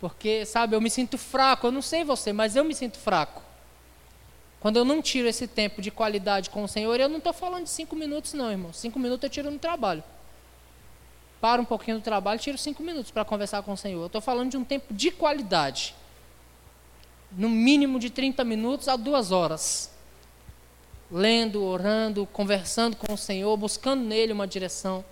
porque, 0.00 0.44
sabe, 0.44 0.74
eu 0.74 0.80
me 0.80 0.90
sinto 0.90 1.16
fraco. 1.16 1.68
Eu 1.68 1.72
não 1.72 1.82
sei 1.82 2.04
você, 2.04 2.32
mas 2.32 2.56
eu 2.56 2.64
me 2.64 2.74
sinto 2.74 2.98
fraco. 2.98 3.42
Quando 4.60 4.76
eu 4.76 4.84
não 4.84 5.02
tiro 5.02 5.28
esse 5.28 5.46
tempo 5.46 5.82
de 5.82 5.90
qualidade 5.90 6.50
com 6.50 6.64
o 6.64 6.68
Senhor, 6.68 6.98
eu 6.98 7.08
não 7.08 7.18
estou 7.18 7.32
falando 7.32 7.64
de 7.64 7.70
cinco 7.70 7.94
minutos, 7.94 8.32
não, 8.32 8.50
irmão. 8.50 8.72
Cinco 8.72 8.98
minutos 8.98 9.24
eu 9.24 9.30
tiro 9.30 9.50
no 9.50 9.58
trabalho. 9.58 10.02
Paro 11.40 11.62
um 11.62 11.64
pouquinho 11.64 11.98
do 11.98 12.02
trabalho, 12.02 12.40
tiro 12.40 12.56
cinco 12.56 12.82
minutos 12.82 13.10
para 13.10 13.24
conversar 13.24 13.62
com 13.62 13.72
o 13.72 13.76
Senhor. 13.76 14.00
Eu 14.00 14.06
estou 14.06 14.20
falando 14.20 14.50
de 14.50 14.56
um 14.56 14.64
tempo 14.64 14.92
de 14.92 15.10
qualidade. 15.10 15.94
No 17.30 17.48
mínimo 17.48 17.98
de 17.98 18.08
30 18.08 18.42
minutos 18.44 18.88
a 18.88 18.96
duas 18.96 19.30
horas. 19.30 19.90
Lendo, 21.10 21.62
orando, 21.62 22.26
conversando 22.26 22.96
com 22.96 23.12
o 23.12 23.18
Senhor, 23.18 23.56
buscando 23.56 24.02
nele 24.02 24.32
uma 24.32 24.46
direção. 24.46 25.04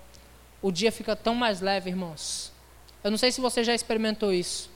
O 0.62 0.72
dia 0.72 0.90
fica 0.90 1.14
tão 1.14 1.34
mais 1.34 1.61
leve, 1.61 1.90
irmãos. 1.90 2.51
Eu 3.05 3.11
não 3.11 3.18
sei 3.18 3.30
se 3.30 3.40
você 3.40 3.62
já 3.62 3.74
experimentou 3.74 4.32
isso, 4.32 4.70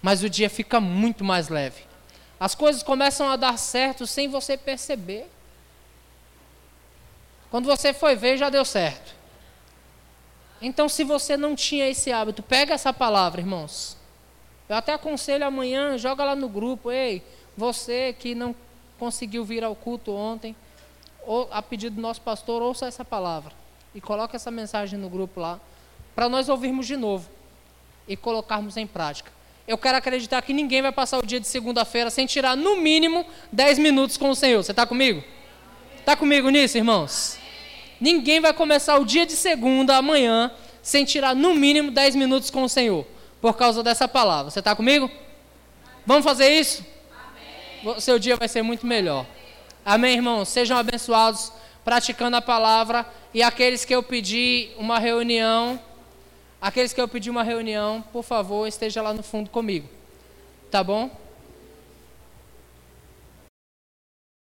mas 0.00 0.22
o 0.22 0.30
dia 0.30 0.48
fica 0.48 0.80
muito 0.80 1.24
mais 1.24 1.48
leve. 1.48 1.82
As 2.38 2.54
coisas 2.54 2.82
começam 2.82 3.28
a 3.28 3.36
dar 3.36 3.58
certo 3.58 4.06
sem 4.06 4.28
você 4.28 4.56
perceber. 4.56 5.30
Quando 7.50 7.66
você 7.66 7.92
foi 7.92 8.16
ver, 8.16 8.36
já 8.36 8.50
deu 8.50 8.64
certo. 8.64 9.14
Então, 10.60 10.88
se 10.88 11.04
você 11.04 11.36
não 11.36 11.54
tinha 11.54 11.88
esse 11.88 12.10
hábito, 12.10 12.42
pega 12.42 12.74
essa 12.74 12.92
palavra, 12.92 13.40
irmãos. 13.40 13.96
Eu 14.68 14.76
até 14.76 14.92
aconselho 14.92 15.46
amanhã, 15.46 15.98
joga 15.98 16.24
lá 16.24 16.34
no 16.34 16.48
grupo, 16.48 16.90
ei, 16.90 17.22
você 17.56 18.12
que 18.12 18.34
não 18.34 18.54
conseguiu 18.98 19.44
vir 19.44 19.62
ao 19.62 19.76
culto 19.76 20.12
ontem, 20.12 20.56
ou 21.26 21.48
a 21.50 21.60
pedido 21.62 21.96
do 21.96 22.02
nosso 22.02 22.20
pastor, 22.20 22.62
ouça 22.62 22.86
essa 22.86 23.04
palavra 23.04 23.52
e 23.94 24.00
coloque 24.00 24.34
essa 24.34 24.50
mensagem 24.50 24.98
no 24.98 25.08
grupo 25.08 25.40
lá, 25.40 25.60
para 26.14 26.28
nós 26.28 26.48
ouvirmos 26.48 26.86
de 26.86 26.96
novo 26.96 27.28
e 28.08 28.16
colocarmos 28.16 28.76
em 28.76 28.86
prática. 28.86 29.30
Eu 29.66 29.78
quero 29.78 29.96
acreditar 29.96 30.42
que 30.42 30.52
ninguém 30.52 30.82
vai 30.82 30.92
passar 30.92 31.18
o 31.18 31.26
dia 31.26 31.40
de 31.40 31.46
segunda-feira 31.46 32.10
sem 32.10 32.26
tirar 32.26 32.56
no 32.56 32.76
mínimo 32.76 33.24
10 33.50 33.78
minutos 33.78 34.16
com 34.16 34.30
o 34.30 34.34
Senhor. 34.34 34.62
Você 34.62 34.72
está 34.72 34.86
comigo? 34.86 35.24
Está 35.98 36.14
comigo 36.14 36.50
nisso, 36.50 36.76
irmãos? 36.76 37.38
Ninguém 37.98 38.40
vai 38.40 38.52
começar 38.52 38.98
o 38.98 39.04
dia 39.04 39.24
de 39.24 39.32
segunda 39.32 39.96
amanhã 39.96 40.52
sem 40.82 41.06
tirar 41.06 41.34
no 41.34 41.54
mínimo 41.54 41.90
10 41.90 42.14
minutos 42.14 42.50
com 42.50 42.62
o 42.62 42.68
Senhor, 42.68 43.06
por 43.40 43.56
causa 43.56 43.82
dessa 43.82 44.06
palavra. 44.06 44.50
Você 44.50 44.58
está 44.58 44.76
comigo? 44.76 45.10
Vamos 46.04 46.24
fazer 46.24 46.50
isso? 46.50 46.84
Amém. 47.82 48.00
Seu 48.00 48.18
dia 48.18 48.36
vai 48.36 48.48
ser 48.48 48.60
muito 48.60 48.86
melhor. 48.86 49.24
Amém, 49.82 50.16
irmãos? 50.16 50.50
Sejam 50.50 50.76
abençoados 50.76 51.50
praticando 51.82 52.36
a 52.36 52.42
palavra 52.42 53.06
e 53.32 53.42
aqueles 53.42 53.84
que 53.84 53.94
eu 53.94 54.02
pedi 54.02 54.70
uma 54.76 54.98
reunião, 54.98 55.80
aqueles 56.64 56.94
que 56.94 57.00
eu 57.00 57.06
pedi 57.06 57.28
uma 57.28 57.42
reunião, 57.42 58.02
por 58.10 58.22
favor, 58.24 58.66
esteja 58.66 59.02
lá 59.02 59.12
no 59.12 59.22
fundo 59.22 59.50
comigo. 59.50 59.86
Tá 60.70 60.82
bom? 60.82 61.10